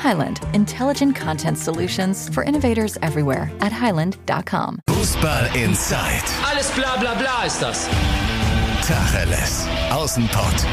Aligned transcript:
Highland, 0.00 0.40
intelligent 0.54 1.14
content 1.14 1.58
solutions 1.58 2.28
for 2.34 2.42
innovators 2.42 2.96
everywhere 3.02 3.50
at 3.60 3.72
highland.com. 3.72 4.80
Fußball 4.88 5.54
Inside, 5.54 6.24
Alles 6.50 6.70
bla 6.72 6.96
bla 6.98 7.14
bla 7.14 7.44
ist 7.44 7.60
das. 7.60 7.88
Tacheles, 8.86 9.66
Außenpott. 9.90 10.66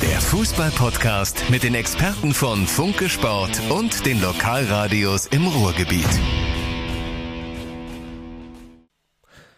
Der 0.00 0.20
Fußball-Podcast 0.20 1.44
mit 1.50 1.62
den 1.62 1.74
Experten 1.74 2.34
von 2.34 2.66
Funke 2.66 3.08
Sport 3.08 3.60
und 3.70 4.04
den 4.04 4.20
Lokalradios 4.20 5.26
im 5.26 5.46
Ruhrgebiet. 5.46 6.08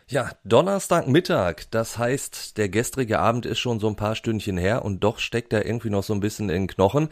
Ja, 0.07 0.33
Donnerstagmittag, 0.45 1.63
das 1.71 1.97
heißt, 1.97 2.59
der 2.59 2.69
gestrige 2.69 3.21
Abend 3.21 3.47
ist 3.47 3.59
schon 3.59 3.81
so 3.81 3.89
ein 3.89 3.97
paar 3.97 4.15
Stündchen 4.15 4.59
her 4.59 4.85
und 4.85 5.03
doch 5.03 5.19
steckt 5.19 5.55
er 5.55 5.65
irgendwie 5.65 5.89
noch 5.89 6.03
so 6.03 6.13
ein 6.13 6.21
bisschen 6.21 6.51
in 6.51 6.63
den 6.63 6.67
Knochen. 6.67 7.09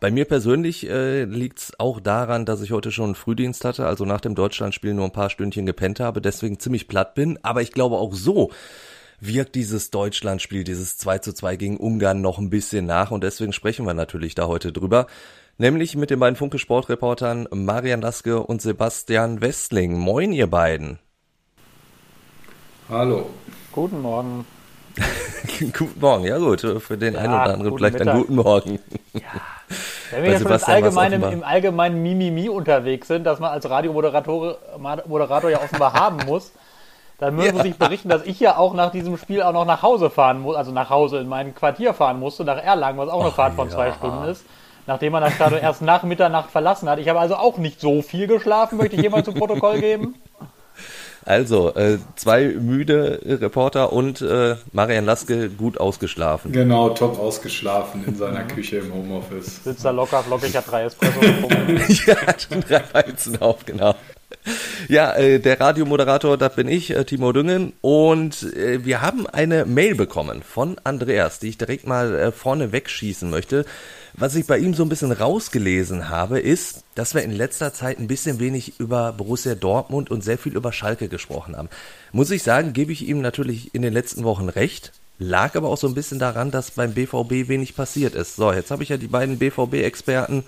Bei 0.00 0.10
mir 0.10 0.24
persönlich 0.24 0.88
äh, 0.88 1.24
liegt's 1.24 1.72
auch 1.78 2.00
daran, 2.00 2.46
dass 2.46 2.62
ich 2.62 2.72
heute 2.72 2.92
schon 2.92 3.06
einen 3.06 3.14
Frühdienst 3.14 3.66
hatte, 3.66 3.84
also 3.84 4.06
nach 4.06 4.22
dem 4.22 4.34
Deutschlandspiel 4.34 4.94
nur 4.94 5.04
ein 5.04 5.12
paar 5.12 5.28
Stündchen 5.28 5.66
gepennt 5.66 6.00
habe, 6.00 6.22
deswegen 6.22 6.58
ziemlich 6.58 6.88
platt 6.88 7.14
bin. 7.14 7.38
Aber 7.42 7.60
ich 7.60 7.72
glaube 7.72 7.98
auch 7.98 8.14
so 8.14 8.50
wirkt 9.20 9.54
dieses 9.54 9.90
Deutschlandspiel, 9.90 10.64
dieses 10.64 10.96
2 10.96 11.18
zu 11.18 11.34
2 11.34 11.56
gegen 11.56 11.76
Ungarn 11.76 12.22
noch 12.22 12.38
ein 12.38 12.48
bisschen 12.48 12.86
nach 12.86 13.10
und 13.10 13.22
deswegen 13.22 13.52
sprechen 13.52 13.84
wir 13.84 13.92
natürlich 13.92 14.34
da 14.34 14.46
heute 14.46 14.72
drüber. 14.72 15.08
Nämlich 15.58 15.94
mit 15.94 16.08
den 16.08 16.20
beiden 16.20 16.36
Funke 16.36 16.58
Sportreportern 16.58 17.46
Marian 17.52 18.00
Laske 18.00 18.42
und 18.42 18.62
Sebastian 18.62 19.42
Westling. 19.42 19.98
Moin, 19.98 20.32
ihr 20.32 20.46
beiden. 20.46 20.98
Hallo. 22.90 23.26
Guten 23.72 24.00
Morgen. 24.02 24.46
guten 25.78 26.00
Morgen, 26.00 26.24
ja 26.24 26.38
gut, 26.38 26.60
für 26.60 26.98
den 26.98 27.14
Ja, 27.14 27.20
einen 27.20 27.32
oder 27.32 27.42
anderen 27.54 27.76
vielleicht 27.76 27.98
Mittag. 27.98 28.08
einen 28.08 28.20
guten 28.22 28.34
Morgen. 28.36 28.78
Wenn 29.12 29.22
Bei 30.10 30.22
wir 30.22 30.30
jetzt 30.32 30.42
schon 30.42 30.50
ins 30.52 30.64
Sebastian 30.64 30.82
war's 30.82 30.96
allgemeine, 30.96 31.16
offenbar- 31.16 31.32
im 31.32 31.44
allgemeinen 31.44 32.02
Mimimi 32.02 32.48
unterwegs 32.48 33.06
sind, 33.08 33.24
dass 33.24 33.38
man 33.38 33.52
als 33.52 33.68
Radiomoderator 33.70 34.56
Moderator 35.06 35.50
ja 35.50 35.58
offenbar 35.62 35.92
haben 35.94 36.18
muss, 36.26 36.52
dann 37.18 37.36
muss 37.36 37.46
Ja. 37.46 37.64
ich 37.64 37.76
berichten, 37.76 38.08
dass 38.08 38.24
ich 38.24 38.40
ja 38.40 38.56
auch 38.56 38.74
nach 38.74 38.90
diesem 38.90 39.16
Spiel 39.18 39.42
auch 39.42 39.52
noch 39.52 39.66
nach 39.66 39.82
Hause 39.82 40.10
fahren 40.10 40.40
muss, 40.40 40.56
also 40.56 40.72
nach 40.72 40.90
Hause 40.90 41.18
in 41.18 41.28
mein 41.28 41.54
Quartier 41.54 41.94
fahren 41.94 42.18
musste, 42.18 42.44
nach 42.44 42.58
Erlangen, 42.62 42.98
was 42.98 43.08
auch 43.08 43.20
eine 43.20 43.28
Ach 43.30 43.34
Fahrt 43.36 43.54
von 43.54 43.68
ja. 43.68 43.74
zwei 43.74 43.92
Stunden 43.92 44.24
ist. 44.24 44.44
Nachdem 44.86 45.12
man 45.12 45.22
das 45.22 45.34
Stadion 45.34 45.60
erst 45.60 45.82
nach 45.82 46.02
Mitternacht 46.02 46.50
verlassen 46.50 46.88
hat. 46.88 46.98
Ich 46.98 47.08
habe 47.08 47.20
also 47.20 47.36
auch 47.36 47.58
nicht 47.58 47.80
so 47.80 48.02
viel 48.02 48.26
geschlafen, 48.26 48.78
möchte 48.78 48.96
ich 48.96 49.02
jemand 49.02 49.26
zu 49.26 49.32
Protokoll 49.32 49.78
geben. 49.78 50.16
Also, 51.24 51.74
äh, 51.74 51.98
zwei 52.16 52.46
müde 52.48 53.20
Reporter 53.24 53.92
und 53.92 54.20
äh, 54.22 54.56
Marian 54.72 55.04
Laske 55.04 55.50
gut 55.50 55.78
ausgeschlafen. 55.78 56.52
Genau, 56.52 56.90
top 56.90 57.18
ausgeschlafen 57.18 58.04
in 58.06 58.16
seiner 58.16 58.44
Küche 58.44 58.78
im 58.78 58.92
Homeoffice. 58.92 59.64
Sitzt 59.64 59.84
da 59.84 59.90
locker, 59.90 60.22
flockig, 60.22 60.56
hat 60.56 60.70
drei 60.70 60.84
Espresso 60.84 61.20
getrunken. 61.20 61.80
ja, 62.06 62.16
schon 62.38 62.60
drei 62.60 62.82
Weizen 62.92 63.40
auf, 63.40 63.64
genau. 63.66 63.94
Ja, 64.88 65.14
äh, 65.14 65.38
der 65.38 65.60
Radiomoderator, 65.60 66.36
das 66.36 66.56
bin 66.56 66.66
ich, 66.66 66.90
äh, 66.90 67.04
Timo 67.04 67.32
Düngen. 67.32 67.74
Und 67.80 68.42
äh, 68.54 68.84
wir 68.84 69.02
haben 69.02 69.26
eine 69.26 69.64
Mail 69.64 69.94
bekommen 69.94 70.42
von 70.42 70.76
Andreas, 70.82 71.38
die 71.38 71.48
ich 71.48 71.58
direkt 71.58 71.86
mal 71.86 72.32
vorne 72.32 72.72
wegschießen 72.72 73.30
möchte. 73.30 73.66
Was 74.14 74.34
ich 74.34 74.46
bei 74.46 74.58
ihm 74.58 74.74
so 74.74 74.82
ein 74.82 74.88
bisschen 74.88 75.12
rausgelesen 75.12 76.08
habe, 76.08 76.40
ist, 76.40 76.82
dass 76.94 77.14
wir 77.14 77.22
in 77.22 77.30
letzter 77.30 77.72
Zeit 77.72 77.98
ein 77.98 78.08
bisschen 78.08 78.40
wenig 78.40 78.80
über 78.80 79.12
Borussia 79.12 79.54
Dortmund 79.54 80.10
und 80.10 80.24
sehr 80.24 80.38
viel 80.38 80.56
über 80.56 80.72
Schalke 80.72 81.08
gesprochen 81.08 81.56
haben. 81.56 81.68
Muss 82.12 82.30
ich 82.30 82.42
sagen, 82.42 82.72
gebe 82.72 82.92
ich 82.92 83.06
ihm 83.08 83.20
natürlich 83.20 83.74
in 83.74 83.82
den 83.82 83.92
letzten 83.92 84.24
Wochen 84.24 84.48
recht. 84.48 84.92
Lag 85.18 85.54
aber 85.54 85.68
auch 85.68 85.76
so 85.76 85.86
ein 85.86 85.94
bisschen 85.94 86.18
daran, 86.18 86.50
dass 86.50 86.72
beim 86.72 86.94
BVB 86.94 87.48
wenig 87.48 87.76
passiert 87.76 88.14
ist. 88.14 88.36
So, 88.36 88.52
jetzt 88.52 88.70
habe 88.70 88.82
ich 88.82 88.88
ja 88.88 88.96
die 88.96 89.06
beiden 89.06 89.38
BVB-Experten 89.38 90.44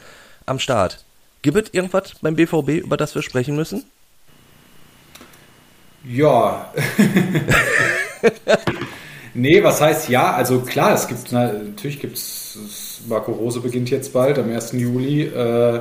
am 0.47 0.59
Start. 0.59 1.04
Gibt 1.42 1.56
es 1.56 1.75
irgendwas 1.75 2.14
beim 2.20 2.36
BVB, 2.36 2.84
über 2.84 2.97
das 2.97 3.14
wir 3.14 3.22
sprechen 3.22 3.56
müssen? 3.56 3.84
Ja. 6.08 6.72
nee, 9.34 9.62
was 9.62 9.80
heißt 9.80 10.08
ja? 10.08 10.34
Also 10.34 10.60
klar, 10.60 10.94
es 10.94 11.06
gibt 11.06 11.32
na, 11.32 11.53
natürlich 11.53 12.00
gibt's 12.00 13.03
Marco 13.08 13.32
Rose 13.32 13.60
beginnt 13.60 13.91
jetzt 13.91 14.12
bald 14.12 14.38
am 14.38 14.50
1. 14.50 14.72
Juli. 14.72 15.25
Äh, 15.25 15.80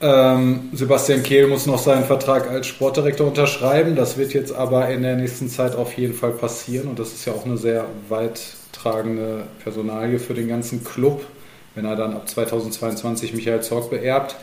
ähm, 0.00 0.70
Sebastian 0.72 1.22
Kehl 1.22 1.46
muss 1.46 1.66
noch 1.66 1.78
seinen 1.78 2.04
Vertrag 2.04 2.50
als 2.50 2.66
Sportdirektor 2.66 3.28
unterschreiben. 3.28 3.94
Das 3.94 4.16
wird 4.16 4.34
jetzt 4.34 4.52
aber 4.52 4.88
in 4.88 5.02
der 5.02 5.16
nächsten 5.16 5.48
Zeit 5.48 5.76
auf 5.76 5.96
jeden 5.96 6.14
Fall 6.14 6.32
passieren 6.32 6.88
und 6.88 6.98
das 6.98 7.12
ist 7.12 7.24
ja 7.24 7.32
auch 7.32 7.44
eine 7.44 7.56
sehr 7.56 7.86
weittragende 8.08 9.44
Personalie 9.62 10.18
für 10.18 10.34
den 10.34 10.48
ganzen 10.48 10.82
Club, 10.82 11.24
wenn 11.74 11.84
er 11.84 11.96
dann 11.96 12.14
ab 12.14 12.28
2022 12.28 13.34
Michael 13.34 13.62
Zorg 13.62 13.90
beerbt. 13.90 14.36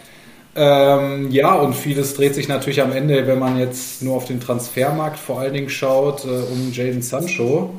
Ähm, 0.55 1.29
ja, 1.31 1.55
und 1.55 1.73
vieles 1.73 2.15
dreht 2.15 2.35
sich 2.35 2.47
natürlich 2.47 2.81
am 2.81 2.91
Ende, 2.91 3.27
wenn 3.27 3.39
man 3.39 3.59
jetzt 3.59 4.01
nur 4.01 4.15
auf 4.15 4.25
den 4.25 4.39
Transfermarkt 4.39 5.19
vor 5.19 5.39
allen 5.39 5.53
Dingen 5.53 5.69
schaut, 5.69 6.25
äh, 6.25 6.27
um 6.27 6.71
Jaden 6.73 7.01
Sancho, 7.01 7.75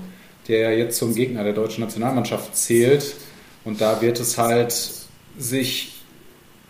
der 0.48 0.70
ja 0.70 0.70
jetzt 0.70 0.98
zum 0.98 1.14
Gegner 1.14 1.44
der 1.44 1.52
deutschen 1.52 1.82
Nationalmannschaft 1.82 2.56
zählt. 2.56 3.16
Und 3.64 3.80
da 3.80 4.00
wird 4.00 4.20
es 4.20 4.38
halt 4.38 4.74
sich 5.36 6.00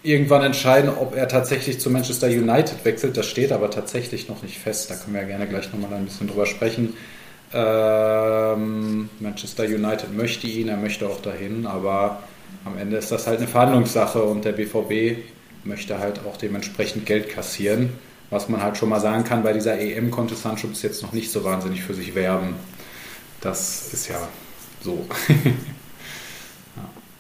irgendwann 0.03 0.43
entscheiden, 0.43 0.91
ob 0.91 1.15
er 1.15 1.29
tatsächlich 1.29 1.79
zu 1.79 1.91
Manchester 1.91 2.29
United 2.29 2.85
wechselt. 2.85 3.17
Das 3.17 3.27
steht 3.27 3.53
aber 3.53 3.71
tatsächlich 3.71 4.29
noch 4.29 4.43
nicht 4.43 4.59
fest. 4.59 4.91
Da 4.91 4.95
können 4.95 5.15
wir 5.15 5.23
ja 5.23 5.29
gerne 5.29 5.47
gleich 5.47 5.73
nochmal 5.73 5.93
ein 5.93 6.07
bisschen 6.07 6.29
drüber 6.29 6.47
sprechen. 6.47 6.95
Ähm, 7.53 9.11
Manchester 9.19 9.65
United 9.65 10.17
möchte 10.17 10.47
ihn, 10.47 10.69
er 10.69 10.77
möchte 10.77 11.07
auch 11.09 11.21
dahin, 11.21 11.67
aber 11.67 12.23
am 12.65 12.79
Ende 12.79 12.97
ist 12.97 13.11
das 13.11 13.27
halt 13.27 13.39
eine 13.39 13.49
Verhandlungssache 13.49 14.23
und 14.23 14.45
der 14.45 14.53
BVB 14.53 15.19
möchte 15.65 15.99
halt 15.99 16.21
auch 16.27 16.37
dementsprechend 16.37 17.07
Geld 17.07 17.29
kassieren. 17.29 17.93
Was 18.31 18.49
man 18.49 18.63
halt 18.63 18.77
schon 18.77 18.89
mal 18.89 19.01
sagen 19.01 19.25
kann, 19.25 19.43
bei 19.43 19.53
dieser 19.53 19.79
EM 19.79 20.11
konnte 20.11 20.37
Sancho 20.37 20.69
bis 20.69 20.83
jetzt 20.83 21.03
noch 21.03 21.13
nicht 21.13 21.33
so 21.33 21.43
wahnsinnig 21.43 21.83
für 21.83 21.95
sich 21.95 22.15
werben. 22.15 22.55
Das 23.41 23.93
ist 23.93 24.09
ja 24.09 24.19
so. 24.83 25.07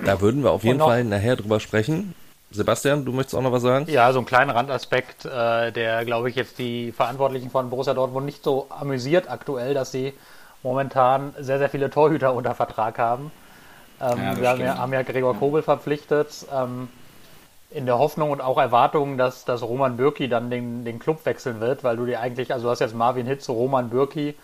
Da 0.04 0.20
würden 0.20 0.42
wir 0.42 0.50
auf 0.50 0.64
jeden 0.64 0.78
Fall 0.78 1.04
nachher 1.04 1.36
drüber 1.36 1.60
sprechen. 1.60 2.14
Sebastian, 2.50 3.04
du 3.04 3.12
möchtest 3.12 3.36
auch 3.36 3.42
noch 3.42 3.52
was 3.52 3.62
sagen? 3.62 3.86
Ja, 3.88 4.12
so 4.12 4.18
ein 4.18 4.24
kleiner 4.24 4.54
Randaspekt, 4.54 5.24
äh, 5.24 5.70
der, 5.70 6.04
glaube 6.04 6.30
ich, 6.30 6.36
jetzt 6.36 6.58
die 6.58 6.90
Verantwortlichen 6.90 7.50
von 7.50 7.70
Borussia 7.70 7.94
Dortmund 7.94 8.26
nicht 8.26 8.42
so 8.42 8.66
amüsiert 8.70 9.30
aktuell, 9.30 9.74
dass 9.74 9.92
sie 9.92 10.12
momentan 10.62 11.34
sehr, 11.38 11.58
sehr 11.58 11.68
viele 11.68 11.90
Torhüter 11.90 12.34
unter 12.34 12.54
Vertrag 12.54 12.98
haben. 12.98 13.30
Ähm, 14.00 14.18
Ja, 14.22 14.40
wir 14.40 14.48
haben 14.48 14.60
ja, 14.60 14.78
haben 14.78 14.92
ja 14.92 15.02
Gregor 15.02 15.36
Kobel 15.36 15.62
verpflichtet, 15.62 16.46
ähm, 16.52 16.88
in 17.70 17.86
der 17.86 17.98
Hoffnung 17.98 18.30
und 18.30 18.40
auch 18.40 18.58
Erwartung, 18.58 19.16
dass, 19.16 19.44
dass 19.44 19.62
Roman 19.62 19.96
Bürki 19.96 20.28
dann 20.28 20.50
den, 20.50 20.84
den 20.84 20.98
Club 20.98 21.24
wechseln 21.24 21.60
wird, 21.60 21.84
weil 21.84 21.96
du 21.96 22.04
dir 22.06 22.20
eigentlich, 22.20 22.52
also 22.52 22.66
du 22.66 22.70
hast 22.70 22.80
jetzt 22.80 22.94
Marvin 22.94 23.26
Hitz, 23.26 23.48
Roman 23.48 23.90
Bürki 23.90 24.34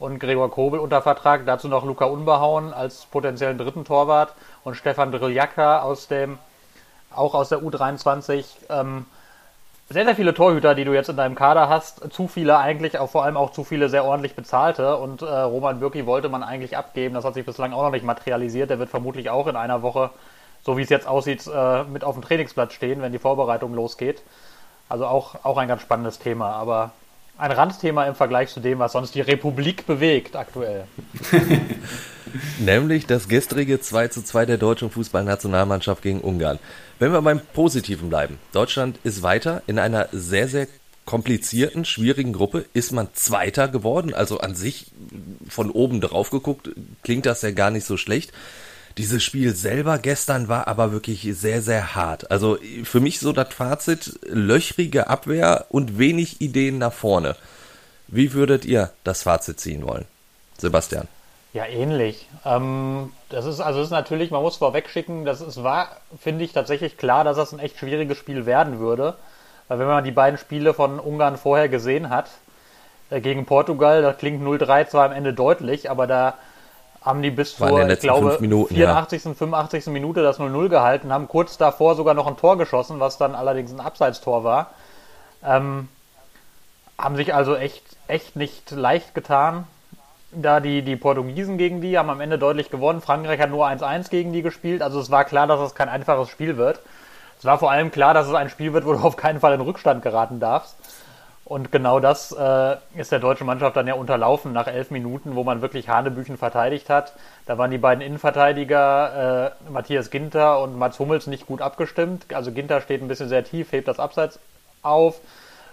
und 0.00 0.18
Gregor 0.18 0.50
Kobel 0.50 0.80
unter 0.80 1.00
Vertrag, 1.00 1.46
dazu 1.46 1.68
noch 1.68 1.84
Luca 1.84 2.06
Unbehauen 2.06 2.72
als 2.72 3.06
potenziellen 3.06 3.56
dritten 3.56 3.84
Torwart 3.84 4.34
und 4.64 4.74
Stefan 4.74 5.12
Driljaka 5.12 5.82
aus 5.82 6.08
dem 6.08 6.38
auch 7.14 7.34
aus 7.34 7.50
der 7.50 7.58
U23. 7.58 8.44
Ähm, 8.68 9.06
sehr, 9.92 10.04
sehr 10.04 10.16
viele 10.16 10.34
Torhüter, 10.34 10.74
die 10.74 10.84
du 10.84 10.92
jetzt 10.92 11.08
in 11.08 11.16
deinem 11.16 11.34
Kader 11.34 11.68
hast. 11.68 12.12
Zu 12.12 12.28
viele 12.28 12.58
eigentlich, 12.58 12.98
auch 12.98 13.10
vor 13.10 13.24
allem 13.24 13.36
auch 13.36 13.50
zu 13.50 13.64
viele 13.64 13.88
sehr 13.88 14.04
ordentlich 14.04 14.34
bezahlte. 14.34 14.96
Und 14.96 15.22
äh, 15.22 15.26
Roman 15.26 15.80
Bürki 15.80 16.06
wollte 16.06 16.28
man 16.28 16.42
eigentlich 16.42 16.76
abgeben. 16.76 17.14
Das 17.14 17.24
hat 17.24 17.34
sich 17.34 17.46
bislang 17.46 17.72
auch 17.72 17.82
noch 17.82 17.90
nicht 17.90 18.04
materialisiert. 18.04 18.70
Der 18.70 18.78
wird 18.78 18.90
vermutlich 18.90 19.30
auch 19.30 19.46
in 19.46 19.56
einer 19.56 19.82
Woche, 19.82 20.10
so 20.62 20.76
wie 20.76 20.82
es 20.82 20.88
jetzt 20.88 21.06
aussieht, 21.06 21.46
äh, 21.46 21.84
mit 21.84 22.04
auf 22.04 22.14
dem 22.14 22.22
Trainingsplatz 22.22 22.72
stehen, 22.72 23.02
wenn 23.02 23.12
die 23.12 23.18
Vorbereitung 23.18 23.74
losgeht. 23.74 24.22
Also 24.88 25.06
auch, 25.06 25.44
auch 25.44 25.58
ein 25.58 25.68
ganz 25.68 25.82
spannendes 25.82 26.18
Thema. 26.18 26.52
Aber 26.52 26.90
ein 27.38 27.50
Randthema 27.50 28.06
im 28.06 28.14
Vergleich 28.14 28.50
zu 28.50 28.60
dem, 28.60 28.78
was 28.78 28.92
sonst 28.92 29.14
die 29.14 29.20
Republik 29.20 29.86
bewegt 29.86 30.36
aktuell. 30.36 30.84
Nämlich 32.58 33.06
das 33.06 33.28
gestrige 33.28 33.80
2 33.80 34.08
zu 34.08 34.22
2 34.22 34.46
der 34.46 34.58
deutschen 34.58 34.90
Fußballnationalmannschaft 34.90 36.02
gegen 36.02 36.20
Ungarn. 36.20 36.58
Wenn 36.98 37.12
wir 37.12 37.20
beim 37.22 37.40
Positiven 37.40 38.08
bleiben. 38.08 38.38
Deutschland 38.52 38.98
ist 39.04 39.22
weiter 39.22 39.62
in 39.66 39.78
einer 39.78 40.08
sehr, 40.12 40.48
sehr 40.48 40.66
komplizierten, 41.04 41.84
schwierigen 41.84 42.32
Gruppe. 42.32 42.64
Ist 42.74 42.92
man 42.92 43.08
Zweiter 43.12 43.68
geworden. 43.68 44.14
Also 44.14 44.38
an 44.38 44.54
sich 44.54 44.92
von 45.48 45.70
oben 45.70 46.00
drauf 46.00 46.30
geguckt 46.30 46.70
klingt 47.02 47.26
das 47.26 47.42
ja 47.42 47.50
gar 47.50 47.70
nicht 47.70 47.86
so 47.86 47.96
schlecht. 47.96 48.32
Dieses 48.98 49.22
Spiel 49.22 49.54
selber 49.54 49.98
gestern 49.98 50.48
war 50.48 50.68
aber 50.68 50.92
wirklich 50.92 51.26
sehr, 51.32 51.62
sehr 51.62 51.94
hart. 51.94 52.30
Also 52.30 52.58
für 52.84 53.00
mich 53.00 53.20
so 53.20 53.32
das 53.32 53.52
Fazit, 53.54 54.18
löchrige 54.26 55.08
Abwehr 55.08 55.66
und 55.70 55.98
wenig 55.98 56.40
Ideen 56.40 56.78
nach 56.78 56.92
vorne. 56.92 57.36
Wie 58.08 58.34
würdet 58.34 58.64
ihr 58.64 58.90
das 59.04 59.22
Fazit 59.22 59.60
ziehen 59.60 59.86
wollen? 59.86 60.04
Sebastian. 60.58 61.08
Ja, 61.54 61.66
ähnlich. 61.66 62.28
Ähm, 62.44 63.12
das 63.28 63.44
ist 63.44 63.60
also 63.60 63.80
das 63.80 63.88
ist 63.88 63.92
natürlich, 63.92 64.30
man 64.30 64.42
muss 64.42 64.56
vorweg 64.56 64.88
schicken, 64.88 65.24
das 65.24 65.40
ist, 65.40 65.62
war, 65.62 65.88
finde 66.18 66.44
ich, 66.44 66.52
tatsächlich 66.52 66.96
klar, 66.96 67.24
dass 67.24 67.36
das 67.36 67.52
ein 67.52 67.58
echt 67.58 67.78
schwieriges 67.78 68.16
Spiel 68.18 68.46
werden 68.46 68.78
würde. 68.78 69.16
Weil 69.68 69.78
wenn 69.78 69.86
man 69.86 70.04
die 70.04 70.10
beiden 70.12 70.38
Spiele 70.38 70.74
von 70.74 70.98
Ungarn 70.98 71.36
vorher 71.36 71.68
gesehen 71.68 72.10
hat, 72.10 72.30
äh, 73.10 73.20
gegen 73.20 73.46
Portugal, 73.46 74.02
da 74.02 74.12
klingt 74.12 74.42
0-3 74.42 74.88
zwar 74.88 75.06
am 75.06 75.12
Ende 75.12 75.34
deutlich, 75.34 75.90
aber 75.90 76.06
da 76.06 76.34
haben 77.04 77.22
die 77.22 77.30
bis 77.30 77.56
zur, 77.56 77.88
ich 77.88 78.00
glaube, 78.00 78.38
Minuten, 78.40 78.74
84. 78.74 79.24
Ja. 79.24 79.34
85. 79.34 79.86
Minute 79.86 80.22
das 80.22 80.38
0-0 80.38 80.68
gehalten, 80.68 81.12
haben 81.12 81.28
kurz 81.28 81.58
davor 81.58 81.96
sogar 81.96 82.14
noch 82.14 82.26
ein 82.26 82.36
Tor 82.36 82.56
geschossen, 82.56 83.00
was 83.00 83.18
dann 83.18 83.34
allerdings 83.34 83.72
ein 83.72 83.80
Abseitstor 83.80 84.44
war. 84.44 84.70
Ähm, 85.44 85.88
haben 86.96 87.16
sich 87.16 87.34
also 87.34 87.56
echt, 87.56 87.82
echt 88.06 88.36
nicht 88.36 88.70
leicht 88.70 89.14
getan. 89.14 89.66
Da 90.30 90.60
die, 90.60 90.82
die 90.82 90.96
Portugiesen 90.96 91.58
gegen 91.58 91.80
die 91.80 91.98
haben 91.98 92.08
am 92.08 92.20
Ende 92.20 92.38
deutlich 92.38 92.70
gewonnen. 92.70 93.02
Frankreich 93.02 93.40
hat 93.40 93.50
nur 93.50 93.66
1-1 93.66 94.08
gegen 94.08 94.32
die 94.32 94.42
gespielt. 94.42 94.80
Also 94.80 95.00
es 95.00 95.10
war 95.10 95.24
klar, 95.24 95.46
dass 95.46 95.60
es 95.60 95.74
kein 95.74 95.88
einfaches 95.88 96.30
Spiel 96.30 96.56
wird. 96.56 96.80
Es 97.38 97.44
war 97.44 97.58
vor 97.58 97.72
allem 97.72 97.90
klar, 97.90 98.14
dass 98.14 98.28
es 98.28 98.34
ein 98.34 98.48
Spiel 98.48 98.72
wird, 98.72 98.86
wo 98.86 98.92
du 98.92 99.00
auf 99.00 99.16
keinen 99.16 99.40
Fall 99.40 99.52
in 99.52 99.60
Rückstand 99.60 100.02
geraten 100.02 100.38
darfst. 100.38 100.76
Und 101.44 101.72
genau 101.72 101.98
das 101.98 102.32
äh, 102.32 102.76
ist 102.94 103.10
der 103.10 103.18
deutschen 103.18 103.46
Mannschaft 103.46 103.76
dann 103.76 103.88
ja 103.88 103.94
unterlaufen 103.94 104.52
nach 104.52 104.68
elf 104.68 104.90
Minuten, 104.90 105.34
wo 105.34 105.42
man 105.42 105.60
wirklich 105.60 105.88
Hanebüchen 105.88 106.38
verteidigt 106.38 106.88
hat. 106.88 107.14
Da 107.46 107.58
waren 107.58 107.70
die 107.70 107.78
beiden 107.78 108.00
Innenverteidiger, 108.00 109.52
äh, 109.66 109.70
Matthias 109.70 110.10
Ginter 110.10 110.60
und 110.60 110.78
Mats 110.78 110.98
Hummels, 110.98 111.26
nicht 111.26 111.46
gut 111.46 111.60
abgestimmt. 111.60 112.26
Also 112.32 112.52
Ginter 112.52 112.80
steht 112.80 113.02
ein 113.02 113.08
bisschen 113.08 113.28
sehr 113.28 113.44
tief, 113.44 113.72
hebt 113.72 113.88
das 113.88 113.98
Abseits 113.98 114.38
auf. 114.82 115.20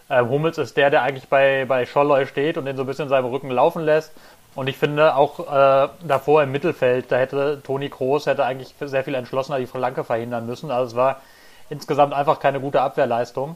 Äh, 0.09 0.21
Hummels 0.21 0.57
ist 0.57 0.75
der, 0.75 0.89
der 0.89 1.03
eigentlich 1.03 1.29
bei, 1.29 1.65
bei 1.67 1.85
Scholloy 1.85 2.25
steht 2.25 2.57
und 2.57 2.65
den 2.65 2.75
so 2.75 2.83
ein 2.83 2.87
bisschen 2.87 3.03
in 3.03 3.09
seinem 3.09 3.25
Rücken 3.25 3.51
laufen 3.51 3.83
lässt. 3.83 4.11
Und 4.55 4.67
ich 4.67 4.77
finde 4.77 5.15
auch 5.15 5.39
äh, 5.39 5.89
davor 6.03 6.41
im 6.41 6.51
Mittelfeld, 6.51 7.11
da 7.11 7.17
hätte 7.17 7.61
Toni 7.63 7.89
Kroos 7.89 8.25
hätte 8.25 8.43
eigentlich 8.43 8.73
sehr 8.81 9.03
viel 9.03 9.13
entschlossener 9.13 9.59
die 9.59 9.67
Flanke 9.67 10.03
verhindern 10.03 10.47
müssen. 10.47 10.71
Also 10.71 10.87
es 10.87 10.95
war 10.95 11.21
insgesamt 11.69 12.13
einfach 12.13 12.39
keine 12.39 12.59
gute 12.59 12.81
Abwehrleistung. 12.81 13.55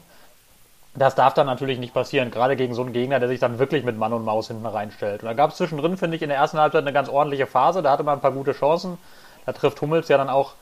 Das 0.95 1.16
darf 1.16 1.34
dann 1.34 1.48
natürlich 1.48 1.80
nicht 1.80 1.94
passieren, 1.94 2.30
gerade 2.30 2.56
gegen 2.56 2.75
so 2.75 2.84
einen 2.84 2.94
Gegner, 2.94 3.19
der 3.19 3.28
sich 3.28 3.40
dann 3.40 3.57
wirklich 3.57 3.84
mit 3.84 3.98
Mann 3.98 4.13
und 4.13 4.24
Maus 4.24 4.48
hinten 4.48 4.66
reinstellt. 4.66 5.24
Und 5.24 5.28
da 5.28 5.34
gab 5.34 5.50
es 5.50 5.57
zwischendrin, 5.57 5.98
finde 5.98 6.16
ich, 6.16 6.22
in 6.22 6.30
der 6.30 6.38
ersten 6.38 6.60
Halbzeit 6.60 6.84
eine 6.84 6.94
ganz 6.94 7.10
ordentliche 7.10 7.48
Phase. 7.48 7.81
Da 7.81 7.92
hatte 7.92 8.04
man 8.04 8.19
ein 8.19 8.22
paar 8.22 8.31
gute 8.31 8.54
Chancen. 8.54 9.00
Da 9.48 9.54
trifft 9.54 9.81
Hummels 9.81 10.07
ja 10.07 10.18
dann 10.18 10.30
auch, 10.30 10.54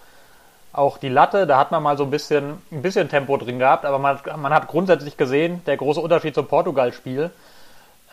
auch 0.71 0.97
die 0.97 1.09
Latte. 1.09 1.47
Da 1.47 1.57
hat 1.57 1.71
man 1.71 1.83
mal 1.83 1.97
so 1.97 2.05
ein 2.05 2.11
bisschen, 2.11 2.61
ein 2.71 2.81
bisschen 2.81 3.09
Tempo 3.09 3.35
drin 3.35 3.59
gehabt. 3.59 3.83
Aber 3.83 3.99
man, 3.99 4.19
man 4.37 4.53
hat 4.53 4.67
grundsätzlich 4.67 5.17
gesehen, 5.17 5.61
der 5.65 5.75
große 5.75 5.99
Unterschied 5.99 6.33
zum 6.33 6.47
Portugal-Spiel, 6.47 7.29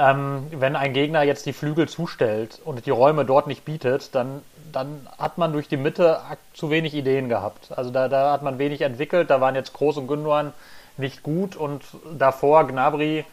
ähm, 0.00 0.48
wenn 0.50 0.74
ein 0.74 0.92
Gegner 0.94 1.22
jetzt 1.22 1.46
die 1.46 1.52
Flügel 1.52 1.88
zustellt 1.88 2.60
und 2.64 2.84
die 2.84 2.90
Räume 2.90 3.24
dort 3.24 3.46
nicht 3.46 3.64
bietet, 3.64 4.14
dann, 4.16 4.42
dann 4.72 5.06
hat 5.18 5.38
man 5.38 5.52
durch 5.52 5.68
die 5.68 5.76
Mitte 5.76 6.18
zu 6.52 6.68
wenig 6.70 6.94
Ideen 6.94 7.28
gehabt. 7.28 7.70
Also 7.76 7.90
da, 7.90 8.08
da 8.08 8.32
hat 8.32 8.42
man 8.42 8.58
wenig 8.58 8.80
entwickelt. 8.80 9.30
Da 9.30 9.40
waren 9.40 9.54
jetzt 9.54 9.72
Groß 9.72 9.98
und 9.98 10.08
Gündogan 10.08 10.52
nicht 10.98 11.22
gut 11.22 11.56
und 11.56 11.82
davor 12.18 12.66
Gnabry, 12.66 13.24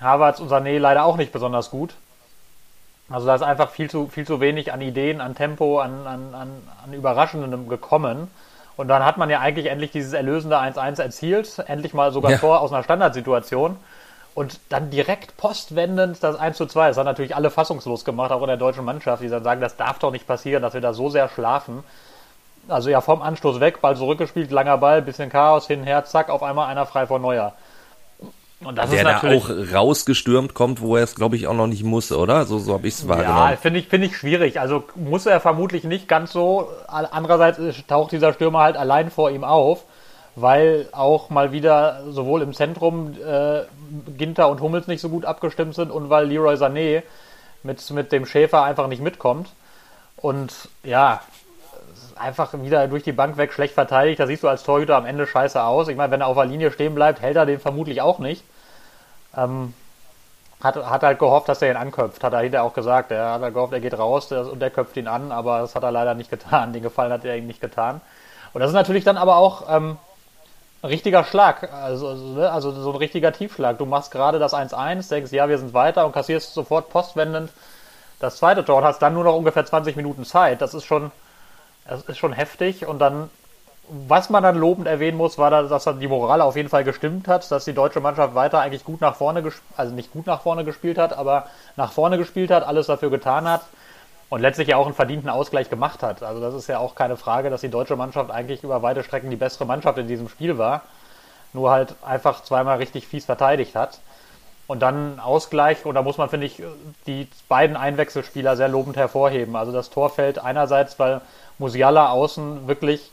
Havertz 0.00 0.40
und 0.40 0.50
Sané 0.50 0.78
leider 0.78 1.04
auch 1.04 1.16
nicht 1.16 1.32
besonders 1.32 1.70
gut. 1.70 1.94
Also 3.10 3.26
da 3.26 3.34
ist 3.34 3.42
einfach 3.42 3.70
viel 3.70 3.90
zu, 3.90 4.08
viel 4.08 4.26
zu 4.26 4.40
wenig 4.40 4.72
an 4.72 4.80
Ideen, 4.80 5.20
an 5.20 5.34
Tempo, 5.34 5.80
an, 5.80 6.06
an, 6.06 6.34
an, 6.34 6.50
an 6.84 6.92
Überraschendem 6.92 7.68
gekommen. 7.68 8.30
Und 8.76 8.88
dann 8.88 9.04
hat 9.04 9.18
man 9.18 9.30
ja 9.30 9.40
eigentlich 9.40 9.66
endlich 9.66 9.92
dieses 9.92 10.14
erlösende 10.14 10.58
1-1 10.58 11.00
erzielt, 11.00 11.58
endlich 11.66 11.94
mal 11.94 12.12
sogar 12.12 12.32
ja. 12.32 12.38
vor 12.38 12.60
aus 12.60 12.72
einer 12.72 12.82
Standardsituation. 12.82 13.76
Und 14.34 14.58
dann 14.68 14.90
direkt 14.90 15.36
postwendend 15.36 16.22
das 16.22 16.36
1 16.36 16.56
2. 16.56 16.88
Das 16.88 16.96
hat 16.96 17.04
natürlich 17.04 17.36
alle 17.36 17.50
fassungslos 17.50 18.04
gemacht, 18.04 18.32
auch 18.32 18.40
in 18.40 18.48
der 18.48 18.56
deutschen 18.56 18.84
Mannschaft, 18.84 19.22
die 19.22 19.28
dann 19.28 19.44
sagen, 19.44 19.60
das 19.60 19.76
darf 19.76 20.00
doch 20.00 20.10
nicht 20.10 20.26
passieren, 20.26 20.62
dass 20.62 20.74
wir 20.74 20.80
da 20.80 20.92
so 20.92 21.08
sehr 21.08 21.28
schlafen 21.28 21.84
also 22.68 22.90
ja 22.90 23.00
vom 23.00 23.22
Anstoß 23.22 23.60
weg, 23.60 23.80
Ball 23.80 23.96
zurückgespielt, 23.96 24.50
langer 24.50 24.78
Ball, 24.78 25.02
bisschen 25.02 25.30
Chaos, 25.30 25.66
hin, 25.66 25.84
her, 25.84 26.04
zack, 26.04 26.28
auf 26.28 26.42
einmal 26.42 26.68
einer 26.68 26.86
frei 26.86 27.06
vor 27.06 27.18
Neuer. 27.18 27.54
Und 28.60 28.78
das 28.78 28.90
der 28.90 29.00
ist 29.00 29.04
natürlich, 29.04 29.44
da 29.46 29.54
auch 29.54 29.74
rausgestürmt 29.74 30.54
kommt, 30.54 30.80
wo 30.80 30.96
er 30.96 31.02
es, 31.02 31.14
glaube 31.14 31.36
ich, 31.36 31.46
auch 31.46 31.54
noch 31.54 31.66
nicht 31.66 31.84
muss, 31.84 32.12
oder? 32.12 32.46
So, 32.46 32.58
so 32.58 32.74
habe 32.74 32.86
ich 32.86 32.94
es 32.94 33.08
wahrgenommen. 33.08 33.50
Ja, 33.50 33.56
finde 33.56 33.80
ich, 33.80 33.88
finde 33.88 34.06
ich 34.06 34.16
schwierig. 34.16 34.60
Also 34.60 34.84
muss 34.94 35.26
er 35.26 35.40
vermutlich 35.40 35.84
nicht 35.84 36.08
ganz 36.08 36.32
so. 36.32 36.68
Andererseits 36.86 37.58
taucht 37.86 38.12
dieser 38.12 38.32
Stürmer 38.32 38.60
halt 38.60 38.76
allein 38.76 39.10
vor 39.10 39.30
ihm 39.30 39.44
auf, 39.44 39.84
weil 40.34 40.88
auch 40.92 41.30
mal 41.30 41.52
wieder 41.52 42.04
sowohl 42.08 42.42
im 42.42 42.54
Zentrum 42.54 43.14
äh, 43.22 43.62
Ginter 44.16 44.48
und 44.48 44.60
Hummels 44.60 44.86
nicht 44.86 45.00
so 45.00 45.08
gut 45.10 45.26
abgestimmt 45.26 45.74
sind 45.74 45.90
und 45.90 46.08
weil 46.08 46.26
Leroy 46.26 46.54
Sané 46.54 47.02
mit, 47.62 47.90
mit 47.90 48.12
dem 48.12 48.24
Schäfer 48.24 48.62
einfach 48.62 48.86
nicht 48.86 49.02
mitkommt. 49.02 49.50
Und 50.16 50.52
ja, 50.84 51.20
einfach 52.16 52.52
wieder 52.54 52.86
durch 52.88 53.02
die 53.02 53.12
Bank 53.12 53.36
weg 53.36 53.52
schlecht 53.52 53.74
verteidigt. 53.74 54.20
Da 54.20 54.26
siehst 54.26 54.42
du 54.42 54.48
als 54.48 54.62
Torhüter 54.62 54.96
am 54.96 55.06
Ende 55.06 55.26
scheiße 55.26 55.62
aus. 55.62 55.88
Ich 55.88 55.96
meine, 55.96 56.10
wenn 56.12 56.20
er 56.20 56.26
auf 56.26 56.36
der 56.36 56.46
Linie 56.46 56.70
stehen 56.70 56.94
bleibt, 56.94 57.20
hält 57.20 57.36
er 57.36 57.46
den 57.46 57.60
vermutlich 57.60 58.00
auch 58.00 58.18
nicht. 58.18 58.44
Ähm, 59.36 59.74
hat, 60.62 60.76
hat 60.76 61.02
halt 61.02 61.18
gehofft, 61.18 61.48
dass 61.48 61.60
er 61.62 61.70
ihn 61.70 61.76
anköpft. 61.76 62.24
Hat 62.24 62.32
er 62.32 62.40
hinterher 62.40 62.64
auch 62.64 62.74
gesagt. 62.74 63.10
Er 63.10 63.32
hat 63.32 63.42
halt 63.42 63.54
gehofft, 63.54 63.72
er 63.72 63.80
geht 63.80 63.98
raus 63.98 64.32
und 64.32 64.60
der 64.60 64.70
köpft 64.70 64.96
ihn 64.96 65.08
an, 65.08 65.30
aber 65.32 65.60
das 65.60 65.74
hat 65.74 65.82
er 65.82 65.90
leider 65.90 66.14
nicht 66.14 66.30
getan. 66.30 66.72
Den 66.72 66.82
Gefallen 66.82 67.12
hat 67.12 67.24
er 67.24 67.36
ihm 67.36 67.46
nicht 67.46 67.60
getan. 67.60 68.00
Und 68.52 68.60
das 68.60 68.70
ist 68.70 68.74
natürlich 68.74 69.04
dann 69.04 69.16
aber 69.16 69.36
auch 69.36 69.64
ähm, 69.68 69.98
ein 70.82 70.88
richtiger 70.88 71.24
Schlag. 71.24 71.72
Also, 71.72 72.08
also, 72.08 72.24
ne, 72.24 72.50
also 72.50 72.70
so 72.70 72.90
ein 72.90 72.96
richtiger 72.96 73.32
Tiefschlag. 73.32 73.78
Du 73.78 73.84
machst 73.84 74.10
gerade 74.10 74.38
das 74.38 74.54
1-1, 74.54 75.08
denkst, 75.08 75.32
ja, 75.32 75.48
wir 75.48 75.58
sind 75.58 75.74
weiter 75.74 76.06
und 76.06 76.12
kassierst 76.12 76.54
sofort 76.54 76.88
postwendend 76.88 77.50
das 78.20 78.36
zweite 78.36 78.64
Tor 78.64 78.78
und 78.78 78.84
hast 78.84 79.00
dann 79.00 79.12
nur 79.12 79.24
noch 79.24 79.34
ungefähr 79.34 79.66
20 79.66 79.96
Minuten 79.96 80.24
Zeit. 80.24 80.62
Das 80.62 80.72
ist 80.72 80.84
schon 80.84 81.10
das 81.86 82.02
ist 82.02 82.18
schon 82.18 82.32
heftig. 82.32 82.86
Und 82.86 82.98
dann, 82.98 83.30
was 83.88 84.30
man 84.30 84.42
dann 84.42 84.56
lobend 84.56 84.86
erwähnen 84.86 85.16
muss, 85.16 85.38
war, 85.38 85.50
dass 85.50 85.84
dann 85.84 86.00
die 86.00 86.08
Moral 86.08 86.40
auf 86.40 86.56
jeden 86.56 86.68
Fall 86.68 86.84
gestimmt 86.84 87.28
hat, 87.28 87.50
dass 87.50 87.64
die 87.64 87.74
deutsche 87.74 88.00
Mannschaft 88.00 88.34
weiter 88.34 88.60
eigentlich 88.60 88.84
gut 88.84 89.00
nach 89.00 89.16
vorne, 89.16 89.42
also 89.76 89.94
nicht 89.94 90.12
gut 90.12 90.26
nach 90.26 90.40
vorne 90.42 90.64
gespielt 90.64 90.98
hat, 90.98 91.16
aber 91.16 91.46
nach 91.76 91.92
vorne 91.92 92.18
gespielt 92.18 92.50
hat, 92.50 92.66
alles 92.66 92.86
dafür 92.86 93.10
getan 93.10 93.48
hat 93.48 93.62
und 94.30 94.40
letztlich 94.40 94.68
ja 94.68 94.76
auch 94.76 94.86
einen 94.86 94.94
verdienten 94.94 95.28
Ausgleich 95.30 95.70
gemacht 95.70 96.02
hat. 96.02 96.22
Also 96.22 96.40
das 96.40 96.54
ist 96.54 96.66
ja 96.66 96.78
auch 96.78 96.94
keine 96.94 97.16
Frage, 97.16 97.50
dass 97.50 97.60
die 97.60 97.68
deutsche 97.68 97.96
Mannschaft 97.96 98.30
eigentlich 98.30 98.64
über 98.64 98.82
weite 98.82 99.04
Strecken 99.04 99.30
die 99.30 99.36
bessere 99.36 99.66
Mannschaft 99.66 99.98
in 99.98 100.08
diesem 100.08 100.28
Spiel 100.28 100.58
war, 100.58 100.82
nur 101.52 101.70
halt 101.70 101.94
einfach 102.04 102.42
zweimal 102.42 102.78
richtig 102.78 103.06
fies 103.06 103.26
verteidigt 103.26 103.76
hat. 103.76 104.00
Und 104.66 104.80
dann 104.80 105.20
Ausgleich, 105.20 105.84
und 105.84 105.94
da 105.94 106.02
muss 106.02 106.16
man, 106.16 106.30
finde 106.30 106.46
ich, 106.46 106.62
die 107.06 107.28
beiden 107.48 107.76
Einwechselspieler 107.76 108.56
sehr 108.56 108.68
lobend 108.68 108.96
hervorheben. 108.96 109.56
Also 109.56 109.72
das 109.72 109.90
Tor 109.90 110.08
fällt 110.08 110.38
einerseits, 110.38 110.98
weil 110.98 111.20
Musiala 111.58 112.10
außen 112.10 112.66
wirklich 112.66 113.10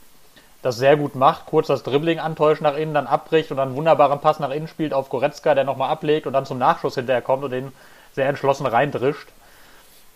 das 0.62 0.76
sehr 0.76 0.96
gut 0.96 1.16
macht, 1.16 1.46
kurz 1.46 1.66
das 1.66 1.82
Dribbling 1.82 2.20
antäuscht 2.20 2.62
nach 2.62 2.76
innen, 2.76 2.94
dann 2.94 3.08
abbricht 3.08 3.50
und 3.50 3.56
dann 3.56 3.68
einen 3.68 3.76
wunderbaren 3.76 4.20
Pass 4.20 4.38
nach 4.38 4.50
innen 4.50 4.68
spielt 4.68 4.94
auf 4.94 5.08
Goretzka, 5.08 5.54
der 5.54 5.64
nochmal 5.64 5.90
ablegt 5.90 6.26
und 6.26 6.32
dann 6.32 6.46
zum 6.46 6.58
Nachschuss 6.58 6.94
hinterher 6.94 7.22
kommt 7.22 7.42
und 7.42 7.50
den 7.50 7.72
sehr 8.12 8.28
entschlossen 8.28 8.66
reindrischt. 8.66 9.28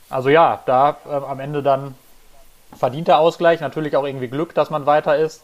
Also 0.08 0.28
ja, 0.28 0.60
da 0.66 0.98
äh, 1.04 1.14
am 1.14 1.40
Ende 1.40 1.62
dann 1.62 1.96
verdienter 2.76 3.18
Ausgleich, 3.18 3.60
natürlich 3.60 3.96
auch 3.96 4.04
irgendwie 4.04 4.28
Glück, 4.28 4.54
dass 4.54 4.70
man 4.70 4.86
weiter 4.86 5.16
ist, 5.16 5.42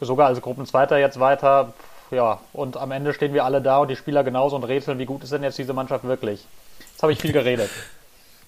sogar 0.00 0.28
als 0.28 0.42
Gruppenzweiter 0.42 0.98
jetzt 0.98 1.18
weiter, 1.18 1.72
ja, 2.10 2.38
und 2.52 2.76
am 2.76 2.92
Ende 2.92 3.14
stehen 3.14 3.32
wir 3.32 3.44
alle 3.44 3.62
da 3.62 3.78
und 3.78 3.88
die 3.88 3.96
Spieler 3.96 4.22
genauso 4.22 4.56
und 4.56 4.64
rätseln, 4.64 4.98
wie 4.98 5.06
gut 5.06 5.22
ist 5.24 5.32
denn 5.32 5.42
jetzt 5.42 5.58
diese 5.58 5.72
Mannschaft 5.72 6.04
wirklich. 6.04 6.46
Jetzt 6.90 7.02
habe 7.02 7.12
ich 7.12 7.18
viel 7.18 7.32
geredet. 7.32 7.70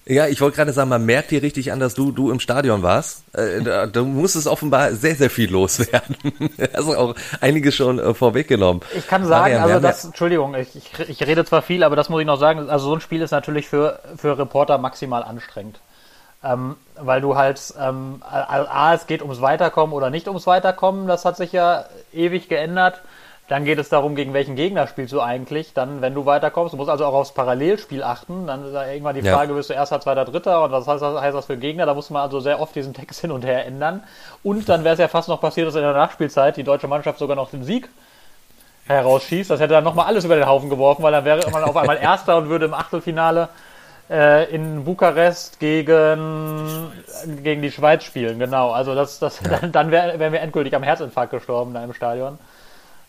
Ja, 0.07 0.27
ich 0.27 0.39
wollte 0.39 0.57
gerade 0.57 0.71
sagen, 0.71 0.89
man 0.89 1.03
merkt 1.03 1.31
dir 1.31 1.41
richtig 1.41 1.71
an, 1.71 1.79
dass 1.79 1.95
du, 1.95 2.11
du 2.11 2.29
im 2.29 2.39
Stadion 2.39 2.83
warst. 2.83 3.23
Äh, 3.35 3.87
du 3.87 4.05
musstest 4.05 4.45
offenbar 4.45 4.93
sehr, 4.93 5.15
sehr 5.15 5.31
viel 5.31 5.51
loswerden. 5.51 6.15
also 6.73 6.95
auch 6.95 7.15
einiges 7.41 7.75
schon 7.75 7.97
äh, 7.97 8.13
vorweggenommen. 8.13 8.83
Ich 8.95 9.07
kann 9.07 9.25
sagen, 9.25 9.55
Marian, 9.55 9.63
also 9.63 9.79
das, 9.79 10.03
ja 10.03 10.09
Entschuldigung, 10.09 10.53
ich, 10.53 10.75
ich, 10.75 11.09
ich 11.09 11.25
rede 11.25 11.43
zwar 11.43 11.63
viel, 11.63 11.83
aber 11.83 11.95
das 11.95 12.09
muss 12.09 12.21
ich 12.21 12.27
noch 12.27 12.39
sagen, 12.39 12.69
also 12.69 12.89
so 12.89 12.93
ein 12.93 13.01
Spiel 13.01 13.23
ist 13.23 13.31
natürlich 13.31 13.67
für, 13.67 13.99
für 14.15 14.37
Reporter 14.37 14.77
maximal 14.77 15.23
anstrengend. 15.23 15.79
Ähm, 16.43 16.75
weil 16.95 17.21
du 17.21 17.35
halt, 17.35 17.59
ähm, 17.81 18.21
A, 18.21 18.93
es 18.93 19.07
geht 19.07 19.23
ums 19.23 19.41
Weiterkommen 19.41 19.95
oder 19.95 20.11
nicht 20.11 20.27
ums 20.27 20.45
Weiterkommen, 20.45 21.07
das 21.07 21.25
hat 21.25 21.35
sich 21.37 21.51
ja 21.51 21.85
ewig 22.13 22.47
geändert. 22.47 23.01
Dann 23.47 23.63
geht 23.63 23.77
es 23.77 23.89
darum, 23.89 24.15
gegen 24.15 24.33
welchen 24.33 24.55
Gegner 24.55 24.87
spielst 24.87 25.13
du 25.13 25.21
eigentlich. 25.21 25.73
Dann, 25.73 26.01
wenn 26.01 26.15
du 26.15 26.25
weiterkommst, 26.25 26.73
du 26.73 26.77
musst 26.77 26.89
also 26.89 27.05
auch 27.05 27.13
aufs 27.13 27.31
Parallelspiel 27.31 28.01
achten. 28.01 28.47
Dann 28.47 28.65
ist 28.65 28.73
irgendwann 28.73 29.15
die 29.15 29.21
Frage, 29.21 29.51
ja. 29.51 29.55
bist 29.57 29.69
du 29.69 29.75
erster, 29.75 30.01
zweiter, 30.01 30.25
dritter 30.25 30.63
und 30.63 30.71
was 30.71 30.87
heißt 30.87 31.01
das, 31.01 31.21
heißt 31.21 31.35
das 31.35 31.45
für 31.45 31.57
Gegner? 31.57 31.85
Da 31.85 31.93
muss 31.93 32.09
man 32.09 32.23
also 32.23 32.39
sehr 32.39 32.59
oft 32.59 32.75
diesen 32.75 32.95
Text 32.95 33.21
hin 33.21 33.31
und 33.31 33.45
her 33.45 33.65
ändern. 33.65 34.03
Und 34.41 34.67
dann 34.67 34.83
wäre 34.83 34.93
es 34.93 34.99
ja 34.99 35.07
fast 35.07 35.29
noch 35.29 35.39
passiert, 35.39 35.67
dass 35.67 35.75
in 35.75 35.81
der 35.81 35.93
Nachspielzeit 35.93 36.57
die 36.57 36.63
deutsche 36.63 36.87
Mannschaft 36.87 37.19
sogar 37.19 37.35
noch 37.35 37.51
den 37.51 37.63
Sieg 37.63 37.87
herausschießt. 38.87 39.51
Das 39.51 39.59
hätte 39.59 39.73
dann 39.73 39.83
nochmal 39.83 40.07
alles 40.07 40.25
über 40.25 40.35
den 40.35 40.47
Haufen 40.47 40.69
geworfen, 40.69 41.03
weil 41.03 41.11
dann 41.11 41.25
wäre 41.25 41.49
man 41.51 41.63
auf 41.63 41.77
einmal 41.77 41.97
Erster 41.97 42.37
und 42.37 42.49
würde 42.49 42.65
im 42.65 42.73
Achtelfinale 42.73 43.49
äh, 44.09 44.53
in 44.53 44.83
Bukarest 44.85 45.59
gegen, 45.59 46.91
gegen 47.43 47.61
die 47.61 47.71
Schweiz 47.71 48.03
spielen, 48.03 48.39
genau. 48.39 48.71
Also 48.71 48.95
das, 48.95 49.19
das, 49.19 49.39
ja. 49.41 49.57
dann, 49.59 49.71
dann 49.71 49.91
wär, 49.91 50.19
wären 50.19 50.33
wir 50.33 50.41
endgültig 50.41 50.75
am 50.75 50.83
Herzinfarkt 50.83 51.31
gestorben 51.31 51.73
da 51.73 51.83
im 51.83 51.93
Stadion. 51.93 52.39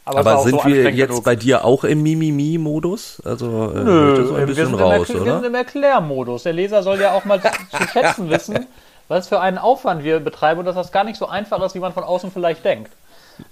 Aber, 0.06 0.20
Aber 0.20 0.38
sind 0.38 0.60
so 0.60 0.66
wir 0.68 0.90
jetzt 0.90 1.08
genug. 1.08 1.24
bei 1.24 1.36
dir 1.36 1.64
auch 1.64 1.84
im 1.84 2.02
Mimimi-Modus? 2.02 3.20
Also 3.24 3.72
äh, 3.74 3.82
Nö, 3.82 4.26
so 4.26 4.34
ein 4.34 4.46
bisschen 4.46 4.56
wir, 4.56 4.66
sind 4.66 4.80
raus, 4.80 5.10
im 5.10 5.16
oder? 5.16 5.24
wir 5.24 5.34
sind 5.34 5.44
im 5.46 5.54
Erklärmodus. 5.54 6.44
Der 6.44 6.52
Leser 6.52 6.82
soll 6.82 7.00
ja 7.00 7.12
auch 7.12 7.24
mal 7.24 7.42
zu, 7.42 7.48
zu 7.76 7.88
schätzen 7.88 8.30
wissen, 8.30 8.66
was 9.08 9.28
für 9.28 9.40
einen 9.40 9.58
Aufwand 9.58 10.04
wir 10.04 10.20
betreiben 10.20 10.60
und 10.60 10.66
dass 10.66 10.76
das 10.76 10.92
gar 10.92 11.04
nicht 11.04 11.18
so 11.18 11.26
einfach 11.26 11.60
ist, 11.62 11.74
wie 11.74 11.80
man 11.80 11.92
von 11.92 12.04
außen 12.04 12.30
vielleicht 12.30 12.64
denkt 12.64 12.90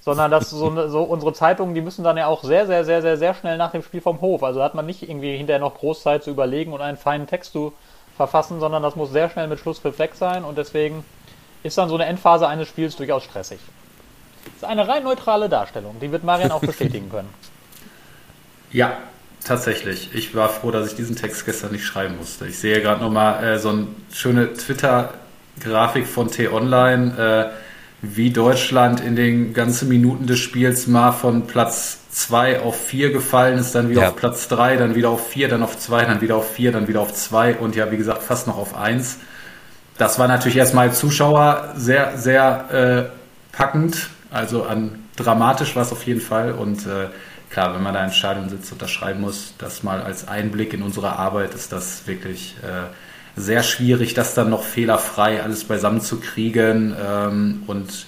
sondern 0.00 0.30
dass 0.30 0.50
so, 0.50 0.88
so, 0.88 1.02
unsere 1.02 1.32
Zeitungen, 1.32 1.74
die 1.74 1.80
müssen 1.80 2.04
dann 2.04 2.16
ja 2.16 2.26
auch 2.26 2.42
sehr, 2.42 2.66
sehr, 2.66 2.84
sehr, 2.84 3.02
sehr, 3.02 3.16
sehr 3.18 3.34
schnell 3.34 3.58
nach 3.58 3.72
dem 3.72 3.82
Spiel 3.82 4.00
vom 4.00 4.20
Hof. 4.20 4.42
Also 4.42 4.62
hat 4.62 4.74
man 4.74 4.86
nicht 4.86 5.02
irgendwie 5.02 5.36
hinterher 5.36 5.60
noch 5.60 5.74
Großzeit 5.74 6.24
zu 6.24 6.30
überlegen 6.30 6.72
und 6.72 6.80
einen 6.80 6.96
feinen 6.96 7.26
Text 7.26 7.52
zu 7.52 7.72
verfassen, 8.16 8.60
sondern 8.60 8.82
das 8.82 8.96
muss 8.96 9.10
sehr 9.10 9.28
schnell 9.28 9.48
mit 9.48 9.58
Schlusspfiff 9.58 9.98
weg 9.98 10.14
sein 10.14 10.44
und 10.44 10.56
deswegen 10.56 11.04
ist 11.62 11.78
dann 11.78 11.88
so 11.88 11.94
eine 11.94 12.06
Endphase 12.06 12.46
eines 12.46 12.68
Spiels 12.68 12.96
durchaus 12.96 13.24
stressig. 13.24 13.58
Das 14.44 14.54
ist 14.56 14.64
eine 14.64 14.86
rein 14.86 15.02
neutrale 15.04 15.48
Darstellung, 15.48 15.96
die 16.00 16.10
wird 16.10 16.24
Marian 16.24 16.52
auch 16.52 16.60
bestätigen 16.60 17.10
können. 17.10 17.28
Ja, 18.72 18.98
tatsächlich. 19.44 20.16
Ich 20.16 20.34
war 20.34 20.48
froh, 20.48 20.72
dass 20.72 20.88
ich 20.88 20.96
diesen 20.96 21.14
Text 21.14 21.46
gestern 21.46 21.70
nicht 21.70 21.84
schreiben 21.84 22.16
musste. 22.16 22.48
Ich 22.48 22.58
sehe 22.58 22.82
gerade 22.82 23.00
nochmal 23.00 23.44
äh, 23.44 23.58
so 23.60 23.68
eine 23.68 23.86
schöne 24.12 24.52
Twitter-Grafik 24.52 26.08
von 26.08 26.28
T-Online. 26.28 27.52
Äh, 27.52 27.54
wie 28.06 28.30
Deutschland 28.30 29.00
in 29.00 29.16
den 29.16 29.54
ganzen 29.54 29.88
Minuten 29.88 30.26
des 30.26 30.38
Spiels 30.38 30.86
mal 30.86 31.12
von 31.12 31.46
Platz 31.46 31.98
2 32.10 32.60
auf 32.60 32.78
4 32.78 33.12
gefallen 33.12 33.58
ist, 33.58 33.74
dann 33.74 33.88
wieder 33.88 34.02
ja. 34.02 34.08
auf 34.08 34.16
Platz 34.16 34.48
3, 34.48 34.76
dann 34.76 34.94
wieder 34.94 35.10
auf 35.10 35.28
4, 35.28 35.48
dann 35.48 35.62
auf 35.62 35.78
2, 35.78 36.04
dann 36.04 36.20
wieder 36.20 36.36
auf 36.36 36.52
4, 36.52 36.72
dann 36.72 36.86
wieder 36.86 37.00
auf 37.00 37.12
2 37.12 37.56
und 37.56 37.76
ja, 37.76 37.90
wie 37.90 37.96
gesagt, 37.96 38.22
fast 38.22 38.46
noch 38.46 38.58
auf 38.58 38.76
1. 38.76 39.18
Das 39.96 40.18
war 40.18 40.28
natürlich 40.28 40.56
erstmal 40.56 40.88
als 40.88 40.98
Zuschauer 40.98 41.72
sehr, 41.76 42.18
sehr 42.18 43.10
äh, 43.12 43.56
packend, 43.56 44.10
also 44.34 44.64
an 44.64 45.04
dramatisch 45.16 45.76
war 45.76 45.82
es 45.82 45.92
auf 45.92 46.06
jeden 46.06 46.20
Fall 46.20 46.52
und 46.52 46.86
äh, 46.86 47.08
klar, 47.50 47.74
wenn 47.74 47.82
man 47.82 47.94
da 47.94 48.04
im 48.04 48.10
Stadion 48.10 48.48
sitzt 48.48 48.72
und 48.72 48.82
das 48.82 48.90
schreiben 48.90 49.20
muss, 49.20 49.54
das 49.58 49.82
mal 49.82 50.02
als 50.02 50.26
Einblick 50.26 50.72
in 50.74 50.82
unsere 50.82 51.16
Arbeit 51.16 51.54
ist 51.54 51.72
das 51.72 52.06
wirklich 52.06 52.56
äh, 52.62 52.90
sehr 53.40 53.62
schwierig, 53.62 54.14
das 54.14 54.34
dann 54.34 54.50
noch 54.50 54.64
fehlerfrei 54.64 55.42
alles 55.42 55.64
beisammen 55.64 56.00
zu 56.00 56.20
kriegen 56.20 56.94
ähm, 57.00 57.62
und 57.66 58.06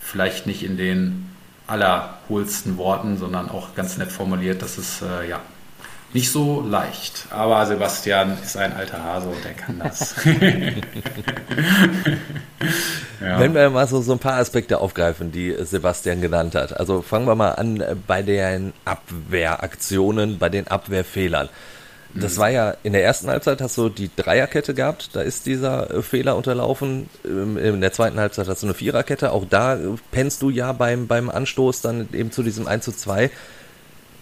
vielleicht 0.00 0.46
nicht 0.46 0.62
in 0.62 0.76
den 0.76 1.30
allerhohlsten 1.66 2.76
Worten, 2.76 3.16
sondern 3.16 3.48
auch 3.48 3.74
ganz 3.74 3.96
nett 3.96 4.12
formuliert. 4.12 4.60
Das 4.60 4.76
ist 4.76 5.02
äh, 5.02 5.28
ja 5.28 5.40
nicht 6.12 6.30
so 6.30 6.60
leicht. 6.60 7.26
Aber 7.30 7.64
Sebastian 7.66 8.36
ist 8.42 8.56
ein 8.56 8.72
alter 8.74 9.02
Hase 9.02 9.28
und 9.28 9.44
er 9.44 9.54
kann 9.54 9.78
das. 9.78 10.14
ja. 13.20 13.40
Wenn 13.40 13.54
wir 13.54 13.70
mal 13.70 13.86
so, 13.86 14.02
so 14.02 14.12
ein 14.12 14.18
paar 14.18 14.38
Aspekte 14.38 14.78
aufgreifen, 14.78 15.32
die 15.32 15.54
Sebastian 15.60 16.20
genannt 16.20 16.54
hat. 16.54 16.78
Also 16.78 17.02
fangen 17.02 17.26
wir 17.26 17.34
mal 17.34 17.52
an 17.52 17.82
bei 18.06 18.22
den 18.22 18.72
Abwehraktionen, 18.84 20.38
bei 20.38 20.48
den 20.48 20.68
Abwehrfehlern. 20.68 21.48
Das 22.14 22.36
war 22.36 22.50
ja 22.50 22.74
in 22.82 22.92
der 22.92 23.02
ersten 23.02 23.28
Halbzeit 23.28 23.62
hast 23.62 23.78
du 23.78 23.88
die 23.88 24.10
Dreierkette 24.14 24.74
gehabt, 24.74 25.10
da 25.14 25.22
ist 25.22 25.46
dieser 25.46 25.90
äh, 25.90 26.02
Fehler 26.02 26.36
unterlaufen. 26.36 27.08
Ähm, 27.24 27.56
in 27.56 27.80
der 27.80 27.92
zweiten 27.92 28.20
Halbzeit 28.20 28.48
hast 28.48 28.62
du 28.62 28.66
eine 28.66 28.74
Viererkette, 28.74 29.32
auch 29.32 29.46
da 29.48 29.76
äh, 29.76 29.78
pennst 30.10 30.42
du 30.42 30.50
ja 30.50 30.72
beim, 30.72 31.06
beim 31.06 31.30
Anstoß 31.30 31.80
dann 31.80 32.08
eben 32.12 32.30
zu 32.30 32.42
diesem 32.42 32.66
1 32.66 32.84
zu 32.84 32.92
2. 32.92 33.30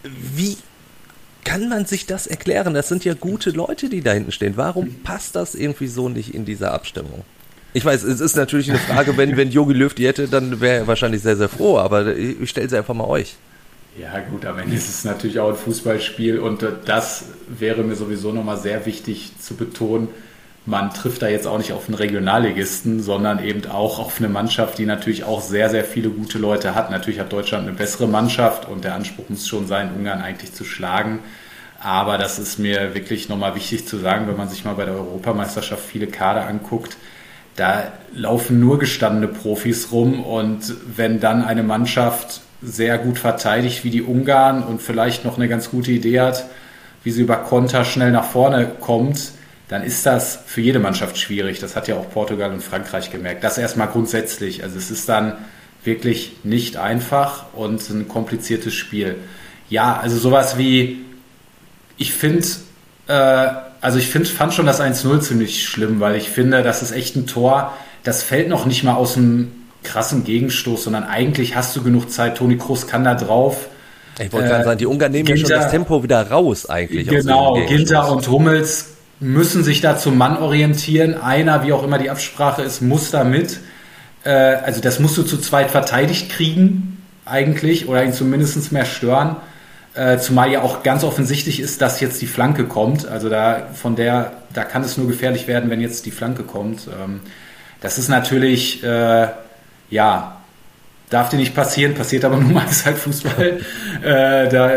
Wie 0.05 0.57
kann 1.45 1.69
man 1.69 1.87
sich 1.87 2.07
das 2.07 2.27
erklären? 2.27 2.75
Das 2.75 2.89
sind 2.89 3.05
ja 3.05 3.15
gute 3.15 3.51
Leute, 3.51 3.89
die 3.89 4.03
da 4.03 4.13
hinten 4.13 4.33
stehen. 4.33 4.57
Warum 4.57 5.03
passt 5.03 5.37
das 5.37 5.55
irgendwie 5.55 5.89
so 5.89 6.09
nicht 6.09 6.35
in 6.35 6.45
dieser 6.45 6.73
Abstimmung? 6.73 7.25
Ich 7.73 7.85
weiß, 7.85 8.03
es 8.03 8.21
ist 8.21 8.37
natürlich 8.37 8.69
eine 8.69 8.81
Frage, 8.81 9.17
wenn, 9.17 9.37
wenn 9.37 9.51
Jogi 9.51 9.75
Löw 9.75 9.95
die 9.95 10.07
hätte, 10.07 10.27
dann 10.29 10.61
wäre 10.61 10.79
er 10.79 10.87
wahrscheinlich 10.87 11.23
sehr, 11.23 11.37
sehr 11.37 11.49
froh, 11.49 11.79
aber 11.79 12.17
ich 12.17 12.51
stelle 12.51 12.69
sie 12.69 12.77
einfach 12.77 12.95
mal 12.95 13.05
euch. 13.05 13.37
Ja, 13.99 14.19
gut, 14.21 14.45
am 14.47 14.59
Ende 14.59 14.77
ist 14.77 14.89
es 14.89 15.05
natürlich 15.05 15.39
auch 15.41 15.51
ein 15.51 15.57
Fußballspiel 15.57 16.39
und 16.39 16.63
äh, 16.63 16.73
das 16.85 17.25
wäre 17.49 17.83
mir 17.83 17.97
sowieso 17.97 18.33
nochmal 18.33 18.57
sehr 18.57 18.87
wichtig 18.87 19.33
zu 19.41 19.55
betonen. 19.55 20.09
Man 20.67 20.91
trifft 20.91 21.23
da 21.23 21.29
jetzt 21.29 21.47
auch 21.47 21.59
nicht 21.59 21.73
auf 21.73 21.89
einen 21.89 21.95
Regionalligisten, 21.95 23.03
sondern 23.03 23.43
eben 23.43 23.69
auch 23.71 23.99
auf 23.99 24.19
eine 24.19 24.29
Mannschaft, 24.29 24.79
die 24.79 24.87
natürlich 24.87 25.25
auch 25.25 25.41
sehr, 25.41 25.71
sehr 25.71 25.85
viele 25.85 26.11
gute 26.11 26.39
Leute 26.39 26.75
hat. 26.75 26.91
Natürlich 26.91 27.19
hat 27.19 27.33
Deutschland 27.33 27.67
eine 27.67 27.77
bessere 27.77 28.07
Mannschaft 28.07 28.69
und 28.69 28.85
der 28.85 28.95
Anspruch 28.95 29.29
muss 29.29 29.49
schon 29.49 29.67
sein, 29.67 29.91
Ungarn 29.97 30.21
eigentlich 30.21 30.53
zu 30.53 30.65
schlagen. 30.65 31.21
Aber 31.83 32.19
das 32.19 32.39
ist 32.39 32.59
mir 32.59 32.95
wirklich 32.95 33.31
nochmal 33.31 33.55
wichtig 33.55 33.89
zu 33.89 33.97
sagen, 33.97 34.29
wenn 34.29 34.37
man 34.37 34.51
sich 34.51 34.67
mal 34.67 34.75
bei 34.75 34.85
der 34.85 34.95
Europameisterschaft 34.95 35.83
viele 35.83 36.07
Kader 36.07 36.47
anguckt, 36.47 36.99
da 37.57 37.93
laufen 38.15 38.61
nur 38.61 38.79
gestandene 38.79 39.29
Profis 39.29 39.91
rum 39.91 40.23
und 40.23 40.75
wenn 40.95 41.21
dann 41.21 41.43
eine 41.43 41.63
Mannschaft 41.63 42.43
sehr 42.63 42.99
gut 42.99 43.19
verteidigt 43.19 43.85
wie 43.85 43.91
die 43.91 44.03
Ungarn 44.03 44.63
und 44.63 44.83
vielleicht 44.83 45.25
noch 45.25 45.37
eine 45.37 45.49
ganz 45.49 45.71
gute 45.71 45.91
Idee 45.91 46.21
hat, 46.21 46.45
wie 47.03 47.11
sie 47.11 47.23
über 47.23 47.37
Konter 47.37 47.85
schnell 47.85 48.13
nach 48.13 48.25
vorne 48.25 48.71
kommt, 48.81 49.33
dann 49.71 49.85
ist 49.85 50.05
das 50.05 50.41
für 50.47 50.61
jede 50.61 50.81
Mannschaft 50.81 51.17
schwierig. 51.17 51.61
Das 51.61 51.77
hat 51.77 51.87
ja 51.87 51.95
auch 51.95 52.11
Portugal 52.11 52.51
und 52.51 52.61
Frankreich 52.61 53.13
gemerkt. 53.13 53.45
Das 53.45 53.57
erstmal 53.57 53.87
grundsätzlich. 53.87 54.65
Also 54.65 54.77
es 54.77 54.91
ist 54.91 55.09
dann 55.09 55.35
wirklich 55.85 56.33
nicht 56.43 56.77
einfach 56.77 57.45
und 57.55 57.89
ein 57.89 58.09
kompliziertes 58.09 58.75
Spiel. 58.75 59.15
Ja, 59.69 59.97
also 60.03 60.19
sowas 60.19 60.59
wie, 60.59 61.05
ich 61.97 62.13
finde, 62.13 62.45
äh, 63.07 63.47
also 63.81 64.01
ich 64.01 64.09
find, 64.09 64.27
fand 64.27 64.55
schon 64.55 64.67
das 64.67 64.81
1-0 64.81 65.21
ziemlich 65.21 65.63
schlimm, 65.63 66.01
weil 66.01 66.17
ich 66.17 66.31
finde, 66.31 66.65
das 66.65 66.83
ist 66.83 66.91
echt 66.91 67.15
ein 67.15 67.29
Tor, 67.29 67.73
das 68.03 68.25
fällt 68.25 68.49
noch 68.49 68.67
nicht 68.67 68.83
mal 68.83 68.95
aus 68.95 69.15
dem 69.15 69.53
krassen 69.85 70.25
Gegenstoß, 70.25 70.83
sondern 70.83 71.05
eigentlich 71.05 71.55
hast 71.55 71.77
du 71.77 71.85
genug 71.85 72.11
Zeit. 72.11 72.39
Toni 72.39 72.59
Kroos 72.59 72.89
kann 72.89 73.05
da 73.05 73.15
drauf. 73.15 73.69
Ich 74.19 74.33
wollte 74.33 74.49
gerade 74.49 74.63
äh, 74.63 74.65
sagen, 74.65 74.79
die 74.79 74.87
Ungarn 74.87 75.13
nehmen 75.13 75.27
Ginter, 75.27 75.47
schon 75.47 75.63
das 75.63 75.71
Tempo 75.71 76.03
wieder 76.03 76.29
raus 76.29 76.69
eigentlich. 76.69 77.07
Genau, 77.07 77.55
Ginter 77.69 78.11
und 78.11 78.27
Hummels 78.29 78.97
müssen 79.21 79.63
sich 79.63 79.81
da 79.81 79.97
zum 79.97 80.19
Mann 80.19 80.37
orientieren. 80.39 81.21
Einer, 81.21 81.65
wie 81.65 81.73
auch 81.73 81.85
immer 81.85 81.99
die 81.99 82.11
Absprache 82.11 82.63
ist, 82.63 82.81
muss 82.81 83.11
da 83.11 83.25
mit. 83.25 83.61
Äh, 84.25 84.31
also 84.31 84.81
das 84.81 84.99
musst 84.99 85.17
du 85.19 85.23
zu 85.23 85.39
zweit 85.39 85.71
verteidigt 85.71 86.31
kriegen 86.31 87.03
eigentlich 87.25 87.89
oder 87.89 88.03
ihn 88.03 88.13
zumindest 88.13 88.73
mehr 88.73 88.87
stören. 88.87 89.37
Äh, 89.95 90.19
zumal 90.19 90.51
ja 90.51 90.63
auch 90.63 90.83
ganz 90.83 91.05
offensichtlich 91.05 91.61
ist, 91.61 91.83
dass 91.83 92.01
jetzt 92.01 92.21
die 92.23 92.27
Flanke 92.27 92.65
kommt. 92.65 93.07
Also 93.07 93.29
da 93.29 93.69
von 93.75 93.97
der, 93.97 94.33
da 94.55 94.65
kann 94.65 94.83
es 94.83 94.97
nur 94.97 95.07
gefährlich 95.07 95.47
werden, 95.47 95.71
wenn 95.71 95.81
jetzt 95.81 96.07
die 96.07 96.11
Flanke 96.11 96.43
kommt. 96.43 96.89
Ähm, 96.89 97.21
das 97.81 97.99
ist 97.99 98.09
natürlich 98.09 98.83
äh, 98.83 99.29
ja, 99.91 100.37
darf 101.11 101.29
dir 101.29 101.37
nicht 101.37 101.55
passieren, 101.55 101.95
passiert 101.95 102.25
aber 102.25 102.37
nun 102.41 102.55
mal, 102.55 102.65
ist 102.65 102.87
halt 102.87 102.97
Fußball. 102.97 103.61
äh, 104.03 104.49
da, 104.49 104.71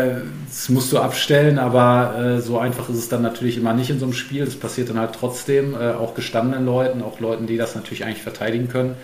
das 0.54 0.68
musst 0.68 0.92
du 0.92 1.00
abstellen, 1.00 1.58
aber 1.58 2.14
äh, 2.16 2.40
so 2.40 2.58
einfach 2.58 2.88
ist 2.88 2.98
es 2.98 3.08
dann 3.08 3.22
natürlich 3.22 3.56
immer 3.56 3.72
nicht 3.74 3.90
in 3.90 3.98
so 3.98 4.04
einem 4.04 4.14
Spiel. 4.14 4.44
Das 4.44 4.54
passiert 4.54 4.88
dann 4.88 5.00
halt 5.00 5.16
trotzdem, 5.18 5.74
äh, 5.74 5.90
auch 5.94 6.14
gestandenen 6.14 6.64
Leuten, 6.64 7.02
auch 7.02 7.18
Leuten, 7.18 7.48
die 7.48 7.56
das 7.56 7.74
natürlich 7.74 8.04
eigentlich 8.04 8.22
verteidigen 8.22 8.68
können. 8.68 8.94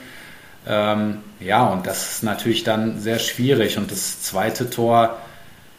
Ähm, 0.64 1.18
ja, 1.40 1.66
und 1.66 1.88
das 1.88 2.12
ist 2.12 2.22
natürlich 2.22 2.62
dann 2.62 3.00
sehr 3.00 3.18
schwierig. 3.18 3.78
Und 3.78 3.90
das 3.90 4.22
zweite 4.22 4.70
Tor, 4.70 5.18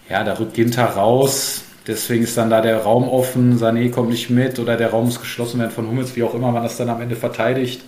ja, 0.09 0.25
da 0.25 0.33
rückt 0.33 0.55
Ginter 0.55 0.83
raus. 0.83 1.63
Deswegen 1.87 2.25
ist 2.25 2.35
dann 2.35 2.49
da 2.49 2.59
der 2.59 2.79
Raum 2.79 3.07
offen, 3.07 3.57
Sané 3.57 3.89
kommt 3.91 4.09
nicht 4.09 4.29
mit 4.29 4.59
oder 4.59 4.75
der 4.75 4.89
Raum 4.89 5.05
muss 5.05 5.21
geschlossen 5.21 5.59
werden 5.59 5.71
von 5.71 5.87
Hummels, 5.87 6.17
wie 6.17 6.23
auch 6.23 6.35
immer 6.35 6.51
man 6.51 6.63
das 6.63 6.75
dann 6.75 6.89
am 6.89 7.01
Ende 7.01 7.15
verteidigt. 7.15 7.81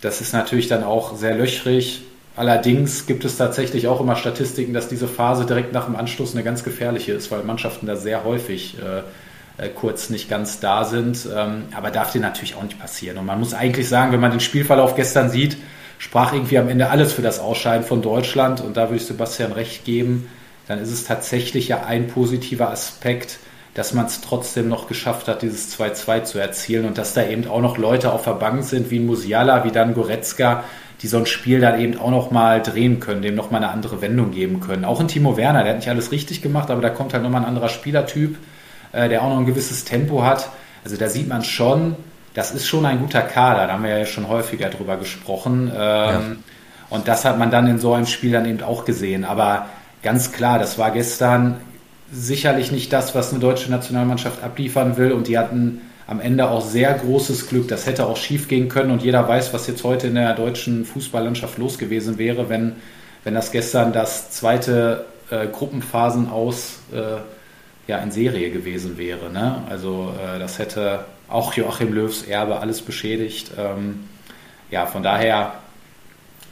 Das 0.00 0.20
ist 0.20 0.32
natürlich 0.32 0.68
dann 0.68 0.84
auch 0.84 1.16
sehr 1.16 1.34
löchrig. 1.34 2.02
Allerdings 2.36 3.06
gibt 3.06 3.24
es 3.24 3.38
tatsächlich 3.38 3.88
auch 3.88 4.00
immer 4.00 4.14
Statistiken, 4.14 4.74
dass 4.74 4.88
diese 4.88 5.08
Phase 5.08 5.46
direkt 5.46 5.72
nach 5.72 5.86
dem 5.86 5.96
Anstoß 5.96 6.34
eine 6.34 6.44
ganz 6.44 6.62
gefährliche 6.62 7.12
ist, 7.12 7.30
weil 7.30 7.42
Mannschaften 7.42 7.86
da 7.86 7.96
sehr 7.96 8.24
häufig 8.24 8.76
äh, 8.78 9.64
äh, 9.64 9.70
kurz 9.70 10.10
nicht 10.10 10.28
ganz 10.28 10.60
da 10.60 10.84
sind. 10.84 11.26
Ähm, 11.34 11.64
aber 11.74 11.90
darf 11.90 12.12
dir 12.12 12.20
natürlich 12.20 12.54
auch 12.54 12.62
nicht 12.62 12.78
passieren. 12.78 13.16
Und 13.16 13.24
man 13.24 13.40
muss 13.40 13.54
eigentlich 13.54 13.88
sagen, 13.88 14.12
wenn 14.12 14.20
man 14.20 14.32
den 14.32 14.40
Spielverlauf 14.40 14.94
gestern 14.94 15.30
sieht, 15.30 15.56
sprach 15.98 16.34
irgendwie 16.34 16.58
am 16.58 16.68
Ende 16.68 16.90
alles 16.90 17.14
für 17.14 17.22
das 17.22 17.40
Ausscheiden 17.40 17.86
von 17.86 18.02
Deutschland. 18.02 18.60
Und 18.60 18.76
da 18.76 18.82
würde 18.82 18.96
ich 18.96 19.06
Sebastian 19.06 19.52
recht 19.52 19.86
geben. 19.86 20.28
Dann 20.68 20.78
ist 20.78 20.92
es 20.92 21.04
tatsächlich 21.04 21.68
ja 21.68 21.84
ein 21.84 22.06
positiver 22.06 22.70
Aspekt, 22.70 23.38
dass 23.72 23.94
man 23.94 24.06
es 24.06 24.20
trotzdem 24.20 24.68
noch 24.68 24.88
geschafft 24.88 25.26
hat, 25.28 25.40
dieses 25.40 25.78
2-2 25.78 26.24
zu 26.24 26.38
erzielen 26.38 26.86
und 26.86 26.98
dass 26.98 27.14
da 27.14 27.26
eben 27.26 27.46
auch 27.46 27.60
noch 27.60 27.78
Leute 27.78 28.12
auf 28.12 28.24
der 28.24 28.32
Bank 28.32 28.64
sind, 28.64 28.90
wie 28.90 29.00
Musiala, 29.00 29.64
wie 29.64 29.70
dann 29.70 29.94
Goretzka, 29.94 30.64
die 31.02 31.08
so 31.08 31.18
ein 31.18 31.26
Spiel 31.26 31.60
dann 31.60 31.78
eben 31.78 31.98
auch 31.98 32.10
noch 32.10 32.30
mal 32.30 32.62
drehen 32.62 33.00
können, 33.00 33.22
dem 33.22 33.34
noch 33.34 33.50
mal 33.50 33.58
eine 33.58 33.68
andere 33.68 34.00
Wendung 34.00 34.30
geben 34.30 34.60
können. 34.60 34.84
Auch 34.84 35.00
ein 35.00 35.08
Timo 35.08 35.36
Werner, 35.36 35.62
der 35.62 35.72
hat 35.72 35.78
nicht 35.78 35.90
alles 35.90 36.10
richtig 36.12 36.42
gemacht, 36.42 36.70
aber 36.70 36.80
da 36.80 36.90
kommt 36.90 37.12
halt 37.12 37.22
noch 37.22 37.30
mal 37.30 37.38
ein 37.38 37.44
anderer 37.44 37.68
Spielertyp, 37.68 38.36
äh, 38.92 39.08
der 39.08 39.22
auch 39.22 39.28
noch 39.28 39.38
ein 39.38 39.46
gewisses 39.46 39.84
Tempo 39.84 40.24
hat. 40.24 40.48
Also 40.84 40.96
da 40.96 41.08
sieht 41.08 41.28
man 41.28 41.44
schon, 41.44 41.96
das 42.34 42.52
ist 42.52 42.66
schon 42.66 42.86
ein 42.86 43.00
guter 43.00 43.22
Kader, 43.22 43.66
da 43.66 43.74
haben 43.74 43.82
wir 43.82 43.98
ja 43.98 44.06
schon 44.06 44.28
häufiger 44.28 44.68
drüber 44.68 44.96
gesprochen. 44.96 45.70
Ähm, 45.74 45.74
ja. 45.74 46.20
Und 46.88 47.08
das 47.08 47.24
hat 47.24 47.38
man 47.38 47.50
dann 47.50 47.66
in 47.66 47.78
so 47.78 47.92
einem 47.92 48.06
Spiel 48.06 48.32
dann 48.32 48.46
eben 48.46 48.62
auch 48.62 48.84
gesehen. 48.84 49.24
Aber 49.24 49.66
ganz 50.02 50.32
klar, 50.32 50.58
das 50.58 50.78
war 50.78 50.92
gestern 50.92 51.56
sicherlich 52.12 52.70
nicht 52.70 52.92
das, 52.92 53.14
was 53.14 53.30
eine 53.30 53.40
deutsche 53.40 53.70
Nationalmannschaft 53.70 54.42
abliefern 54.42 54.96
will. 54.96 55.12
Und 55.12 55.26
die 55.26 55.38
hatten 55.38 55.80
am 56.06 56.20
Ende 56.20 56.48
auch 56.48 56.64
sehr 56.64 56.94
großes 56.94 57.48
Glück. 57.48 57.68
Das 57.68 57.86
hätte 57.86 58.06
auch 58.06 58.16
schief 58.16 58.48
gehen 58.48 58.68
können 58.68 58.90
und 58.90 59.02
jeder 59.02 59.26
weiß, 59.26 59.52
was 59.52 59.66
jetzt 59.66 59.82
heute 59.84 60.06
in 60.06 60.14
der 60.14 60.34
deutschen 60.34 60.84
Fußballlandschaft 60.84 61.58
los 61.58 61.78
gewesen 61.78 62.18
wäre, 62.18 62.48
wenn, 62.48 62.76
wenn 63.24 63.34
das 63.34 63.50
gestern 63.50 63.92
das 63.92 64.30
zweite 64.30 65.06
äh, 65.30 65.46
Gruppenphasen 65.48 66.30
aus 66.30 66.78
äh, 66.92 67.18
ja, 67.90 67.98
in 67.98 68.10
Serie 68.10 68.50
gewesen 68.50 68.98
wäre. 68.98 69.30
Ne? 69.30 69.62
Also 69.68 70.12
äh, 70.22 70.38
das 70.38 70.58
hätte 70.58 71.04
auch 71.28 71.54
Joachim 71.54 71.92
Löws 71.92 72.22
Erbe 72.22 72.60
alles 72.60 72.82
beschädigt. 72.82 73.50
Ähm, 73.58 74.04
ja, 74.70 74.86
von 74.86 75.02
daher 75.02 75.54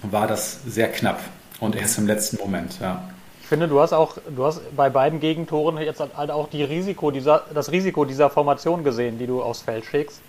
war 0.02 0.26
das 0.26 0.61
sehr 0.66 0.88
knapp 0.88 1.20
und 1.61 1.76
erst 1.76 1.99
im 1.99 2.06
letzten 2.06 2.38
Moment. 2.38 2.78
Ja. 2.80 3.08
Ich 3.44 3.48
finde, 3.48 3.68
du 3.68 3.78
hast 3.78 3.92
auch, 3.92 4.16
du 4.34 4.46
hast 4.46 4.74
bei 4.74 4.88
beiden 4.88 5.20
Gegentoren 5.20 5.76
jetzt 5.76 6.02
halt 6.16 6.30
auch 6.30 6.48
die 6.48 6.64
Risiko 6.64 7.10
dieser, 7.10 7.42
das 7.52 7.70
Risiko 7.70 8.06
dieser 8.06 8.30
Formation 8.30 8.84
gesehen, 8.84 9.18
die 9.18 9.26
du 9.26 9.42
aufs 9.42 9.60
Feld 9.60 9.84
schickst. 9.84 10.22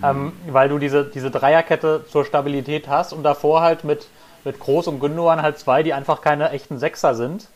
Mhm. 0.00 0.04
Ähm, 0.04 0.32
weil 0.48 0.68
du 0.68 0.78
diese, 0.78 1.04
diese 1.04 1.30
Dreierkette 1.30 2.04
zur 2.10 2.24
Stabilität 2.24 2.88
hast 2.88 3.12
und 3.12 3.22
davor 3.22 3.60
halt 3.60 3.84
mit, 3.84 4.08
mit 4.42 4.58
Groß 4.58 4.88
und 4.88 4.98
Gündogan 4.98 5.42
halt 5.42 5.60
zwei, 5.60 5.84
die 5.84 5.94
einfach 5.94 6.22
keine 6.22 6.50
echten 6.50 6.80
Sechser 6.80 7.14
sind. 7.14 7.46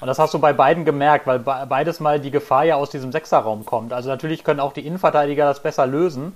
Und 0.00 0.06
das 0.06 0.18
hast 0.18 0.32
du 0.32 0.38
bei 0.38 0.54
beiden 0.54 0.86
gemerkt, 0.86 1.26
weil 1.26 1.38
beides 1.38 2.00
mal 2.00 2.18
die 2.18 2.30
Gefahr 2.30 2.64
ja 2.64 2.76
aus 2.76 2.88
diesem 2.88 3.12
Sechserraum 3.12 3.66
kommt. 3.66 3.92
Also 3.92 4.08
natürlich 4.08 4.42
können 4.42 4.60
auch 4.60 4.72
die 4.72 4.86
Innenverteidiger 4.86 5.44
das 5.44 5.62
besser 5.62 5.86
lösen, 5.86 6.34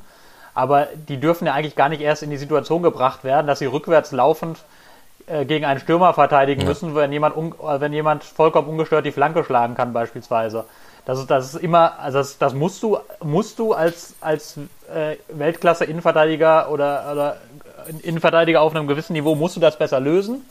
aber 0.53 0.89
die 1.09 1.19
dürfen 1.19 1.47
ja 1.47 1.55
eigentlich 1.55 1.75
gar 1.75 1.89
nicht 1.89 2.03
erst 2.03 2.23
in 2.23 2.29
die 2.29 2.37
Situation 2.37 2.83
gebracht 2.83 3.25
werden, 3.25 3.47
dass 3.47 3.61
sie 3.61 3.67
rückwärts 3.67 4.13
laufend 4.13 4.59
gegen 5.45 5.65
einen 5.65 5.81
Stürmer 5.81 6.15
verteidigen 6.15 6.63
ja. 6.63 6.69
müssen, 6.69 6.95
wenn 6.95 7.13
jemand, 7.13 7.37
äh, 7.37 7.81
wenn 7.81 7.93
jemand 7.93 8.25
vollkommen 8.25 8.69
ungestört 8.69 9.07
die 9.07 9.13
Flanke 9.13 9.45
schlagen 9.45 9.75
kann 9.75 9.93
beispielsweise. 9.93 10.65
Das 11.07 11.19
ist, 11.19 11.31
das 11.31 11.55
ist 11.55 11.63
immer, 11.63 11.99
also 11.99 12.19
das, 12.19 12.39
das 12.39 12.55
musst 12.55 12.83
du, 12.83 12.99
musst 13.23 13.59
du 13.59 13.75
als, 13.75 14.15
als 14.21 14.57
äh, 14.93 15.17
Weltklasse-Innenverteidiger 15.29 16.71
oder, 16.71 17.11
oder 17.13 17.37
Innenverteidiger 18.03 18.63
auf 18.63 18.75
einem 18.75 18.87
gewissen 18.87 19.13
Niveau, 19.13 19.35
musst 19.35 19.57
du 19.57 19.61
das 19.61 19.79
besser 19.79 20.01
lösen. 20.01 20.47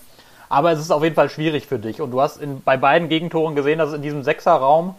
Aber 0.50 0.72
es 0.72 0.80
ist 0.80 0.92
auf 0.92 1.03
jeden 1.03 1.15
Fall 1.15 1.30
schwierig 1.30 1.65
für 1.65 1.80
dich. 1.80 2.01
Und 2.01 2.12
du 2.12 2.22
hast 2.22 2.38
in, 2.38 2.62
bei 2.62 2.77
beiden 2.77 3.10
Gegentoren 3.10 3.56
gesehen, 3.56 3.80
dass 3.80 3.89
es 3.89 3.96
in 3.96 4.03
diesem 4.03 4.24
Sechserraum 4.24 4.96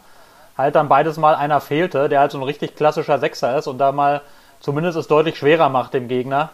halt 0.59 0.75
dann 0.75 0.89
beides 0.89 1.17
Mal 1.17 1.37
einer 1.37 1.61
fehlte, 1.61 2.09
der 2.09 2.21
halt 2.21 2.33
so 2.33 2.39
ein 2.39 2.45
richtig 2.45 2.75
klassischer 2.75 3.19
Sechser 3.19 3.57
ist 3.57 3.69
und 3.69 3.79
da 3.79 3.93
mal 3.93 4.23
zumindest 4.59 4.97
es 4.97 5.07
deutlich 5.09 5.37
schwerer 5.37 5.69
macht 5.69 5.95
dem 5.95 6.09
Gegner, 6.09 6.51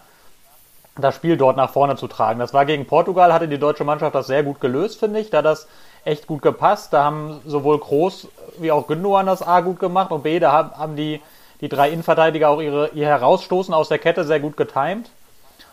das 1.01 1.15
Spiel 1.15 1.37
dort 1.37 1.57
nach 1.57 1.71
vorne 1.71 1.97
zu 1.97 2.09
tragen. 2.09 2.39
Das 2.39 2.55
war 2.55 2.65
gegen 2.65 2.87
Portugal, 2.87 3.33
hatte 3.33 3.49
die 3.49 3.59
deutsche 3.59 3.85
Mannschaft 3.85 4.15
das 4.15 4.27
sehr 4.27 4.43
gut 4.43 4.61
gelöst, 4.61 4.99
finde 4.99 5.21
ich. 5.21 5.31
Da 5.31 5.43
das 5.43 5.69
echt 6.05 6.27
gut 6.27 6.43
gepasst. 6.43 6.93
Da 6.93 7.05
haben 7.05 7.41
sowohl 7.47 7.79
Groß 7.79 8.29
wie 8.59 8.73
auch 8.73 8.87
Gündogan 8.87 9.27
das 9.27 9.43
A 9.43 9.61
gut 9.61 9.81
gemacht 9.81 10.11
und 10.11 10.23
B, 10.23 10.39
da 10.39 10.53
haben 10.53 10.97
die, 10.97 11.21
die 11.61 11.69
drei 11.69 11.91
Innenverteidiger 11.91 12.49
auch 12.49 12.61
ihre, 12.61 12.89
ihr 12.89 13.07
Herausstoßen 13.07 13.75
aus 13.75 13.89
der 13.89 13.99
Kette 13.99 14.25
sehr 14.25 14.41
gut 14.41 14.57
getimt. 14.57 15.11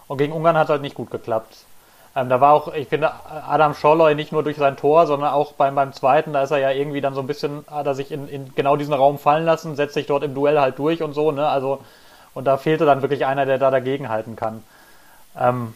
Und 0.07 0.17
gegen 0.17 0.33
Ungarn 0.33 0.57
hat 0.57 0.65
es 0.65 0.69
halt 0.69 0.81
nicht 0.81 0.95
gut 0.95 1.11
geklappt. 1.11 1.53
Ähm, 2.15 2.29
da 2.29 2.41
war 2.41 2.53
auch, 2.53 2.73
ich 2.73 2.87
finde, 2.87 3.11
Adam 3.47 3.73
Scholloy 3.73 4.15
nicht 4.15 4.31
nur 4.31 4.41
durch 4.41 4.57
sein 4.57 4.77
Tor, 4.77 5.05
sondern 5.05 5.33
auch 5.33 5.53
beim, 5.53 5.75
beim 5.75 5.93
zweiten, 5.93 6.33
da 6.33 6.41
ist 6.41 6.51
er 6.51 6.57
ja 6.57 6.71
irgendwie 6.71 7.01
dann 7.01 7.13
so 7.13 7.19
ein 7.21 7.27
bisschen, 7.27 7.63
hat 7.69 7.85
er 7.85 7.93
sich 7.93 8.11
in, 8.11 8.27
in 8.27 8.55
genau 8.55 8.75
diesen 8.75 8.93
Raum 8.93 9.19
fallen 9.19 9.45
lassen, 9.45 9.75
setzt 9.75 9.93
sich 9.93 10.07
dort 10.07 10.23
im 10.23 10.33
Duell 10.33 10.59
halt 10.59 10.79
durch 10.79 11.03
und 11.03 11.13
so, 11.13 11.31
ne? 11.31 11.47
Also, 11.47 11.79
und 12.33 12.45
da 12.45 12.57
fehlte 12.57 12.85
dann 12.85 13.01
wirklich 13.01 13.25
einer, 13.25 13.45
der 13.45 13.57
da 13.59 13.69
dagegenhalten 13.69 14.35
kann. 14.35 14.63
Ähm, 15.39 15.73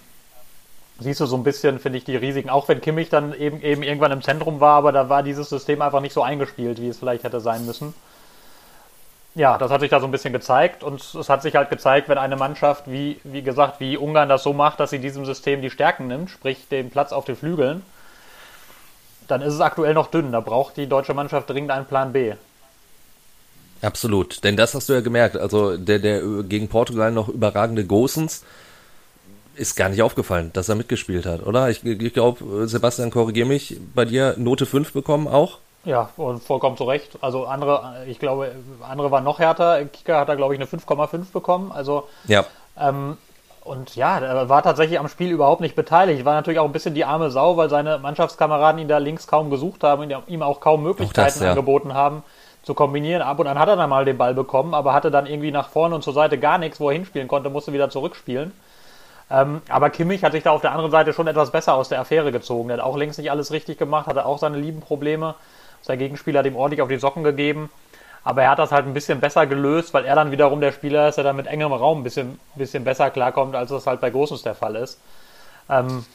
siehst 1.00 1.20
du 1.20 1.26
so 1.26 1.36
ein 1.36 1.44
bisschen, 1.44 1.80
finde 1.80 1.98
ich, 1.98 2.04
die 2.04 2.16
Risiken, 2.16 2.50
auch 2.50 2.68
wenn 2.68 2.82
Kimmich 2.82 3.10
dann 3.10 3.34
eben, 3.34 3.62
eben 3.62 3.84
irgendwann 3.84 4.12
im 4.12 4.22
Zentrum 4.22 4.60
war, 4.60 4.78
aber 4.78 4.92
da 4.92 5.10
war 5.10 5.24
dieses 5.24 5.50
System 5.50 5.82
einfach 5.82 6.02
nicht 6.02 6.14
so 6.14 6.22
eingespielt, 6.22 6.80
wie 6.82 6.90
es 6.90 7.00
vielleicht 7.00 7.24
hätte 7.24 7.40
sein 7.40 7.66
müssen 7.66 7.94
ja, 9.34 9.58
das 9.58 9.72
hat 9.72 9.82
sich 9.82 9.90
da 9.90 10.00
so 10.00 10.06
ein 10.06 10.12
bisschen 10.12 10.34
gezeigt 10.34 10.84
und 10.84 11.02
es 11.02 11.30
hat 11.30 11.42
sich 11.42 11.56
halt 11.56 11.70
gezeigt, 11.70 12.10
wenn 12.10 12.18
eine 12.18 12.36
Mannschaft, 12.36 12.92
wie, 12.92 13.20
wie 13.24 13.42
gesagt, 13.42 13.80
wie 13.80 13.96
Ungarn 13.96 14.28
das 14.28 14.44
so 14.44 14.52
macht, 14.52 14.80
dass 14.80 14.90
sie 14.90 15.00
diesem 15.00 15.26
System 15.26 15.62
die 15.62 15.70
Stärken 15.70 16.08
nimmt, 16.08 16.30
sprich 16.30 16.68
den 16.70 16.90
Platz 16.90 17.14
auf 17.14 17.26
den 17.26 17.38
Flügeln, 17.38 17.84
dann 19.28 19.42
ist 19.42 19.54
es 19.54 19.62
aktuell 19.62 19.94
noch 19.94 20.08
dünn. 20.08 20.34
Da 20.34 20.42
braucht 20.42 20.76
die 20.76 20.88
deutsche 20.88 21.14
Mannschaft 21.14 21.50
dringend 21.50 21.72
einen 21.72 21.86
Plan 21.86 22.12
B. 22.12 22.34
Absolut, 23.82 24.44
denn 24.44 24.58
das 24.58 24.76
hast 24.76 24.90
du 24.90 24.94
ja 24.94 25.02
gemerkt. 25.02 25.38
Also 25.38 25.78
der, 25.78 26.00
der 26.00 26.22
gegen 26.44 26.68
Portugal 26.68 27.12
noch 27.12 27.30
überragende 27.30 27.86
Gosens 27.86 28.44
ist 29.56 29.76
gar 29.76 29.90
nicht 29.90 30.02
aufgefallen, 30.02 30.52
dass 30.54 30.70
er 30.70 30.76
mitgespielt 30.76 31.26
hat, 31.26 31.46
oder? 31.46 31.70
Ich, 31.70 31.84
ich 31.84 32.14
glaube, 32.14 32.68
Sebastian, 32.68 33.12
korrigier 33.12 33.46
mich, 33.46 33.78
bei 33.94 34.06
dir 34.06 34.36
Note 34.38 34.66
5 34.66 34.94
bekommen 34.94 35.28
auch? 35.28 35.60
Ja, 35.84 36.10
und 36.18 36.44
vollkommen 36.44 36.78
zu 36.78 36.84
Recht. 36.84 37.18
Also 37.22 37.46
andere, 37.46 38.04
ich 38.08 38.20
glaube, 38.20 38.52
andere 38.88 39.10
waren 39.10 39.24
noch 39.24 39.40
härter. 39.40 39.84
Kika 39.86 40.20
hat 40.20 40.30
da, 40.30 40.36
glaube 40.36 40.54
ich, 40.54 40.60
eine 40.60 40.70
5,5 40.70 41.32
bekommen. 41.34 41.72
Also 41.72 42.08
ja. 42.28 42.46
Ähm, 42.80 43.18
und 43.64 43.96
ja, 43.96 44.20
er 44.20 44.50
war 44.50 44.64
tatsächlich 44.64 45.00
am 45.00 45.08
Spiel 45.08 45.32
überhaupt 45.32 45.62
nicht 45.62 45.76
beteiligt. 45.76 46.26
War 46.26 46.34
natürlich 46.34 46.60
auch 46.60 46.66
ein 46.66 46.72
bisschen 46.72 46.96
die 46.96 47.06
arme 47.06 47.30
Sau, 47.30 47.58
weil 47.58 47.70
seine 47.70 48.00
Mannschaftskameraden 48.00 48.82
ihn 48.82 48.88
da 48.88 48.98
links 48.98 49.28
kaum 49.28 49.50
gesucht 49.50 49.84
haben 49.84 50.04
und 50.04 50.28
ihm 50.28 50.42
auch 50.42 50.60
kaum 50.60 50.84
Möglichkeiten 50.84 51.30
auch 51.30 51.34
das, 51.34 51.40
ja. 51.40 51.50
angeboten 51.52 51.94
haben 51.94 52.24
zu 52.64 52.74
kombinieren. 52.74 53.22
Ab 53.22 53.40
und 53.40 53.48
an 53.48 53.60
hat 53.60 53.70
er 53.70 53.76
dann 53.76 53.90
mal 53.90 54.06
den 54.06 54.18
Ball 54.18 54.34
bekommen, 54.34 54.74
aber 54.74 54.94
hatte 54.94 55.12
dann 55.12 55.26
irgendwie 55.26 55.52
nach 55.52 55.70
vorne 55.70 55.96
und 55.96 56.04
zur 56.04 56.14
Seite 56.14 56.40
gar 56.40 56.58
nichts, 56.58 56.80
wo 56.80 56.90
er 56.90 56.94
hinspielen 56.94 57.28
konnte, 57.28 57.50
musste 57.50 57.74
wieder 57.74 57.90
zurückspielen. 57.90 58.52
Ähm, 59.32 59.62
aber 59.70 59.90
Kimmich 59.90 60.24
hat 60.24 60.34
sich 60.34 60.44
da 60.44 60.52
auf 60.52 60.62
der 60.62 60.72
anderen 60.72 60.92
Seite 60.92 61.14
schon 61.14 61.28
etwas 61.28 61.52
besser 61.52 61.76
aus 61.76 61.88
der 61.88 62.02
Affäre 62.02 62.32
gezogen. 62.32 62.70
Er 62.70 62.78
hat 62.78 62.84
auch 62.84 62.98
längst 62.98 63.18
nicht 63.18 63.32
alles 63.32 63.52
richtig 63.52 63.78
gemacht, 63.78 64.08
hatte 64.08 64.26
auch 64.26 64.38
seine 64.38 64.58
lieben 64.58 64.82
Probleme. 64.82 65.36
Sein 65.82 66.00
Gegenspieler 66.00 66.40
hat 66.40 66.46
ihm 66.46 66.58
ordentlich 66.58 66.82
auf 66.82 66.90
die 66.90 66.98
Socken 66.98 67.24
gegeben. 67.24 67.70
Aber 68.24 68.44
er 68.44 68.52
hat 68.52 68.60
das 68.60 68.72
halt 68.72 68.86
ein 68.86 68.94
bisschen 68.94 69.20
besser 69.20 69.48
gelöst, 69.48 69.94
weil 69.94 70.06
er 70.06 70.16
dann 70.16 70.32
wiederum 70.32 70.60
der 70.62 70.74
Spieler 70.74 71.08
ist, 71.08 71.16
der 71.16 71.24
dann 71.24 71.38
mit 71.38 71.48
engem 71.48 71.72
Raum 71.72 72.02
ein 72.02 72.04
bisschen, 72.04 72.40
bisschen 72.56 72.84
besser 72.84 73.10
klarkommt, 73.10 73.56
als 73.56 73.72
das 73.72 73.88
halt 73.88 74.02
bei 74.02 74.10
Großens 74.10 74.44
der 74.44 74.54
Fall 74.54 74.76
ist. 74.76 75.00
Ähm, 75.70 76.06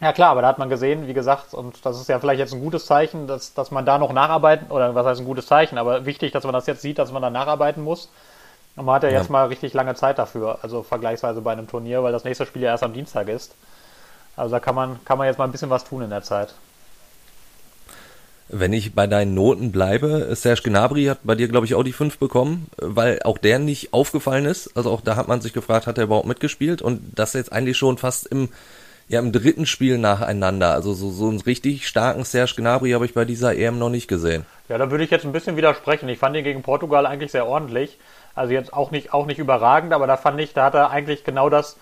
ja 0.00 0.12
klar, 0.12 0.30
aber 0.30 0.42
da 0.42 0.48
hat 0.48 0.58
man 0.58 0.68
gesehen, 0.68 1.06
wie 1.06 1.14
gesagt, 1.14 1.54
und 1.54 1.86
das 1.86 2.00
ist 2.00 2.08
ja 2.08 2.18
vielleicht 2.18 2.40
jetzt 2.40 2.52
ein 2.52 2.60
gutes 2.60 2.86
Zeichen, 2.86 3.28
dass, 3.28 3.54
dass 3.54 3.70
man 3.70 3.86
da 3.86 3.98
noch 3.98 4.12
nacharbeiten, 4.12 4.70
oder 4.70 4.94
was 4.96 5.06
heißt 5.06 5.20
ein 5.20 5.26
gutes 5.26 5.46
Zeichen, 5.46 5.78
aber 5.78 6.04
wichtig, 6.04 6.32
dass 6.32 6.44
man 6.44 6.52
das 6.52 6.66
jetzt 6.66 6.82
sieht, 6.82 6.98
dass 6.98 7.12
man 7.12 7.22
da 7.22 7.30
nacharbeiten 7.30 7.84
muss. 7.84 8.10
Und 8.76 8.86
man 8.86 8.96
hat 8.96 9.02
ja, 9.02 9.10
ja. 9.10 9.18
jetzt 9.18 9.30
mal 9.30 9.46
richtig 9.46 9.74
lange 9.74 9.94
Zeit 9.94 10.18
dafür, 10.18 10.58
also 10.62 10.82
vergleichsweise 10.82 11.42
bei 11.42 11.52
einem 11.52 11.68
Turnier, 11.68 12.02
weil 12.02 12.12
das 12.12 12.24
nächste 12.24 12.46
Spiel 12.46 12.62
ja 12.62 12.70
erst 12.70 12.82
am 12.82 12.94
Dienstag 12.94 13.28
ist. 13.28 13.54
Also 14.36 14.52
da 14.52 14.60
kann 14.60 14.74
man, 14.74 15.04
kann 15.04 15.18
man 15.18 15.26
jetzt 15.26 15.38
mal 15.38 15.44
ein 15.44 15.52
bisschen 15.52 15.70
was 15.70 15.84
tun 15.84 16.02
in 16.02 16.10
der 16.10 16.22
Zeit. 16.22 16.54
Wenn 18.48 18.72
ich 18.72 18.94
bei 18.94 19.06
deinen 19.06 19.34
Noten 19.34 19.72
bleibe, 19.72 20.34
Serge 20.34 20.62
Gnabry 20.64 21.04
hat 21.06 21.20
bei 21.22 21.34
dir, 21.34 21.48
glaube 21.48 21.66
ich, 21.66 21.74
auch 21.74 21.82
die 21.82 21.92
5 21.92 22.18
bekommen, 22.18 22.66
weil 22.76 23.20
auch 23.24 23.38
der 23.38 23.58
nicht 23.58 23.94
aufgefallen 23.94 24.44
ist. 24.44 24.76
Also 24.76 24.90
auch 24.90 25.00
da 25.00 25.16
hat 25.16 25.28
man 25.28 25.40
sich 25.40 25.52
gefragt, 25.52 25.86
hat 25.86 25.96
er 25.96 26.04
überhaupt 26.04 26.26
mitgespielt? 26.26 26.82
Und 26.82 27.00
das 27.14 27.32
jetzt 27.32 27.52
eigentlich 27.52 27.78
schon 27.78 27.96
fast 27.96 28.26
im, 28.26 28.50
ja, 29.08 29.20
im 29.20 29.32
dritten 29.32 29.64
Spiel 29.64 29.96
nacheinander. 29.96 30.72
Also 30.72 30.92
so, 30.92 31.10
so 31.10 31.28
einen 31.28 31.40
richtig 31.40 31.88
starken 31.88 32.24
Serge 32.24 32.54
Gnabry 32.56 32.90
habe 32.90 33.06
ich 33.06 33.14
bei 33.14 33.24
dieser 33.24 33.56
EM 33.56 33.78
noch 33.78 33.90
nicht 33.90 34.08
gesehen. 34.08 34.44
Ja, 34.68 34.76
da 34.76 34.90
würde 34.90 35.04
ich 35.04 35.10
jetzt 35.10 35.24
ein 35.24 35.32
bisschen 35.32 35.56
widersprechen. 35.56 36.08
Ich 36.10 36.18
fand 36.18 36.36
ihn 36.36 36.44
gegen 36.44 36.62
Portugal 36.62 37.06
eigentlich 37.06 37.32
sehr 37.32 37.46
ordentlich. 37.46 37.98
Also 38.34 38.52
jetzt 38.52 38.72
auch 38.72 38.90
nicht, 38.90 39.12
auch 39.12 39.26
nicht 39.26 39.38
überragend, 39.38 39.92
aber 39.92 40.06
da 40.06 40.16
fand 40.16 40.40
ich, 40.40 40.54
da 40.54 40.64
hat 40.64 40.74
er 40.74 40.90
eigentlich 40.90 41.24
genau 41.24 41.50
das 41.50 41.76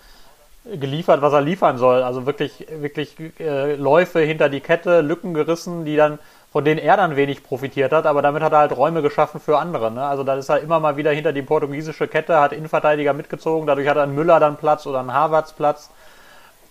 geliefert, 0.65 1.21
was 1.21 1.33
er 1.33 1.41
liefern 1.41 1.77
soll. 1.77 2.03
Also 2.03 2.25
wirklich, 2.25 2.67
wirklich 2.69 3.15
äh, 3.39 3.75
Läufe 3.75 4.19
hinter 4.19 4.49
die 4.49 4.59
Kette, 4.59 5.01
Lücken 5.01 5.33
gerissen, 5.33 5.85
die 5.85 5.95
dann 5.95 6.19
von 6.51 6.65
denen 6.65 6.79
er 6.79 6.97
dann 6.97 7.15
wenig 7.15 7.43
profitiert 7.43 7.93
hat, 7.93 8.05
aber 8.05 8.21
damit 8.21 8.43
hat 8.43 8.51
er 8.51 8.59
halt 8.59 8.75
Räume 8.75 9.01
geschaffen 9.01 9.39
für 9.39 9.57
andere. 9.57 9.89
Ne? 9.89 10.03
Also 10.03 10.23
da 10.23 10.35
ist 10.35 10.49
er 10.49 10.59
immer 10.59 10.81
mal 10.81 10.97
wieder 10.97 11.11
hinter 11.11 11.31
die 11.31 11.41
portugiesische 11.41 12.09
Kette, 12.09 12.41
hat 12.41 12.51
Innenverteidiger 12.51 13.13
mitgezogen, 13.13 13.67
dadurch 13.67 13.87
hat 13.87 13.95
er 13.95 14.03
einen 14.03 14.15
Müller 14.15 14.37
dann 14.41 14.57
Platz 14.57 14.85
oder 14.85 14.99
einen 14.99 15.13
Harvards 15.13 15.53
Platz. 15.53 15.91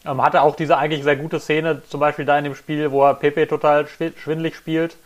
Ähm, 0.04 0.22
hatte 0.22 0.42
auch 0.42 0.54
diese 0.54 0.76
eigentlich 0.76 1.02
sehr 1.02 1.16
gute 1.16 1.40
Szene, 1.40 1.82
zum 1.88 1.98
Beispiel 1.98 2.26
da 2.26 2.36
in 2.36 2.44
dem 2.44 2.54
Spiel, 2.54 2.90
wo 2.90 3.04
er 3.06 3.14
Pepe 3.14 3.48
total 3.48 3.86
schwindlig 3.86 4.54
spielt 4.54 4.96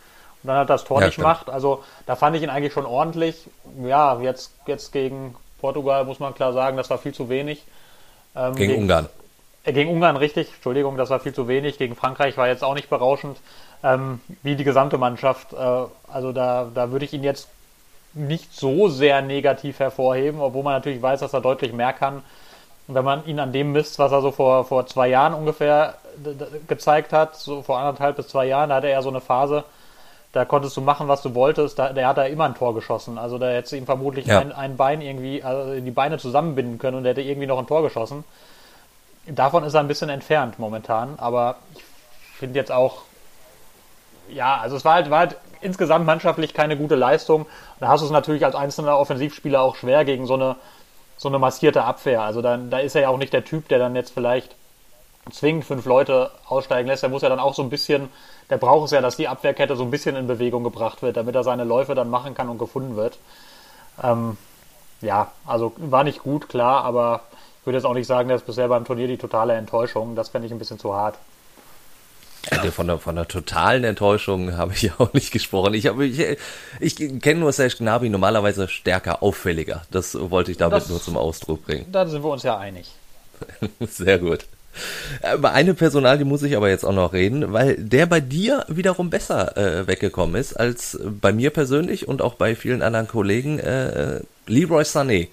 und 0.45 0.49
dann 0.49 0.59
hat 0.59 0.69
das 0.69 0.85
Tor 0.85 1.01
ja, 1.01 1.07
nicht 1.07 1.17
gemacht. 1.17 1.49
Also 1.49 1.83
da 2.05 2.17
fand 2.17 2.37
ich 2.37 2.43
ihn 2.43 2.51
eigentlich 2.51 2.75
schon 2.75 2.85
ordentlich. 2.85 3.49
Ja, 3.83 4.21
jetzt, 4.21 4.53
jetzt 4.67 4.93
gegen 4.93 5.35
Portugal 5.59 6.05
muss 6.05 6.21
man 6.21 6.35
klar 6.35 6.53
sagen, 6.53 6.77
das 6.77 6.91
war 6.91 6.99
viel 6.99 7.15
zu 7.15 7.31
wenig. 7.31 7.65
Ähm, 8.37 8.55
gegen, 8.55 8.73
gegen 8.73 8.83
Ungarn. 8.83 9.09
Äh, 9.65 9.73
gegen 9.73 9.91
Ungarn, 9.91 10.19
richtig. 10.19 10.53
Entschuldigung, 10.53 10.99
das 10.99 11.09
war 11.09 11.19
viel 11.19 11.33
zu 11.33 11.49
wenig. 11.49 11.79
Gegen 11.79 11.97
Frankreich 11.97 12.37
war 12.37 12.47
jetzt 12.47 12.63
auch 12.63 12.75
nicht 12.75 12.91
berauschend 12.91 13.39
ähm, 13.83 14.21
wie 14.43 14.55
die 14.55 14.65
gesamte 14.65 14.99
Mannschaft. 14.99 15.55
Äh, 15.55 15.57
also 16.13 16.33
da, 16.33 16.69
da 16.75 16.91
würde 16.91 17.07
ich 17.07 17.15
ihn 17.15 17.25
jetzt 17.25 17.49
nicht 18.13 18.55
so 18.55 18.89
sehr 18.89 19.23
negativ 19.23 19.79
hervorheben, 19.79 20.43
obwohl 20.43 20.63
man 20.63 20.75
natürlich 20.75 21.01
weiß, 21.01 21.21
dass 21.21 21.33
er 21.33 21.41
deutlich 21.41 21.73
mehr 21.73 21.95
kann. 21.95 22.23
Und 22.87 22.95
wenn 22.95 23.05
man 23.05 23.27
ihn 23.27 23.41
an 23.41 23.55
dem 23.55 23.73
misst, 23.73 23.99
was 23.99 24.13
er 24.13 24.21
so 24.21 24.31
vor, 24.31 24.67
vor 24.67 24.87
zwei 24.87 25.09
Jahren 25.09 25.33
ungefähr 25.33 25.95
gezeigt 26.69 27.15
hat, 27.15 27.35
so 27.37 27.63
vor 27.63 27.79
anderthalb 27.79 28.17
bis 28.17 28.29
zwei 28.29 28.45
Jahren, 28.45 28.69
da 28.69 28.77
hatte 28.77 28.89
er 28.89 29.01
so 29.01 29.09
eine 29.09 29.23
Phase, 29.23 29.65
da 30.35 30.45
konntest 30.45 30.77
du 30.77 30.81
machen, 30.81 31.07
was 31.07 31.23
du 31.23 31.35
wolltest, 31.37 31.79
da, 31.79 31.93
der 31.93 32.09
hat 32.09 32.19
da 32.19 32.25
immer 32.25 32.45
ein 32.45 32.57
Tor 32.57 32.75
geschossen. 32.75 33.19
Also 33.19 33.39
da 33.39 33.51
hättest 33.51 33.73
du 33.73 33.77
ihm 33.77 33.87
vermutlich 33.87 34.27
ja. 34.27 34.41
ein, 34.41 34.51
ein, 34.51 34.77
Bein 34.77 35.01
irgendwie, 35.01 35.45
also 35.45 35.81
die 35.81 35.91
Beine 35.93 36.19
zusammenbinden 36.19 36.79
können 36.79 36.97
und 36.97 37.05
er 37.05 37.11
hätte 37.11 37.23
irgendwie 37.23 37.47
noch 37.47 37.59
ein 37.59 37.69
Tor 37.69 37.83
geschossen. 37.83 38.25
Davon 39.27 39.63
ist 39.63 39.75
er 39.75 39.81
ein 39.81 39.87
bisschen 39.89 40.09
entfernt 40.09 40.59
momentan, 40.59 41.15
aber 41.19 41.55
ich 41.77 41.85
finde 42.37 42.59
jetzt 42.59 42.73
auch, 42.73 43.03
ja, 44.29 44.59
also 44.59 44.77
es 44.77 44.85
war 44.85 44.95
halt, 44.95 45.09
war 45.09 45.21
halt 45.21 45.37
insgesamt 45.61 46.05
mannschaftlich 46.05 46.53
keine 46.53 46.77
gute 46.77 46.97
Leistung. 46.97 47.47
Da 47.79 47.87
hast 47.87 48.01
du 48.01 48.07
es 48.07 48.11
natürlich 48.11 48.45
als 48.45 48.57
einzelner 48.57 48.99
Offensivspieler 48.99 49.63
auch 49.63 49.77
schwer 49.77 50.05
gegen 50.05 50.27
so 50.27 50.35
eine, 50.35 50.57
so 51.17 51.29
eine 51.29 51.39
massierte 51.39 51.85
Abwehr. 51.85 52.23
Also 52.23 52.43
dann, 52.43 52.71
da 52.71 52.79
ist 52.79 52.97
er 52.97 53.03
ja 53.03 53.09
auch 53.09 53.19
nicht 53.19 53.33
der 53.33 53.45
Typ, 53.45 53.69
der 53.69 53.79
dann 53.79 53.95
jetzt 53.95 54.13
vielleicht 54.13 54.57
zwingend 55.31 55.65
fünf 55.65 55.87
Leute 55.87 56.31
aussteigen 56.47 56.89
lässt. 56.89 57.03
Der 57.03 57.11
muss 57.11 57.23
ja 57.23 57.29
dann 57.29 57.41
auch 57.41 57.55
so 57.55 57.63
ein 57.63 57.71
bisschen, 57.71 58.09
der 58.51 58.59
braucht 58.59 58.87
es 58.87 58.91
ja, 58.93 59.01
dass 59.01 59.17
die 59.17 59.29
Abwehrkette 59.29 59.77
so 59.77 59.85
ein 59.85 59.91
bisschen 59.91 60.17
in 60.17 60.27
Bewegung 60.27 60.65
gebracht 60.65 61.03
wird, 61.03 61.17
damit 61.17 61.35
er 61.35 61.45
seine 61.45 61.65
Läufe 61.65 61.95
dann 61.95 62.11
machen 62.11 62.35
kann 62.35 62.49
und 62.49 62.59
gefunden 62.59 62.97
wird. 62.97 63.19
Ähm, 64.03 64.37
ja, 65.01 65.33
also 65.47 65.73
war 65.77 66.05
nicht 66.05 66.23
gut, 66.23 66.49
klar, 66.49 66.85
aber 66.85 67.23
ich 67.61 67.67
würde 67.67 67.79
jetzt 67.79 67.87
auch 67.87 67.95
nicht 67.95 68.07
sagen, 68.07 68.29
dass 68.29 68.43
bisher 68.43 68.69
beim 68.69 68.85
Turnier 68.85 69.07
die 69.07 69.19
totale 69.19 69.55
Enttäuschung. 69.55 70.17
Das 70.17 70.29
fände 70.29 70.47
ich 70.47 70.53
ein 70.53 70.59
bisschen 70.59 70.79
zu 70.79 70.95
hart. 70.95 71.17
Von 72.73 72.87
der, 72.87 72.99
von 72.99 73.17
der 73.17 73.27
totalen 73.27 73.85
Enttäuschung 73.85 74.57
habe 74.57 74.75
ich 74.75 74.93
auch 74.99 75.13
nicht 75.15 75.31
gesprochen. 75.31 75.75
Ich, 75.75 75.87
habe, 75.87 76.05
ich, 76.05 76.37
ich 76.81 76.97
kenne 77.21 77.41
nur 77.41 77.53
Serge 77.53 77.77
Gnabry 77.79 78.11
normalerweise 78.11 78.69
stärker, 78.69 79.23
auffälliger. 79.23 79.83
Das 79.91 80.15
wollte 80.31 80.51
ich 80.51 80.59
damit 80.59 80.77
das, 80.77 80.89
nur 80.91 81.01
zum 81.01 81.17
Ausdruck 81.17 81.65
bringen. 81.65 81.87
Da 81.91 82.07
sind 82.07 82.23
wir 82.23 82.31
uns 82.31 82.43
ja 82.43 82.59
einig. 82.59 82.93
Sehr 83.81 84.19
gut. 84.19 84.47
Über 85.35 85.53
eine 85.53 85.75
Personal, 85.75 86.19
die 86.19 86.25
muss 86.25 86.43
ich 86.43 86.57
aber 86.57 86.69
jetzt 86.69 86.85
auch 86.85 86.93
noch 86.93 87.13
reden, 87.13 87.53
weil 87.53 87.77
der 87.77 88.07
bei 88.07 88.21
dir 88.21 88.65
wiederum 88.69 89.11
besser 89.11 89.57
äh, 89.57 89.87
weggekommen 89.87 90.37
ist 90.37 90.55
als 90.55 90.99
bei 91.21 91.33
mir 91.33 91.51
persönlich 91.51 92.09
und 92.09 92.23
auch 92.23 92.35
bei 92.35 92.55
vielen 92.55 92.83
anderen 92.83 93.09
Kollegen. 93.09 93.59
Äh, 93.59 94.21
Leroy 94.47 94.83
Sané. 94.83 95.29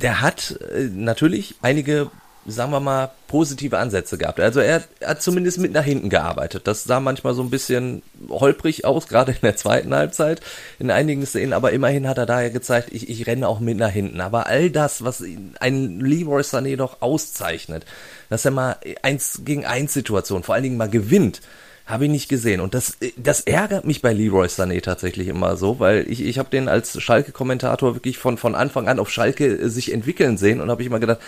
Der 0.00 0.20
hat 0.20 0.58
äh, 0.72 0.84
natürlich 0.84 1.56
einige 1.62 2.10
sagen 2.46 2.72
wir 2.72 2.80
mal, 2.80 3.10
positive 3.28 3.78
Ansätze 3.78 4.16
gehabt. 4.16 4.40
Also 4.40 4.60
er 4.60 4.82
hat 5.04 5.22
zumindest 5.22 5.58
mit 5.58 5.72
nach 5.72 5.84
hinten 5.84 6.08
gearbeitet. 6.08 6.66
Das 6.66 6.84
sah 6.84 7.00
manchmal 7.00 7.34
so 7.34 7.42
ein 7.42 7.50
bisschen 7.50 8.02
holprig 8.28 8.84
aus, 8.84 9.08
gerade 9.08 9.32
in 9.32 9.38
der 9.42 9.56
zweiten 9.56 9.94
Halbzeit, 9.94 10.40
in 10.78 10.90
einigen 10.90 11.26
Szenen, 11.26 11.52
aber 11.52 11.72
immerhin 11.72 12.08
hat 12.08 12.18
er 12.18 12.26
daher 12.26 12.50
gezeigt, 12.50 12.88
ich, 12.92 13.08
ich 13.08 13.26
renne 13.26 13.46
auch 13.46 13.60
mit 13.60 13.76
nach 13.76 13.90
hinten. 13.90 14.20
Aber 14.20 14.46
all 14.46 14.70
das, 14.70 15.04
was 15.04 15.22
ein 15.60 16.00
Leroy 16.00 16.40
Sané 16.40 16.76
doch 16.76 17.02
auszeichnet, 17.02 17.84
dass 18.30 18.46
er 18.46 18.52
mal 18.52 18.76
eins 19.02 19.42
gegen 19.44 19.66
eins 19.66 19.92
Situation, 19.92 20.42
vor 20.42 20.54
allen 20.54 20.64
Dingen 20.64 20.78
mal 20.78 20.88
gewinnt, 20.88 21.42
habe 21.84 22.04
ich 22.04 22.10
nicht 22.10 22.28
gesehen. 22.28 22.60
Und 22.60 22.72
das, 22.72 22.96
das 23.16 23.40
ärgert 23.42 23.84
mich 23.84 24.00
bei 24.00 24.12
Leroy 24.12 24.46
Sané 24.46 24.80
tatsächlich 24.80 25.28
immer 25.28 25.56
so, 25.56 25.80
weil 25.80 26.06
ich, 26.08 26.24
ich 26.24 26.38
habe 26.38 26.48
den 26.48 26.68
als 26.68 27.00
Schalke-Kommentator 27.02 27.94
wirklich 27.94 28.16
von, 28.16 28.38
von 28.38 28.54
Anfang 28.54 28.88
an 28.88 28.98
auf 28.98 29.10
Schalke 29.10 29.68
sich 29.68 29.92
entwickeln 29.92 30.38
sehen 30.38 30.60
und 30.60 30.70
habe 30.70 30.82
ich 30.82 30.86
immer 30.86 31.00
gedacht, 31.00 31.18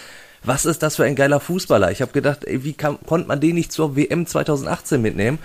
was 0.45 0.65
ist 0.65 0.83
das 0.83 0.97
für 0.97 1.05
ein 1.05 1.17
geiler 1.17 1.41
Fußballer? 1.41 1.91
Ich 1.91 2.01
habe 2.01 2.13
gedacht, 2.13 2.45
ey, 2.45 2.65
wie 2.65 2.73
kann, 2.73 2.99
konnte 3.07 3.29
man 3.29 3.41
den 3.41 3.55
nicht 3.55 3.73
zur 3.73 3.97
WM 3.97 4.27
2018 4.27 5.03
mitnehmen? 5.03 5.39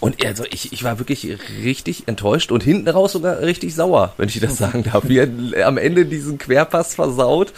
Und 0.00 0.24
also 0.24 0.44
ich, 0.50 0.72
ich 0.72 0.82
war 0.82 0.98
wirklich 0.98 1.38
richtig 1.62 2.08
enttäuscht 2.08 2.50
und 2.50 2.62
hinten 2.62 2.88
raus 2.88 3.12
sogar 3.12 3.40
richtig 3.40 3.74
sauer, 3.74 4.14
wenn 4.16 4.28
ich 4.28 4.40
das 4.40 4.56
sagen 4.58 4.82
darf. 4.84 5.08
Wie 5.08 5.18
er 5.18 5.66
am 5.66 5.78
Ende 5.78 6.06
diesen 6.06 6.38
Querpass 6.38 6.94
versaut, 6.96 7.50
äh, 7.50 7.52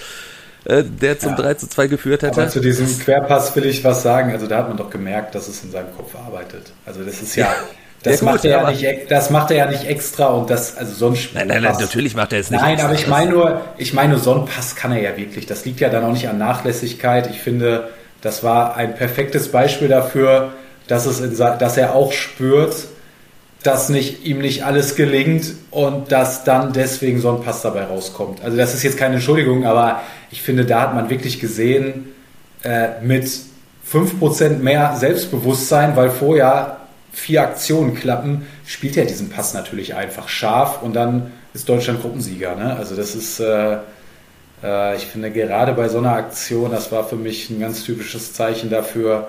der 0.64 1.18
zum 1.18 1.30
ja. 1.30 1.36
3 1.36 1.54
zu 1.54 1.68
2 1.68 1.86
geführt 1.88 2.22
hätte. 2.22 2.40
Aber 2.40 2.50
zu 2.50 2.60
diesem 2.60 2.86
Querpass 2.98 3.54
will 3.54 3.66
ich 3.66 3.84
was 3.84 4.02
sagen. 4.02 4.32
Also 4.32 4.46
da 4.46 4.58
hat 4.58 4.68
man 4.68 4.76
doch 4.76 4.90
gemerkt, 4.90 5.34
dass 5.34 5.48
es 5.48 5.62
in 5.62 5.70
seinem 5.70 5.94
Kopf 5.94 6.14
arbeitet. 6.14 6.72
Also 6.86 7.02
das 7.02 7.20
ist 7.20 7.36
ja, 7.36 7.54
das, 8.02 8.20
ja, 8.20 8.24
macht 8.24 8.42
gut, 8.42 8.44
er 8.46 8.62
ja 8.62 8.70
nicht, 8.70 9.10
das 9.10 9.30
macht 9.30 9.50
er 9.50 9.56
ja 9.58 9.66
nicht 9.66 9.84
extra 9.84 10.28
und 10.28 10.48
das, 10.48 10.76
also 10.76 10.94
so 10.94 11.08
ein 11.08 11.18
Nein, 11.34 11.48
nein, 11.48 11.62
nein, 11.62 11.76
natürlich 11.78 12.14
macht 12.16 12.32
er 12.32 12.40
es 12.40 12.50
nicht 12.50 12.60
Nein, 12.60 12.74
extra. 12.74 12.88
aber 12.88 12.98
ich 12.98 13.06
meine 13.06 13.30
nur, 13.30 13.60
ich 13.76 13.92
meine 13.92 14.14
nur, 14.14 14.22
so 14.22 14.34
ein 14.34 14.46
Pass 14.46 14.74
kann 14.74 14.92
er 14.92 15.02
ja 15.02 15.16
wirklich. 15.16 15.46
Das 15.46 15.64
liegt 15.66 15.80
ja 15.80 15.90
dann 15.90 16.04
auch 16.04 16.12
nicht 16.12 16.28
an 16.28 16.38
Nachlässigkeit. 16.38 17.28
Ich 17.28 17.40
finde, 17.40 17.88
das 18.22 18.42
war 18.42 18.76
ein 18.76 18.94
perfektes 18.94 19.52
Beispiel 19.52 19.88
dafür, 19.88 20.52
dass, 20.86 21.04
es 21.04 21.20
in, 21.20 21.36
dass 21.36 21.76
er 21.76 21.94
auch 21.94 22.12
spürt, 22.12 22.74
dass 23.62 23.88
nicht, 23.88 24.24
ihm 24.24 24.38
nicht 24.38 24.64
alles 24.64 24.94
gelingt 24.94 25.54
und 25.70 26.12
dass 26.12 26.44
dann 26.44 26.72
deswegen 26.72 27.20
so 27.20 27.34
ein 27.34 27.42
Pass 27.42 27.62
dabei 27.62 27.84
rauskommt. 27.84 28.44
Also 28.44 28.56
das 28.56 28.74
ist 28.74 28.82
jetzt 28.82 28.98
keine 28.98 29.14
Entschuldigung, 29.14 29.64
aber 29.64 30.02
ich 30.34 30.42
finde, 30.42 30.64
da 30.64 30.80
hat 30.80 30.94
man 30.96 31.10
wirklich 31.10 31.38
gesehen, 31.38 32.06
äh, 32.64 33.00
mit 33.02 33.30
5% 33.88 34.58
mehr 34.58 34.96
Selbstbewusstsein, 34.96 35.94
weil 35.94 36.10
vorher 36.10 36.78
vier 37.12 37.42
Aktionen 37.42 37.94
klappen, 37.94 38.44
spielt 38.66 38.96
er 38.96 39.04
diesen 39.04 39.30
Pass 39.30 39.54
natürlich 39.54 39.94
einfach 39.94 40.28
scharf 40.28 40.82
und 40.82 40.96
dann 40.96 41.30
ist 41.52 41.68
Deutschland 41.68 42.02
Gruppensieger. 42.02 42.56
Ne? 42.56 42.74
Also 42.76 42.96
das 42.96 43.14
ist, 43.14 43.38
äh, 43.38 43.76
äh, 44.64 44.96
ich 44.96 45.06
finde 45.06 45.30
gerade 45.30 45.72
bei 45.72 45.88
so 45.88 45.98
einer 45.98 46.14
Aktion, 46.14 46.72
das 46.72 46.90
war 46.90 47.04
für 47.04 47.14
mich 47.14 47.48
ein 47.50 47.60
ganz 47.60 47.84
typisches 47.84 48.32
Zeichen 48.32 48.70
dafür, 48.70 49.28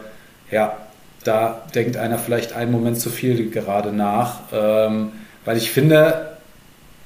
ja, 0.49 0.75
da 1.23 1.61
denkt 1.75 1.97
einer 1.97 2.17
vielleicht 2.17 2.53
einen 2.53 2.71
Moment 2.71 2.99
zu 2.99 3.11
viel 3.11 3.51
gerade 3.51 3.91
nach, 3.91 4.39
ähm, 4.51 5.11
weil 5.43 5.57
ich 5.57 5.69
finde, 5.69 6.34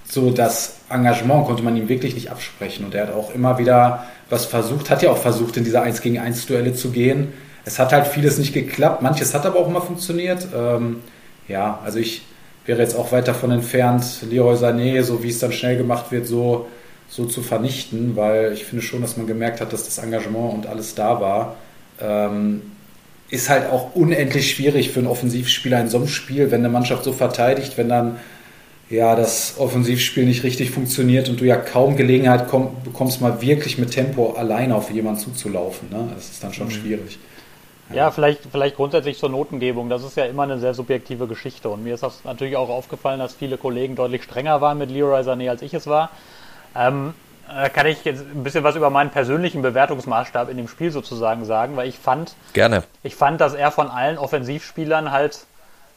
so 0.10 0.32
das 0.32 0.78
Engagement 0.90 1.46
konnte 1.46 1.64
man 1.64 1.78
ihm 1.78 1.88
wirklich 1.88 2.16
nicht 2.16 2.32
absprechen 2.32 2.86
und 2.86 2.96
er 2.96 3.08
hat 3.08 3.14
auch 3.14 3.34
immer 3.34 3.58
wieder 3.58 4.06
was 4.30 4.46
versucht, 4.46 4.90
hat 4.90 5.02
ja 5.02 5.12
auch 5.12 5.18
versucht, 5.18 5.58
in 5.58 5.64
diese 5.64 5.82
1 5.82 6.02
gegen 6.02 6.20
1 6.20 6.46
Duelle 6.48 6.74
zu 6.74 6.92
gehen 6.92 7.34
es 7.70 7.80
hat 7.80 7.94
halt 7.94 8.08
vieles 8.08 8.38
nicht 8.38 8.54
geklappt. 8.54 9.02
Manches 9.02 9.34
hat 9.34 9.46
aber 9.46 9.60
auch 9.60 9.68
immer 9.68 9.82
funktioniert. 9.82 10.48
Ähm, 10.56 11.02
ja, 11.48 11.80
also 11.84 12.00
ich 12.00 12.24
wäre 12.66 12.82
jetzt 12.82 12.96
auch 12.96 13.12
weit 13.12 13.28
davon 13.28 13.52
entfernt, 13.52 14.04
Leroy 14.30 14.56
Sané, 14.56 15.02
so 15.04 15.24
wie 15.24 15.30
es 15.30 15.40
dann 15.40 15.52
schnell 15.52 15.78
gemacht 15.78 16.12
wird, 16.12 16.28
so, 16.28 16.68
so 17.08 17.26
zu 17.26 17.42
vernichten, 17.42 18.16
weil 18.16 18.54
ich 18.54 18.66
finde 18.66 18.84
schon, 18.84 19.02
dass 19.02 19.18
man 19.18 19.28
gemerkt 19.28 19.62
hat, 19.62 19.74
dass 19.74 19.86
das 19.86 19.98
Engagement 19.98 20.54
und 20.54 20.68
alles 20.68 20.96
da 20.96 21.20
war. 21.22 21.56
Ähm, 22.02 22.62
ist 23.30 23.50
halt 23.50 23.70
auch 23.72 23.96
unendlich 23.96 24.52
schwierig 24.52 24.90
für 24.90 25.00
einen 25.00 25.08
Offensivspieler 25.08 25.80
in 25.80 25.90
so 25.90 25.98
einem 25.98 26.08
Spiel, 26.08 26.50
wenn 26.50 26.62
eine 26.62 26.70
Mannschaft 26.70 27.04
so 27.04 27.14
verteidigt, 27.14 27.78
wenn 27.78 27.90
dann 27.90 28.18
ja 28.90 29.16
das 29.16 29.56
Offensivspiel 29.58 30.26
nicht 30.26 30.44
richtig 30.44 30.72
funktioniert 30.72 31.30
und 31.30 31.40
du 31.40 31.46
ja 31.46 31.58
kaum 31.58 31.96
Gelegenheit 31.96 32.48
komm, 32.50 32.76
bekommst, 32.84 33.22
mal 33.22 33.42
wirklich 33.42 33.78
mit 33.78 33.92
Tempo 33.92 34.34
alleine 34.34 34.76
auf 34.76 34.92
jemanden 34.92 35.20
zuzulaufen. 35.20 35.90
Ne? 35.90 36.10
Das 36.16 36.30
ist 36.30 36.44
dann 36.44 36.54
schon 36.54 36.68
mhm. 36.68 36.72
schwierig. 36.72 37.20
Ja, 37.92 38.12
vielleicht, 38.12 38.42
vielleicht 38.52 38.76
grundsätzlich 38.76 39.18
zur 39.18 39.30
Notengebung. 39.30 39.90
Das 39.90 40.04
ist 40.04 40.16
ja 40.16 40.26
immer 40.26 40.44
eine 40.44 40.60
sehr 40.60 40.76
subjektive 40.76 41.26
Geschichte. 41.26 41.70
Und 41.70 41.84
mir 41.84 41.96
ist 41.96 42.04
das 42.04 42.24
natürlich 42.24 42.56
auch 42.56 42.70
aufgefallen, 42.70 43.20
dass 43.20 43.34
viele 43.34 43.58
Kollegen 43.58 43.96
deutlich 43.96 44.24
strenger 44.24 44.62
waren 44.62 44.78
mit 44.78 44.92
Leroy 44.92 45.22
Sané, 45.22 45.50
als 45.50 45.64
ich 45.64 45.74
es 45.74 45.88
war. 45.88 46.12
Ähm, 46.76 47.16
äh, 47.52 47.70
kann 47.70 47.88
ich 47.88 48.04
jetzt 48.06 48.22
ein 48.22 48.44
bisschen 48.44 48.64
was 48.64 48.76
über 48.76 48.92
meinen 48.92 49.10
persönlichen 49.10 49.64
Bewertungsmaßstab 49.64 50.50
in 50.50 50.58
dem 50.58 50.68
Spiel 50.68 50.92
sozusagen 50.92 51.46
sagen, 51.46 51.76
weil 51.78 51.88
ich 51.88 51.98
fand, 51.98 52.36
Gerne. 52.54 52.84
ich 53.02 53.16
fand, 53.16 53.42
dass 53.42 53.56
er 53.56 53.72
von 53.72 53.90
allen 53.90 54.20
Offensivspielern 54.20 55.12
halt 55.12 55.46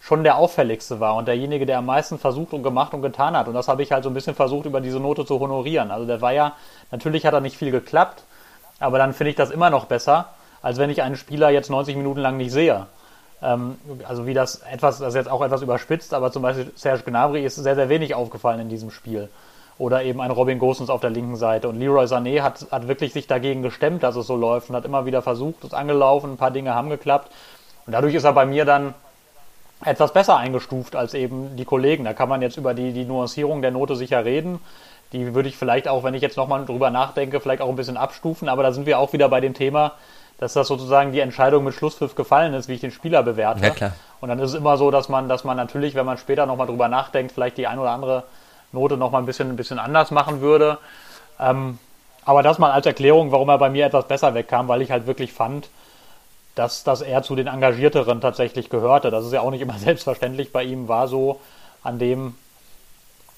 schon 0.03 0.25
der 0.25 0.37
auffälligste 0.37 0.99
war 0.99 1.15
und 1.15 1.29
derjenige, 1.29 1.65
der 1.65 1.79
am 1.79 1.87
meisten 1.87 2.19
versucht 2.19 2.53
und 2.53 2.65
gemacht 2.65 2.93
und 2.93 3.03
getan 3.03 3.37
hat. 3.37 3.47
Und 3.47 3.55
das 3.55 3.69
habe 3.69 3.85
ich 3.85 3.93
halt 3.93 4.03
so 4.03 4.11
ein 4.11 4.15
bisschen 4.15 4.35
versucht, 4.35 4.67
über 4.67 4.81
diese 4.81 4.99
Note 4.99 5.25
zu 5.25 5.39
honorieren. 5.39 5.93
Also 5.93 6.07
der 6.07 6.21
war 6.21 6.33
ja, 6.33 6.55
natürlich 6.91 7.25
hat 7.25 7.35
er 7.35 7.41
nicht 7.41 7.57
viel 7.57 7.71
geklappt, 7.71 8.25
aber 8.81 8.99
dann 8.99 9.13
finde 9.13 9.31
ich 9.31 9.37
das 9.37 9.53
immer 9.53 9.71
noch 9.71 9.85
besser, 9.85 10.31
als 10.61 10.79
wenn 10.79 10.91
ich 10.91 11.03
einen 11.03 11.15
Spieler 11.15 11.51
jetzt 11.51 11.71
90 11.71 11.95
Minuten 11.95 12.19
lang 12.19 12.37
nicht 12.37 12.51
sehe. 12.51 12.87
Ähm, 13.43 13.77
also 14.09 14.27
wie 14.27 14.35
das 14.35 14.57
etwas, 14.73 14.99
das 14.99 15.11
ist 15.11 15.15
jetzt 15.15 15.31
auch 15.31 15.41
etwas 15.41 15.63
überspitzt, 15.63 16.15
aber 16.15 16.33
zum 16.33 16.43
Beispiel 16.43 16.73
Serge 16.75 17.05
Gnabry 17.05 17.45
ist 17.45 17.55
sehr, 17.55 17.77
sehr 17.77 17.89
wenig 17.89 18.17
aufgefallen 18.17 18.59
in 18.59 18.69
diesem 18.69 18.91
Spiel. 18.91 19.29
Oder 19.79 20.03
eben 20.03 20.21
ein 20.21 20.33
Robin 20.33 20.59
Gosens 20.59 20.91
auf 20.91 21.01
der 21.01 21.11
linken 21.11 21.37
Seite. 21.37 21.69
Und 21.69 21.79
Leroy 21.79 22.07
Sané 22.07 22.43
hat, 22.43 22.67
hat 22.73 22.89
wirklich 22.89 23.13
sich 23.13 23.29
dagegen 23.29 23.63
gestemmt, 23.63 24.03
dass 24.03 24.17
es 24.17 24.27
so 24.27 24.35
läuft 24.35 24.69
und 24.69 24.75
hat 24.75 24.85
immer 24.85 25.07
wieder 25.07 25.23
versucht, 25.23 25.63
ist 25.63 25.75
angelaufen, 25.75 26.33
ein 26.33 26.37
paar 26.37 26.51
Dinge 26.51 26.75
haben 26.75 26.91
geklappt. 26.91 27.31
Und 27.87 27.93
dadurch 27.93 28.15
ist 28.15 28.25
er 28.25 28.33
bei 28.33 28.47
mir 28.47 28.65
dann 28.65 28.95
etwas 29.85 30.13
besser 30.13 30.37
eingestuft 30.37 30.97
als 30.97 31.15
eben 31.15 31.57
die 31.57 31.65
Kollegen. 31.65 32.05
Da 32.05 32.13
kann 32.13 32.29
man 32.29 32.43
jetzt 32.43 32.57
über 32.57 32.75
die, 32.75 32.93
die 32.93 33.05
Nuancierung 33.05 33.63
der 33.63 33.71
Note 33.71 33.97
sicher 33.97 34.25
reden. 34.25 34.61
Die 35.13 35.35
würde 35.35 35.49
ich 35.49 35.57
vielleicht 35.57 35.89
auch, 35.89 36.05
wenn 36.05 36.15
ich 36.15 36.23
jetzt 36.23 36.37
nochmal 36.37 36.65
drüber 36.65 36.91
nachdenke, 36.91 37.41
vielleicht 37.41 37.61
auch 37.61 37.69
ein 37.69 37.77
bisschen 37.77 37.97
abstufen. 37.97 38.49
Aber 38.49 38.63
da 38.63 38.73
sind 38.73 38.87
wir 38.87 38.99
auch 38.99 39.13
wieder 39.13 39.29
bei 39.29 39.41
dem 39.41 39.55
Thema, 39.55 39.93
dass 40.39 40.55
das 40.55 40.69
sozusagen 40.69 41.13
die 41.13 41.21
Entscheidung 41.21 41.65
mit 41.65 41.75
Schlusspfiff 41.75 42.15
gefallen 42.15 42.55
ist, 42.55 42.69
wie 42.69 42.75
ich 42.75 42.81
den 42.81 42.91
Spieler 42.91 43.23
bewerte. 43.23 43.63
Ja, 43.63 43.71
klar. 43.71 43.93
Und 44.21 44.29
dann 44.29 44.39
ist 44.39 44.51
es 44.51 44.57
immer 44.57 44.77
so, 44.77 44.91
dass 44.91 45.09
man, 45.09 45.29
dass 45.29 45.45
man 45.45 45.57
natürlich, 45.57 45.95
wenn 45.95 46.07
man 46.07 46.17
später 46.17 46.47
nochmal 46.47 46.67
drüber 46.67 46.89
nachdenkt, 46.89 47.33
vielleicht 47.33 47.59
die 47.59 47.67
ein 47.67 47.79
oder 47.79 47.91
andere 47.91 48.25
Note 48.73 48.97
nochmal 48.97 49.23
ein 49.23 49.27
bisschen, 49.27 49.51
ein 49.51 49.57
bisschen 49.57 49.79
anders 49.79 50.11
machen 50.11 50.41
würde. 50.41 50.79
Ähm, 51.39 51.79
aber 52.25 52.43
das 52.43 52.59
mal 52.59 52.71
als 52.71 52.87
Erklärung, 52.87 53.33
warum 53.33 53.49
er 53.49 53.59
bei 53.59 53.69
mir 53.69 53.87
etwas 53.87 54.07
besser 54.07 54.35
wegkam, 54.35 54.69
weil 54.69 54.81
ich 54.81 54.91
halt 54.91 55.07
wirklich 55.07 55.33
fand, 55.33 55.69
dass, 56.55 56.85
dass 56.85 57.01
er 57.01 57.23
zu 57.23 57.35
den 57.35 57.47
Engagierteren 57.47 58.21
tatsächlich 58.21 58.69
gehörte. 58.69 59.11
Das 59.11 59.25
ist 59.25 59.33
ja 59.33 59.41
auch 59.41 59.51
nicht 59.51 59.61
immer 59.63 59.75
selbstverständlich 59.79 60.53
bei 60.53 60.65
ihm, 60.65 60.89
war 60.89 61.09
so 61.09 61.41
an 61.83 61.99
dem 61.99 62.35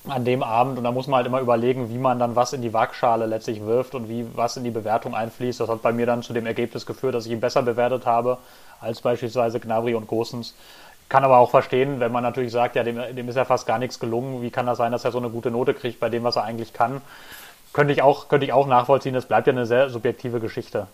an 0.06 0.24
dem 0.24 0.42
Abend 0.42 0.76
und 0.76 0.84
da 0.84 0.92
muss 0.92 1.06
man 1.06 1.16
halt 1.16 1.26
immer 1.26 1.40
überlegen, 1.40 1.88
wie 1.88 1.96
man 1.96 2.18
dann 2.18 2.36
was 2.36 2.52
in 2.52 2.60
die 2.60 2.74
Waagschale 2.74 3.24
letztlich 3.24 3.64
wirft 3.64 3.94
und 3.94 4.08
wie 4.08 4.26
was 4.34 4.56
in 4.58 4.64
die 4.64 4.70
Bewertung 4.70 5.14
einfließt. 5.14 5.60
Das 5.60 5.70
hat 5.70 5.80
bei 5.80 5.92
mir 5.92 6.04
dann 6.04 6.22
zu 6.22 6.34
dem 6.34 6.44
Ergebnis 6.44 6.84
geführt, 6.84 7.14
dass 7.14 7.24
ich 7.24 7.32
ihn 7.32 7.40
besser 7.40 7.62
bewertet 7.62 8.04
habe 8.04 8.36
als 8.80 9.00
beispielsweise 9.00 9.60
Gnabry 9.60 9.94
und 9.94 10.06
Gosens. 10.06 10.54
Kann 11.08 11.24
aber 11.24 11.38
auch 11.38 11.50
verstehen, 11.50 12.00
wenn 12.00 12.12
man 12.12 12.22
natürlich 12.22 12.52
sagt, 12.52 12.76
ja, 12.76 12.82
dem, 12.82 12.98
dem 13.14 13.28
ist 13.28 13.36
ja 13.36 13.44
fast 13.46 13.66
gar 13.66 13.78
nichts 13.78 13.98
gelungen. 13.98 14.42
Wie 14.42 14.50
kann 14.50 14.66
das 14.66 14.78
sein, 14.78 14.92
dass 14.92 15.04
er 15.04 15.12
so 15.12 15.18
eine 15.18 15.30
gute 15.30 15.50
Note 15.50 15.72
kriegt 15.72 16.00
bei 16.00 16.10
dem, 16.10 16.22
was 16.22 16.36
er 16.36 16.44
eigentlich 16.44 16.72
kann? 16.72 17.00
Könnte 17.72 17.92
ich 17.92 18.02
auch, 18.02 18.28
könnte 18.28 18.44
ich 18.44 18.52
auch 18.52 18.66
nachvollziehen. 18.66 19.14
Es 19.14 19.26
bleibt 19.26 19.46
ja 19.46 19.52
eine 19.52 19.66
sehr 19.66 19.88
subjektive 19.88 20.40
Geschichte. 20.40 20.86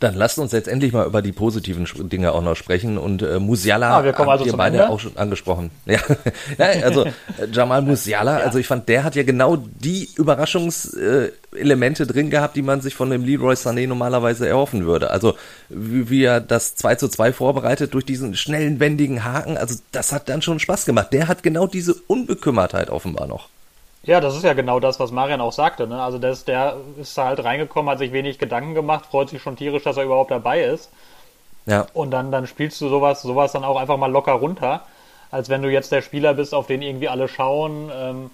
Dann 0.00 0.14
lasst 0.14 0.38
uns 0.38 0.52
jetzt 0.52 0.66
endlich 0.66 0.94
mal 0.94 1.06
über 1.06 1.20
die 1.20 1.32
positiven 1.32 1.86
Dinge 2.08 2.32
auch 2.32 2.42
noch 2.42 2.56
sprechen. 2.56 2.96
Und 2.96 3.20
äh, 3.20 3.38
Musiala 3.38 3.98
ah, 3.98 4.04
wir 4.04 4.14
kommen 4.14 4.30
also 4.30 4.46
ihr 4.46 4.56
beide 4.56 4.78
Ende? 4.78 4.88
auch 4.88 4.98
schon 4.98 5.14
angesprochen. 5.16 5.70
Ja, 5.84 5.98
ja 6.58 6.66
also 6.82 7.04
äh, 7.04 7.12
Jamal 7.52 7.82
Musiala, 7.82 8.38
ja. 8.38 8.44
also 8.46 8.58
ich 8.58 8.66
fand, 8.66 8.88
der 8.88 9.04
hat 9.04 9.14
ja 9.14 9.24
genau 9.24 9.56
die 9.56 10.08
Überraschungselemente 10.16 12.02
äh, 12.02 12.06
drin 12.06 12.30
gehabt, 12.30 12.56
die 12.56 12.62
man 12.62 12.80
sich 12.80 12.94
von 12.94 13.10
dem 13.10 13.24
Leroy 13.24 13.54
Sané 13.54 13.86
normalerweise 13.86 14.48
erhoffen 14.48 14.86
würde. 14.86 15.10
Also 15.10 15.36
wie, 15.68 16.08
wie 16.08 16.24
er 16.24 16.40
das 16.40 16.76
2 16.76 16.94
zu 16.94 17.08
2 17.08 17.34
vorbereitet 17.34 17.92
durch 17.92 18.06
diesen 18.06 18.34
schnellen, 18.34 18.80
wendigen 18.80 19.22
Haken, 19.24 19.58
also 19.58 19.76
das 19.92 20.12
hat 20.12 20.30
dann 20.30 20.40
schon 20.40 20.60
Spaß 20.60 20.86
gemacht. 20.86 21.08
Der 21.12 21.28
hat 21.28 21.42
genau 21.42 21.66
diese 21.66 21.94
Unbekümmertheit 22.06 22.88
offenbar 22.88 23.26
noch. 23.26 23.50
Ja, 24.02 24.20
das 24.20 24.34
ist 24.34 24.44
ja 24.44 24.54
genau 24.54 24.80
das, 24.80 24.98
was 24.98 25.12
Marian 25.12 25.40
auch 25.40 25.52
sagte. 25.52 25.86
Ne? 25.86 26.02
Also 26.02 26.18
der 26.18 26.30
ist, 26.30 26.48
der 26.48 26.76
ist 26.98 27.16
halt 27.18 27.44
reingekommen, 27.44 27.90
hat 27.90 27.98
sich 27.98 28.12
wenig 28.12 28.38
Gedanken 28.38 28.74
gemacht, 28.74 29.06
freut 29.06 29.28
sich 29.28 29.42
schon 29.42 29.56
tierisch, 29.56 29.82
dass 29.82 29.98
er 29.98 30.04
überhaupt 30.04 30.30
dabei 30.30 30.62
ist. 30.62 30.90
Ja. 31.66 31.86
Und 31.92 32.10
dann, 32.10 32.32
dann 32.32 32.46
spielst 32.46 32.80
du 32.80 32.88
sowas, 32.88 33.20
sowas 33.22 33.52
dann 33.52 33.64
auch 33.64 33.76
einfach 33.76 33.98
mal 33.98 34.10
locker 34.10 34.32
runter, 34.32 34.82
als 35.30 35.50
wenn 35.50 35.62
du 35.62 35.70
jetzt 35.70 35.92
der 35.92 36.00
Spieler 36.00 36.34
bist, 36.34 36.54
auf 36.54 36.66
den 36.66 36.80
irgendwie 36.80 37.08
alle 37.08 37.28
schauen, 37.28 37.90
ähm, 37.94 38.30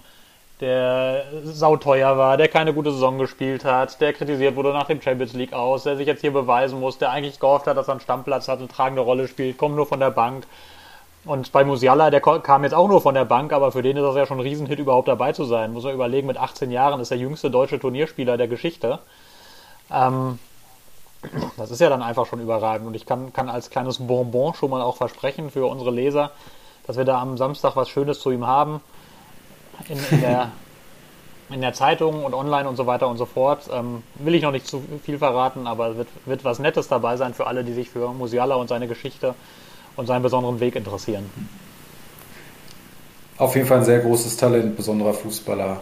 der 0.61 1.25
sauteuer 1.43 2.17
war, 2.17 2.37
der 2.37 2.47
keine 2.47 2.73
gute 2.73 2.91
Saison 2.91 3.19
gespielt 3.19 3.63
hat, 3.63 4.01
der 4.01 4.13
kritisiert 4.13 4.55
wurde 4.55 4.73
nach 4.73 4.87
dem 4.87 5.01
Champions 5.01 5.33
League 5.33 5.53
aus, 5.53 5.83
der 5.83 5.97
sich 5.97 6.07
jetzt 6.07 6.21
hier 6.21 6.33
beweisen 6.33 6.79
muss, 6.79 6.97
der 6.97 7.11
eigentlich 7.11 7.39
gehofft 7.39 7.67
hat, 7.67 7.77
dass 7.77 7.89
er 7.89 7.91
einen 7.91 8.01
Stammplatz 8.01 8.47
hat, 8.47 8.59
eine 8.59 8.67
tragende 8.67 9.01
Rolle 9.01 9.27
spielt, 9.27 9.57
kommt 9.57 9.75
nur 9.75 9.85
von 9.85 9.99
der 9.99 10.09
Bank. 10.09 10.47
Und 11.27 11.51
bei 11.51 11.65
Musiala, 11.65 12.09
der 12.09 12.21
kam 12.21 12.63
jetzt 12.63 12.73
auch 12.73 12.87
nur 12.87 13.01
von 13.01 13.13
der 13.13 13.25
Bank, 13.25 13.51
aber 13.51 13.73
für 13.73 13.81
den 13.81 13.97
ist 13.97 14.03
das 14.03 14.15
ja 14.15 14.25
schon 14.25 14.37
ein 14.37 14.43
Riesenhit, 14.43 14.79
überhaupt 14.79 15.09
dabei 15.09 15.33
zu 15.33 15.43
sein. 15.43 15.73
Muss 15.73 15.83
man 15.83 15.93
überlegen, 15.93 16.25
mit 16.25 16.37
18 16.37 16.71
Jahren 16.71 17.01
ist 17.01 17.11
der 17.11 17.17
jüngste 17.17 17.51
deutsche 17.51 17.79
Turnierspieler 17.79 18.37
der 18.37 18.47
Geschichte. 18.47 18.99
Ähm, 19.91 20.39
das 21.57 21.69
ist 21.69 21.81
ja 21.81 21.89
dann 21.89 22.01
einfach 22.01 22.25
schon 22.27 22.39
überragend. 22.39 22.87
Und 22.87 22.93
ich 22.93 23.05
kann, 23.05 23.33
kann 23.33 23.49
als 23.49 23.69
kleines 23.69 23.97
Bonbon 23.97 24.53
schon 24.53 24.69
mal 24.69 24.81
auch 24.81 24.95
versprechen 24.95 25.51
für 25.51 25.65
unsere 25.65 25.91
Leser, 25.91 26.31
dass 26.85 26.95
wir 26.95 27.03
da 27.03 27.21
am 27.21 27.35
Samstag 27.35 27.75
was 27.75 27.89
Schönes 27.89 28.21
zu 28.21 28.31
ihm 28.31 28.47
haben. 28.47 28.79
In, 29.89 29.99
in 30.09 30.21
der, 30.21 30.51
in 31.49 31.59
der 31.59 31.73
Zeitung 31.73 32.23
und 32.23 32.33
online 32.33 32.69
und 32.69 32.77
so 32.77 32.87
weiter 32.87 33.09
und 33.09 33.17
so 33.17 33.25
fort. 33.25 33.69
Ähm, 33.69 34.01
will 34.15 34.33
ich 34.33 34.43
noch 34.43 34.53
nicht 34.53 34.65
zu 34.65 34.81
viel 35.03 35.17
verraten, 35.17 35.67
aber 35.67 35.97
wird, 35.97 36.07
wird 36.25 36.45
was 36.45 36.59
Nettes 36.59 36.87
dabei 36.87 37.17
sein 37.17 37.33
für 37.33 37.47
alle, 37.47 37.65
die 37.65 37.73
sich 37.73 37.89
für 37.89 38.13
Musiala 38.13 38.55
und 38.55 38.69
seine 38.69 38.87
Geschichte 38.87 39.35
und 39.97 40.05
seinen 40.05 40.23
besonderen 40.23 40.59
Weg 40.59 40.75
interessieren. 40.75 41.29
Auf 43.37 43.55
jeden 43.55 43.67
Fall 43.67 43.79
ein 43.79 43.85
sehr 43.85 43.99
großes 43.99 44.37
Talent, 44.37 44.77
besonderer 44.77 45.13
Fußballer. 45.13 45.81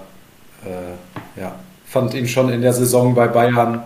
Äh, 0.65 1.39
ja, 1.39 1.55
fand 1.85 2.13
ihn 2.13 2.27
schon 2.27 2.49
in 2.49 2.61
der 2.61 2.73
Saison 2.73 3.13
bei 3.13 3.27
Bayern 3.27 3.83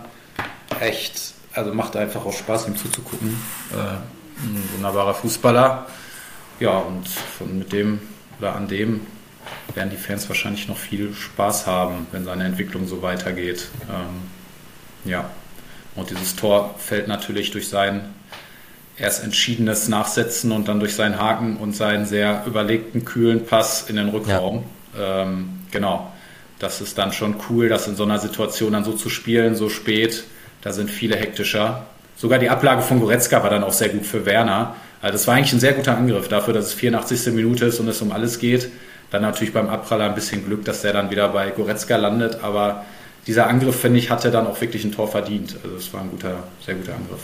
echt, 0.80 1.34
also 1.52 1.74
macht 1.74 1.96
einfach 1.96 2.24
auch 2.24 2.32
Spaß, 2.32 2.68
ihm 2.68 2.76
zuzugucken. 2.76 3.36
Äh, 3.72 4.44
ein 4.44 4.68
wunderbarer 4.74 5.14
Fußballer. 5.14 5.86
Ja, 6.58 6.78
und 6.78 7.06
von, 7.08 7.58
mit 7.58 7.72
dem 7.72 8.00
oder 8.38 8.54
an 8.54 8.68
dem 8.68 9.06
werden 9.74 9.90
die 9.90 9.96
Fans 9.96 10.28
wahrscheinlich 10.28 10.68
noch 10.68 10.76
viel 10.76 11.14
Spaß 11.14 11.66
haben, 11.66 12.06
wenn 12.12 12.24
seine 12.24 12.44
Entwicklung 12.44 12.86
so 12.86 13.02
weitergeht. 13.02 13.68
Ähm, 13.88 15.10
ja, 15.10 15.30
und 15.96 16.10
dieses 16.10 16.36
Tor 16.36 16.74
fällt 16.78 17.08
natürlich 17.08 17.50
durch 17.50 17.68
sein 17.68 18.14
erst 19.00 19.24
entschiedenes 19.24 19.88
Nachsetzen 19.88 20.52
und 20.52 20.68
dann 20.68 20.80
durch 20.80 20.94
seinen 20.94 21.18
Haken 21.18 21.56
und 21.56 21.74
seinen 21.74 22.06
sehr 22.06 22.44
überlegten, 22.46 23.04
kühlen 23.04 23.46
Pass 23.46 23.88
in 23.88 23.96
den 23.96 24.08
Rückraum. 24.08 24.64
Ja. 24.96 25.22
Ähm, 25.22 25.60
genau. 25.70 26.12
Das 26.58 26.80
ist 26.80 26.98
dann 26.98 27.12
schon 27.12 27.36
cool, 27.48 27.68
das 27.68 27.88
in 27.88 27.96
so 27.96 28.04
einer 28.04 28.18
Situation 28.18 28.72
dann 28.72 28.84
so 28.84 28.92
zu 28.92 29.08
spielen, 29.08 29.54
so 29.54 29.70
spät. 29.70 30.24
Da 30.60 30.72
sind 30.72 30.90
viele 30.90 31.16
hektischer. 31.16 31.86
Sogar 32.16 32.38
die 32.38 32.50
Ablage 32.50 32.82
von 32.82 33.00
Goretzka 33.00 33.42
war 33.42 33.48
dann 33.48 33.64
auch 33.64 33.72
sehr 33.72 33.88
gut 33.88 34.04
für 34.04 34.26
Werner. 34.26 34.76
Also 35.00 35.14
das 35.14 35.26
war 35.26 35.36
eigentlich 35.36 35.54
ein 35.54 35.60
sehr 35.60 35.72
guter 35.72 35.96
Angriff 35.96 36.28
dafür, 36.28 36.52
dass 36.52 36.66
es 36.66 36.74
84. 36.74 37.32
Minute 37.32 37.64
ist 37.64 37.80
und 37.80 37.88
es 37.88 38.02
um 38.02 38.12
alles 38.12 38.38
geht. 38.38 38.68
Dann 39.10 39.22
natürlich 39.22 39.54
beim 39.54 39.70
Abpraller 39.70 40.04
ein 40.04 40.14
bisschen 40.14 40.44
Glück, 40.44 40.66
dass 40.66 40.82
der 40.82 40.92
dann 40.92 41.10
wieder 41.10 41.28
bei 41.30 41.48
Goretzka 41.50 41.96
landet. 41.96 42.40
Aber 42.42 42.84
dieser 43.26 43.46
Angriff, 43.46 43.80
finde 43.80 43.98
ich, 43.98 44.10
hatte 44.10 44.30
dann 44.30 44.46
auch 44.46 44.60
wirklich 44.60 44.84
ein 44.84 44.92
Tor 44.92 45.08
verdient. 45.08 45.56
Also 45.64 45.76
es 45.76 45.92
war 45.94 46.02
ein 46.02 46.10
guter, 46.10 46.42
sehr 46.64 46.74
guter 46.74 46.94
Angriff. 46.94 47.22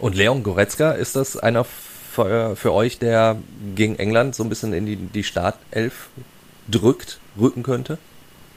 Und 0.00 0.16
Leon 0.16 0.42
Goretzka, 0.42 0.92
ist 0.92 1.14
das 1.14 1.36
einer 1.36 1.64
für, 1.64 2.56
für, 2.56 2.72
euch, 2.72 2.98
der 2.98 3.36
gegen 3.74 3.98
England 3.98 4.34
so 4.34 4.42
ein 4.42 4.48
bisschen 4.48 4.72
in 4.72 4.86
die, 4.86 4.96
die 4.96 5.22
Startelf 5.22 6.08
drückt, 6.68 7.20
rücken 7.38 7.62
könnte? 7.62 7.98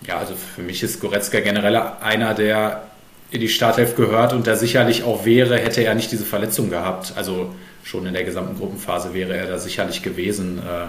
Ja, 0.07 0.17
also 0.17 0.33
für 0.35 0.61
mich 0.61 0.81
ist 0.83 1.01
Goretzka 1.01 1.41
generell 1.41 1.75
einer, 1.75 2.33
der 2.33 2.83
in 3.29 3.41
die 3.41 3.49
Startelf 3.49 3.95
gehört 3.95 4.31
und 4.31 4.47
der 4.47 4.55
sicherlich 4.55 5.03
auch 5.03 5.25
wäre, 5.25 5.57
hätte 5.57 5.83
er 5.83 5.95
nicht 5.95 6.11
diese 6.11 6.25
Verletzung 6.25 6.69
gehabt. 6.69 7.13
Also 7.15 7.53
schon 7.83 8.05
in 8.05 8.13
der 8.13 8.23
gesamten 8.23 8.57
Gruppenphase 8.57 9.13
wäre 9.13 9.35
er 9.35 9.47
da 9.47 9.57
sicherlich 9.57 10.01
gewesen. 10.01 10.59
Äh, 10.59 10.87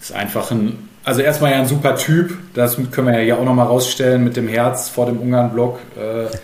ist 0.00 0.12
einfach 0.12 0.50
ein, 0.50 0.88
also 1.04 1.22
erstmal 1.22 1.52
ja 1.52 1.58
ein 1.58 1.66
super 1.66 1.96
Typ, 1.96 2.36
das 2.54 2.76
können 2.90 3.06
wir 3.06 3.22
ja 3.22 3.36
auch 3.36 3.44
nochmal 3.44 3.66
rausstellen 3.66 4.24
mit 4.24 4.36
dem 4.36 4.48
Herz 4.48 4.88
vor 4.88 5.06
dem 5.06 5.18
Ungarn-Block. 5.18 5.78
Äh, 5.96 6.36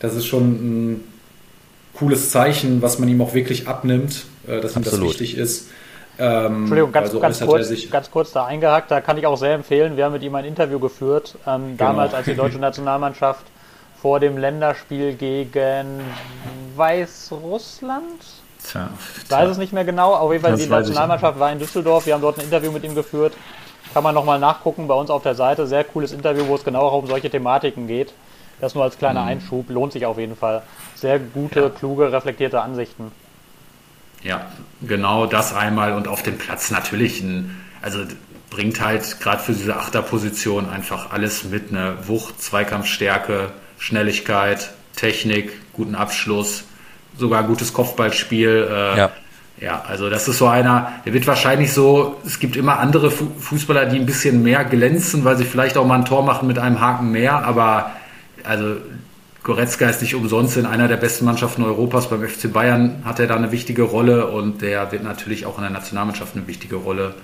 das 0.00 0.14
ist 0.14 0.26
schon 0.26 0.42
ein 0.44 1.04
cooles 1.96 2.30
Zeichen, 2.30 2.82
was 2.82 2.98
man 2.98 3.08
ihm 3.08 3.20
auch 3.20 3.34
wirklich 3.34 3.68
abnimmt, 3.68 4.24
äh, 4.46 4.60
dass 4.60 4.76
Absolut. 4.76 4.86
ihm 4.86 4.90
das 4.90 5.00
wichtig 5.00 5.36
ist. 5.36 5.68
Ähm, 6.18 6.60
Entschuldigung, 6.60 6.92
ganz, 6.92 7.08
also 7.08 7.20
ganz, 7.20 7.40
kurz, 7.40 7.90
ganz 7.90 8.10
kurz 8.10 8.32
da 8.32 8.46
eingehakt, 8.46 8.90
da 8.90 9.00
kann 9.00 9.18
ich 9.18 9.26
auch 9.26 9.36
sehr 9.36 9.54
empfehlen. 9.54 9.96
Wir 9.96 10.06
haben 10.06 10.12
mit 10.12 10.22
ihm 10.22 10.34
ein 10.34 10.46
Interview 10.46 10.78
geführt, 10.78 11.36
ähm, 11.46 11.76
genau. 11.76 11.90
damals 11.90 12.14
als 12.14 12.24
die 12.24 12.34
deutsche 12.36 12.58
Nationalmannschaft 12.58 13.44
vor 14.00 14.20
dem 14.20 14.38
Länderspiel 14.38 15.14
gegen 15.14 16.00
Weißrussland. 16.76 18.22
Tja, 18.64 18.88
ich 19.22 19.30
weiß 19.30 19.50
es 19.50 19.58
nicht 19.58 19.72
mehr 19.72 19.84
genau. 19.84 20.14
Auf 20.14 20.32
jeden 20.32 20.42
Fall, 20.42 20.52
das 20.52 20.60
die 20.60 20.68
Nationalmannschaft 20.68 21.38
war 21.38 21.52
in 21.52 21.58
Düsseldorf. 21.58 22.06
Wir 22.06 22.14
haben 22.14 22.22
dort 22.22 22.38
ein 22.38 22.44
Interview 22.44 22.72
mit 22.72 22.84
ihm 22.84 22.94
geführt. 22.94 23.34
Kann 23.92 24.02
man 24.02 24.14
nochmal 24.14 24.38
nachgucken 24.38 24.88
bei 24.88 24.94
uns 24.94 25.10
auf 25.10 25.22
der 25.22 25.34
Seite. 25.34 25.66
Sehr 25.66 25.84
cooles 25.84 26.12
Interview, 26.12 26.46
wo 26.46 26.56
es 26.56 26.64
genau 26.64 26.80
auch 26.80 27.02
um 27.02 27.06
solche 27.06 27.30
Thematiken 27.30 27.86
geht. 27.86 28.12
Das 28.60 28.74
nur 28.74 28.84
als 28.84 28.98
kleiner 28.98 29.22
mhm. 29.22 29.28
Einschub. 29.28 29.70
Lohnt 29.70 29.92
sich 29.92 30.06
auf 30.06 30.18
jeden 30.18 30.36
Fall. 30.36 30.62
Sehr 30.94 31.18
gute, 31.18 31.60
ja. 31.60 31.68
kluge, 31.68 32.12
reflektierte 32.12 32.60
Ansichten. 32.60 33.12
Ja, 34.22 34.46
genau 34.82 35.26
das 35.26 35.54
einmal 35.54 35.92
und 35.92 36.08
auf 36.08 36.22
dem 36.22 36.38
Platz 36.38 36.70
natürlich 36.70 37.20
ein, 37.20 37.54
also 37.82 38.00
bringt 38.50 38.80
halt 38.80 39.20
gerade 39.20 39.42
für 39.42 39.52
diese 39.52 39.76
Achterposition 39.76 40.68
einfach 40.68 41.12
alles 41.12 41.44
mit, 41.44 41.70
eine 41.70 42.08
Wucht, 42.08 42.42
Zweikampfstärke, 42.42 43.50
Schnelligkeit, 43.78 44.70
Technik, 44.96 45.52
guten 45.74 45.94
Abschluss, 45.94 46.64
sogar 47.18 47.44
gutes 47.44 47.72
Kopfballspiel. 47.72 48.68
Äh, 48.70 48.98
ja. 48.98 49.10
Ja, 49.58 49.82
also 49.88 50.10
das 50.10 50.28
ist 50.28 50.36
so 50.36 50.48
einer, 50.48 50.92
der 51.06 51.14
wird 51.14 51.26
wahrscheinlich 51.26 51.72
so, 51.72 52.20
es 52.26 52.38
gibt 52.40 52.56
immer 52.56 52.78
andere 52.78 53.10
Fußballer, 53.10 53.86
die 53.86 53.96
ein 53.98 54.04
bisschen 54.04 54.42
mehr 54.42 54.66
glänzen, 54.66 55.24
weil 55.24 55.38
sie 55.38 55.44
vielleicht 55.44 55.78
auch 55.78 55.86
mal 55.86 55.94
ein 55.94 56.04
Tor 56.04 56.22
machen 56.22 56.46
mit 56.46 56.58
einem 56.58 56.78
Haken 56.82 57.10
mehr, 57.10 57.42
aber 57.42 57.92
also 58.46 58.76
Goretzka 59.42 59.88
ist 59.88 60.02
nicht 60.02 60.14
umsonst 60.14 60.56
in 60.56 60.66
einer 60.66 60.88
der 60.88 60.96
besten 60.96 61.24
Mannschaften 61.24 61.62
Europas. 61.62 62.08
Beim 62.08 62.26
FC 62.26 62.52
Bayern 62.52 63.02
hat 63.04 63.20
er 63.20 63.28
da 63.28 63.36
eine 63.36 63.52
wichtige 63.52 63.82
Rolle 63.82 64.26
und 64.26 64.60
der 64.60 64.90
wird 64.90 65.04
natürlich 65.04 65.46
auch 65.46 65.56
in 65.56 65.62
der 65.62 65.70
Nationalmannschaft 65.70 66.34
eine 66.34 66.48
wichtige 66.48 66.76
Rolle 66.76 67.14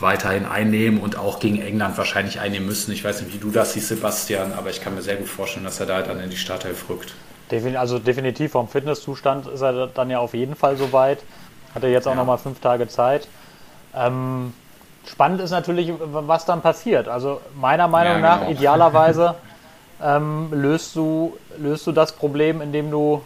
weiterhin 0.00 0.46
einnehmen 0.46 1.00
und 1.00 1.16
auch 1.16 1.38
gegen 1.38 1.60
England 1.60 1.96
wahrscheinlich 1.96 2.40
einnehmen 2.40 2.66
müssen. 2.66 2.90
Ich 2.90 3.04
weiß 3.04 3.22
nicht, 3.22 3.32
wie 3.32 3.38
du 3.38 3.50
das 3.50 3.74
siehst, 3.74 3.88
Sebastian, 3.88 4.52
aber 4.52 4.70
ich 4.70 4.80
kann 4.80 4.94
mir 4.96 5.02
sehr 5.02 5.14
gut 5.16 5.28
vorstellen, 5.28 5.64
dass 5.64 5.78
er 5.78 5.86
da 5.86 6.02
dann 6.02 6.18
in 6.18 6.30
die 6.30 6.36
Startelf 6.36 6.88
rückt. 6.88 7.14
Also 7.76 8.00
definitiv 8.00 8.50
vom 8.50 8.66
Fitnesszustand 8.66 9.46
ist 9.46 9.60
er 9.60 9.86
dann 9.86 10.10
ja 10.10 10.18
auf 10.18 10.34
jeden 10.34 10.56
Fall 10.56 10.76
soweit. 10.76 11.22
Hat 11.72 11.84
er 11.84 11.90
jetzt 11.90 12.08
auch 12.08 12.12
ja. 12.12 12.16
nochmal 12.16 12.38
fünf 12.38 12.58
Tage 12.58 12.88
Zeit. 12.88 13.28
Ähm, 13.94 14.52
spannend 15.06 15.40
ist 15.40 15.52
natürlich, 15.52 15.92
was 16.00 16.46
dann 16.46 16.62
passiert. 16.62 17.06
Also 17.06 17.40
meiner 17.54 17.86
Meinung 17.86 18.20
ja, 18.20 18.36
genau. 18.36 18.44
nach 18.46 18.50
idealerweise 18.50 19.36
ähm, 20.04 20.48
löst, 20.52 20.94
du, 20.94 21.36
löst 21.58 21.86
du 21.86 21.92
das 21.92 22.12
Problem, 22.12 22.60
indem 22.60 22.90
du, 22.90 23.22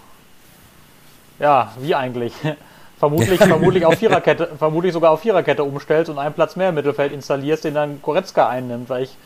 ja, 1.41 1.73
wie 1.81 1.95
eigentlich, 1.95 2.33
vermutlich, 2.99 3.39
vermutlich, 3.45 3.85
auf 3.85 3.97
Viererkette, 3.97 4.51
vermutlich 4.57 4.93
sogar 4.93 5.11
auf 5.11 5.21
Viererkette 5.21 5.65
umstellst 5.65 6.09
und 6.09 6.19
einen 6.19 6.35
Platz 6.35 6.55
mehr 6.55 6.69
im 6.69 6.77
Mittelfeld 6.77 7.13
installierst, 7.13 7.65
den 7.65 7.75
dann 7.75 8.01
Goretzka 8.01 8.49
einnimmt, 8.49 8.89
weil 8.89 9.03
ich 9.03 9.17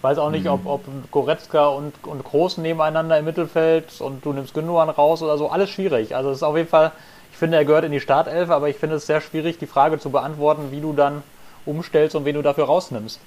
weiß 0.00 0.18
auch 0.18 0.30
nicht, 0.30 0.48
ob, 0.48 0.66
ob 0.66 0.80
Goretzka 1.10 1.68
und, 1.68 1.92
und 2.04 2.24
Groß 2.24 2.58
nebeneinander 2.58 3.18
im 3.18 3.26
Mittelfeld 3.26 4.00
und 4.00 4.24
du 4.24 4.32
nimmst 4.32 4.54
Gündogan 4.54 4.88
raus 4.88 5.22
oder 5.22 5.36
so, 5.36 5.48
alles 5.48 5.70
schwierig. 5.70 6.16
Also 6.16 6.30
es 6.30 6.38
ist 6.38 6.42
auf 6.42 6.56
jeden 6.56 6.68
Fall, 6.68 6.92
ich 7.30 7.38
finde, 7.38 7.58
er 7.58 7.64
gehört 7.64 7.84
in 7.84 7.92
die 7.92 8.00
Startelf, 8.00 8.50
aber 8.50 8.68
ich 8.68 8.76
finde 8.76 8.96
es 8.96 9.06
sehr 9.06 9.20
schwierig, 9.20 9.58
die 9.58 9.66
Frage 9.66 9.98
zu 9.98 10.10
beantworten, 10.10 10.70
wie 10.70 10.80
du 10.80 10.92
dann 10.92 11.22
umstellst 11.66 12.16
und 12.16 12.24
wen 12.24 12.34
du 12.34 12.42
dafür 12.42 12.64
rausnimmst. 12.64 13.20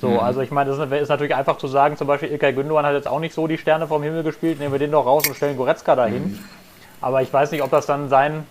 So, 0.00 0.08
mhm. 0.08 0.18
also 0.20 0.40
ich 0.40 0.50
meine, 0.50 0.70
das 0.70 0.78
ist 0.78 1.08
natürlich 1.08 1.34
einfach 1.34 1.58
zu 1.58 1.66
sagen, 1.66 1.96
zum 1.96 2.06
Beispiel 2.06 2.30
Ilkay 2.30 2.52
Gündogan 2.52 2.86
hat 2.86 2.94
jetzt 2.94 3.08
auch 3.08 3.20
nicht 3.20 3.34
so 3.34 3.46
die 3.46 3.58
Sterne 3.58 3.88
vom 3.88 4.02
Himmel 4.02 4.22
gespielt, 4.22 4.60
nehmen 4.60 4.72
wir 4.72 4.78
den 4.78 4.92
doch 4.92 5.06
raus 5.06 5.26
und 5.26 5.34
stellen 5.34 5.56
Goretzka 5.56 5.96
dahin. 5.96 6.32
Mhm. 6.32 6.38
Aber 7.00 7.22
ich 7.22 7.32
weiß 7.32 7.50
nicht, 7.50 7.62
ob 7.62 7.70
das 7.70 7.86
dann 7.86 8.08
seinen 8.08 8.46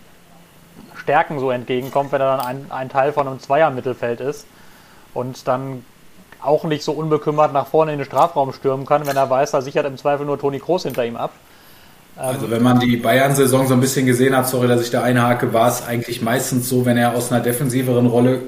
Stärken 0.95 1.39
so 1.39 1.51
entgegenkommt, 1.51 2.12
wenn 2.12 2.21
er 2.21 2.38
dann 2.38 2.45
ein, 2.45 2.65
ein 2.69 2.89
Teil 2.89 3.13
von 3.13 3.27
einem 3.27 3.39
Zweier-Mittelfeld 3.39 4.19
ist 4.19 4.45
und 5.13 5.47
dann 5.47 5.86
auch 6.41 6.65
nicht 6.65 6.83
so 6.83 6.91
unbekümmert 6.91 7.53
nach 7.53 7.67
vorne 7.67 7.93
in 7.93 7.99
den 7.99 8.05
Strafraum 8.05 8.53
stürmen 8.53 8.86
kann, 8.86 9.07
wenn 9.07 9.17
er 9.17 9.29
weiß, 9.29 9.51
da 9.51 9.62
sichert 9.62 9.86
im 9.86 9.97
Zweifel 9.97 10.25
nur 10.25 10.38
Toni 10.38 10.60
Kroos 10.60 10.83
hinter 10.83 11.05
ihm 11.05 11.15
ab. 11.15 11.31
Also 12.17 12.49
wenn 12.49 12.63
man 12.63 12.79
die 12.79 12.97
Bayern-Saison 12.97 13.67
so 13.67 13.73
ein 13.73 13.79
bisschen 13.79 14.05
gesehen 14.05 14.36
hat, 14.36 14.47
sorry, 14.47 14.67
dass 14.67 14.81
ich 14.81 14.89
da 14.89 15.03
einhake, 15.03 15.53
war 15.53 15.67
es 15.67 15.86
eigentlich 15.86 16.21
meistens 16.21 16.67
so, 16.67 16.86
wenn 16.86 16.97
er 16.97 17.15
aus 17.15 17.31
einer 17.31 17.41
defensiveren 17.41 18.07
Rolle 18.07 18.41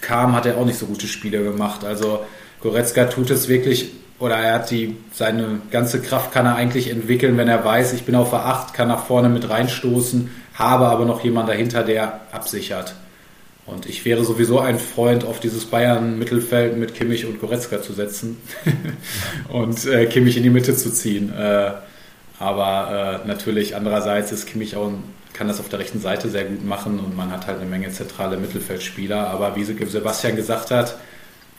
kam, 0.00 0.34
hat 0.34 0.46
er 0.46 0.58
auch 0.58 0.66
nicht 0.66 0.78
so 0.78 0.86
gute 0.86 1.06
Spiele 1.06 1.42
gemacht. 1.42 1.84
Also 1.84 2.20
Goretzka 2.60 3.04
tut 3.06 3.30
es 3.30 3.48
wirklich, 3.48 3.92
oder 4.18 4.36
er 4.36 4.54
hat 4.54 4.70
die, 4.70 4.96
seine 5.12 5.60
ganze 5.70 6.00
Kraft 6.00 6.32
kann 6.32 6.46
er 6.46 6.56
eigentlich 6.56 6.90
entwickeln, 6.90 7.36
wenn 7.36 7.48
er 7.48 7.64
weiß, 7.64 7.92
ich 7.92 8.04
bin 8.04 8.14
auf 8.14 8.30
der 8.30 8.46
8, 8.46 8.74
kann 8.74 8.88
nach 8.88 9.06
vorne 9.06 9.28
mit 9.28 9.48
reinstoßen, 9.48 10.30
habe 10.54 10.86
aber 10.86 11.04
noch 11.04 11.24
jemand 11.24 11.48
dahinter, 11.48 11.82
der 11.82 12.20
absichert. 12.32 12.94
Und 13.66 13.86
ich 13.86 14.04
wäre 14.04 14.24
sowieso 14.24 14.60
ein 14.60 14.78
Freund, 14.78 15.24
auf 15.24 15.40
dieses 15.40 15.64
Bayern-Mittelfeld 15.64 16.76
mit 16.76 16.94
Kimmich 16.94 17.24
und 17.24 17.40
Goretzka 17.40 17.80
zu 17.80 17.94
setzen 17.94 18.36
und 19.48 19.86
äh, 19.86 20.06
Kimmich 20.06 20.36
in 20.36 20.42
die 20.42 20.50
Mitte 20.50 20.76
zu 20.76 20.92
ziehen. 20.92 21.32
Äh, 21.32 21.72
aber 22.38 23.22
äh, 23.24 23.28
natürlich 23.28 23.74
andererseits 23.74 24.32
ist 24.32 24.46
Kimmich 24.46 24.76
auch 24.76 24.90
kann 25.34 25.48
das 25.48 25.60
auf 25.60 25.68
der 25.68 25.80
rechten 25.80 26.00
Seite 26.00 26.30
sehr 26.30 26.44
gut 26.44 26.64
machen 26.64 26.98
und 26.98 27.14
man 27.16 27.30
hat 27.30 27.46
halt 27.46 27.58
eine 27.60 27.68
Menge 27.68 27.90
zentrale 27.90 28.38
Mittelfeldspieler. 28.38 29.28
Aber 29.28 29.56
wie 29.56 29.64
Sebastian 29.64 30.36
gesagt 30.36 30.70
hat, 30.70 30.96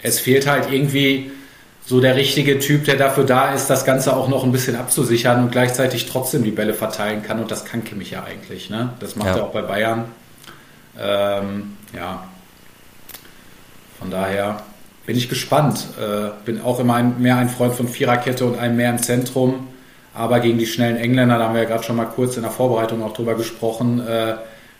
es 0.02 0.20
fehlt 0.20 0.48
halt 0.48 0.72
irgendwie 0.72 1.32
so 1.86 2.00
der 2.00 2.16
richtige 2.16 2.58
Typ, 2.58 2.86
der 2.86 2.96
dafür 2.96 3.26
da 3.26 3.54
ist, 3.54 3.70
das 3.70 3.86
Ganze 3.86 4.16
auch 4.16 4.28
noch 4.28 4.44
ein 4.44 4.52
bisschen 4.52 4.76
abzusichern 4.76 5.44
und 5.44 5.52
gleichzeitig 5.52 6.08
trotzdem 6.08 6.44
die 6.44 6.52
Bälle 6.52 6.74
verteilen 6.74 7.22
kann. 7.22 7.40
Und 7.40 7.52
das 7.52 7.66
kann 7.66 7.84
Kimmich 7.84 8.12
ja 8.12 8.24
eigentlich. 8.24 8.70
Ne? 8.70 8.94
Das 9.00 9.16
macht 9.16 9.28
ja. 9.28 9.38
er 9.38 9.44
auch 9.44 9.52
bei 9.52 9.62
Bayern. 9.62 10.06
Ähm, 10.98 11.78
ja. 11.96 12.24
Von 14.00 14.10
daher 14.10 14.64
bin 15.06 15.18
ich 15.18 15.30
gespannt. 15.30 15.86
Äh, 16.00 16.30
bin 16.46 16.62
auch 16.62 16.80
immer 16.80 16.96
ein, 16.96 17.22
mehr 17.22 17.38
ein 17.38 17.50
Freund 17.50 17.76
von 17.76 17.88
Viererkette 17.88 18.46
und 18.46 18.58
einem 18.58 18.78
mehr 18.78 18.90
im 18.90 19.00
Zentrum. 19.00 19.68
Aber 20.16 20.40
gegen 20.40 20.58
die 20.58 20.66
schnellen 20.66 20.96
Engländer, 20.96 21.38
da 21.38 21.46
haben 21.46 21.54
wir 21.54 21.64
ja 21.64 21.68
gerade 21.68 21.84
schon 21.84 21.98
mal 21.98 22.06
kurz 22.06 22.38
in 22.38 22.44
der 22.44 22.52
Vorbereitung 22.52 23.04
auch 23.04 23.14
drüber 23.14 23.36
gesprochen, 23.36 24.00
äh, 24.08 24.36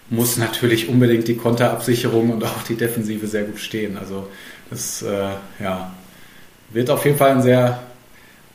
muss 0.10 0.38
natürlich 0.38 0.88
unbedingt 0.88 1.28
die 1.28 1.36
Konterabsicherung 1.36 2.32
und 2.32 2.44
auch 2.44 2.64
die 2.68 2.76
Defensive 2.76 3.28
sehr 3.28 3.44
gut 3.44 3.60
stehen. 3.60 3.98
Also 3.98 4.28
das 4.70 5.02
äh, 5.02 5.30
ja, 5.62 5.92
wird 6.72 6.90
auf 6.90 7.04
jeden 7.06 7.18
Fall 7.18 7.32
ein 7.32 7.42
sehr 7.42 7.80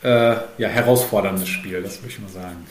äh, 0.02 0.08
ja, 0.08 0.68
herausforderndes 0.68 1.48
Spiel, 1.48 1.82
das 1.82 2.00
würde 2.00 2.08
ich 2.08 2.20
mal 2.20 2.30
sagen. 2.30 2.66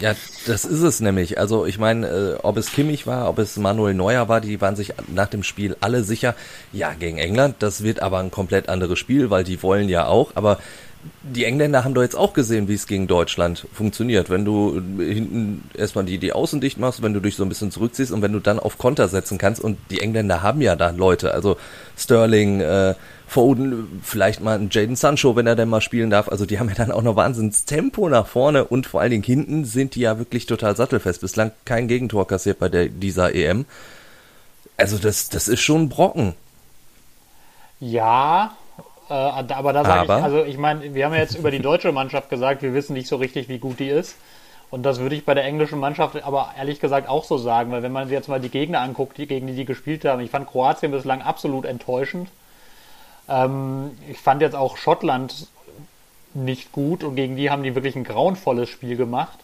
Ja, 0.00 0.14
das 0.46 0.64
ist 0.64 0.82
es 0.82 1.00
nämlich. 1.00 1.38
Also 1.38 1.66
ich 1.66 1.78
meine, 1.78 2.06
äh, 2.06 2.34
ob 2.42 2.56
es 2.56 2.70
Kimmich 2.70 3.08
war, 3.08 3.28
ob 3.28 3.38
es 3.38 3.56
Manuel 3.56 3.94
Neuer 3.94 4.28
war, 4.28 4.40
die 4.40 4.60
waren 4.60 4.76
sich 4.76 4.92
nach 5.08 5.26
dem 5.26 5.42
Spiel 5.42 5.76
alle 5.80 6.04
sicher, 6.04 6.36
ja, 6.72 6.92
gegen 6.92 7.18
England, 7.18 7.56
das 7.58 7.82
wird 7.82 8.00
aber 8.00 8.18
ein 8.18 8.30
komplett 8.30 8.68
anderes 8.68 8.98
Spiel, 8.98 9.30
weil 9.30 9.42
die 9.42 9.60
wollen 9.62 9.88
ja 9.88 10.06
auch, 10.06 10.32
aber 10.36 10.58
die 11.22 11.44
Engländer 11.44 11.84
haben 11.84 11.94
doch 11.94 12.02
jetzt 12.02 12.16
auch 12.16 12.32
gesehen, 12.32 12.68
wie 12.68 12.74
es 12.74 12.86
gegen 12.86 13.06
Deutschland 13.06 13.66
funktioniert. 13.72 14.30
Wenn 14.30 14.44
du 14.44 14.74
hinten 14.98 15.68
erstmal 15.74 16.04
die, 16.04 16.18
die 16.18 16.32
Außen 16.32 16.60
dicht 16.60 16.78
machst, 16.78 17.02
wenn 17.02 17.12
du 17.12 17.20
dich 17.20 17.36
so 17.36 17.44
ein 17.44 17.48
bisschen 17.48 17.70
zurückziehst 17.70 18.12
und 18.12 18.22
wenn 18.22 18.32
du 18.32 18.40
dann 18.40 18.58
auf 18.58 18.78
Konter 18.78 19.08
setzen 19.08 19.38
kannst 19.38 19.62
und 19.62 19.78
die 19.90 20.00
Engländer 20.00 20.42
haben 20.42 20.60
ja 20.60 20.74
da 20.74 20.90
Leute, 20.90 21.34
also 21.34 21.56
Sterling, 21.96 22.60
äh, 22.60 22.94
Foden, 23.26 24.00
vielleicht 24.02 24.40
mal 24.40 24.58
ein 24.58 24.70
Jaden 24.70 24.96
Sancho, 24.96 25.36
wenn 25.36 25.46
er 25.46 25.54
denn 25.54 25.68
mal 25.68 25.82
spielen 25.82 26.08
darf. 26.10 26.28
Also 26.28 26.46
die 26.46 26.58
haben 26.58 26.68
ja 26.68 26.74
dann 26.74 26.90
auch 26.90 27.02
noch 27.02 27.14
wahnsinns 27.14 27.64
Tempo 27.64 28.08
nach 28.08 28.26
vorne 28.26 28.64
und 28.64 28.86
vor 28.86 29.00
allen 29.00 29.10
Dingen 29.10 29.22
hinten 29.22 29.64
sind 29.64 29.94
die 29.94 30.00
ja 30.00 30.18
wirklich 30.18 30.46
total 30.46 30.76
sattelfest. 30.76 31.20
Bislang 31.20 31.52
kein 31.64 31.88
Gegentor 31.88 32.26
kassiert 32.26 32.58
bei 32.58 32.68
der, 32.68 32.88
dieser 32.88 33.34
EM. 33.34 33.66
Also 34.78 34.96
das, 34.96 35.28
das 35.28 35.48
ist 35.48 35.60
schon 35.60 35.82
ein 35.82 35.88
Brocken. 35.88 36.34
Ja, 37.80 38.56
äh, 39.08 39.12
aber 39.12 39.72
da 39.72 39.84
sage 39.84 40.04
ich, 40.04 40.10
also 40.10 40.44
ich 40.44 40.58
meine, 40.58 40.94
wir 40.94 41.04
haben 41.04 41.14
ja 41.14 41.20
jetzt 41.20 41.36
über 41.36 41.50
die 41.50 41.60
deutsche 41.60 41.92
Mannschaft 41.92 42.30
gesagt, 42.30 42.62
wir 42.62 42.74
wissen 42.74 42.92
nicht 42.92 43.08
so 43.08 43.16
richtig, 43.16 43.48
wie 43.48 43.58
gut 43.58 43.78
die 43.78 43.88
ist. 43.88 44.16
Und 44.70 44.82
das 44.82 44.98
würde 44.98 45.14
ich 45.14 45.24
bei 45.24 45.34
der 45.34 45.44
englischen 45.44 45.78
Mannschaft 45.78 46.22
aber 46.22 46.50
ehrlich 46.58 46.78
gesagt 46.78 47.08
auch 47.08 47.24
so 47.24 47.38
sagen, 47.38 47.72
weil 47.72 47.82
wenn 47.82 47.92
man 47.92 48.04
sich 48.04 48.12
jetzt 48.12 48.28
mal 48.28 48.40
die 48.40 48.50
Gegner 48.50 48.80
anguckt, 48.80 49.16
die, 49.16 49.26
gegen 49.26 49.46
die 49.46 49.54
die 49.54 49.64
gespielt 49.64 50.04
haben, 50.04 50.20
ich 50.20 50.30
fand 50.30 50.46
Kroatien 50.46 50.92
bislang 50.92 51.22
absolut 51.22 51.64
enttäuschend. 51.64 52.28
Ähm, 53.28 53.92
ich 54.10 54.18
fand 54.18 54.42
jetzt 54.42 54.54
auch 54.54 54.76
Schottland 54.76 55.46
nicht 56.34 56.72
gut 56.72 57.02
und 57.02 57.16
gegen 57.16 57.36
die 57.36 57.50
haben 57.50 57.62
die 57.62 57.74
wirklich 57.74 57.96
ein 57.96 58.04
grauenvolles 58.04 58.68
Spiel 58.68 58.96
gemacht. 58.96 59.38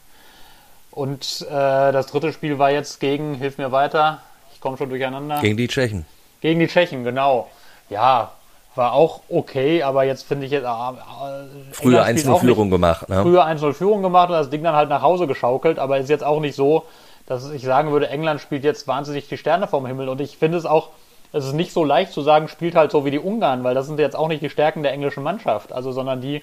Und 0.90 1.46
äh, 1.48 1.50
das 1.50 2.06
dritte 2.06 2.32
Spiel 2.32 2.58
war 2.58 2.70
jetzt 2.70 3.00
gegen, 3.00 3.34
hilf 3.34 3.56
mir 3.56 3.72
weiter, 3.72 4.20
ich 4.52 4.60
komme 4.60 4.76
schon 4.76 4.90
durcheinander. 4.90 5.40
Gegen 5.40 5.56
die 5.56 5.68
Tschechen. 5.68 6.04
Gegen 6.42 6.60
die 6.60 6.68
Tschechen, 6.68 7.02
genau. 7.02 7.50
Ja, 7.88 8.32
war 8.74 8.92
auch 8.92 9.20
okay, 9.28 9.82
aber 9.82 10.04
jetzt 10.04 10.26
finde 10.26 10.46
ich 10.46 10.52
jetzt. 10.52 10.64
Äh, 10.64 11.72
früher 11.72 12.04
1-0-Führung 12.04 12.70
gemacht, 12.70 13.08
ne? 13.08 13.22
Früher 13.22 13.46
1-0-Führung 13.46 14.02
gemacht 14.02 14.28
und 14.28 14.34
das 14.34 14.50
Ding 14.50 14.62
dann 14.62 14.74
halt 14.74 14.88
nach 14.88 15.02
Hause 15.02 15.26
geschaukelt, 15.26 15.78
aber 15.78 15.98
ist 15.98 16.10
jetzt 16.10 16.24
auch 16.24 16.40
nicht 16.40 16.56
so, 16.56 16.84
dass 17.26 17.50
ich 17.50 17.62
sagen 17.62 17.92
würde, 17.92 18.08
England 18.08 18.40
spielt 18.40 18.64
jetzt 18.64 18.86
wahnsinnig 18.88 19.28
die 19.28 19.38
Sterne 19.38 19.66
vom 19.66 19.86
Himmel 19.86 20.08
und 20.08 20.20
ich 20.20 20.36
finde 20.36 20.58
es 20.58 20.66
auch, 20.66 20.90
es 21.32 21.44
ist 21.46 21.54
nicht 21.54 21.72
so 21.72 21.84
leicht 21.84 22.12
zu 22.12 22.22
sagen, 22.22 22.48
spielt 22.48 22.74
halt 22.74 22.90
so 22.90 23.04
wie 23.04 23.10
die 23.10 23.18
Ungarn, 23.18 23.64
weil 23.64 23.74
das 23.74 23.86
sind 23.86 23.98
jetzt 23.98 24.16
auch 24.16 24.28
nicht 24.28 24.42
die 24.42 24.50
Stärken 24.50 24.82
der 24.82 24.92
englischen 24.92 25.22
Mannschaft, 25.22 25.72
also 25.72 25.92
sondern 25.92 26.20
die, 26.20 26.42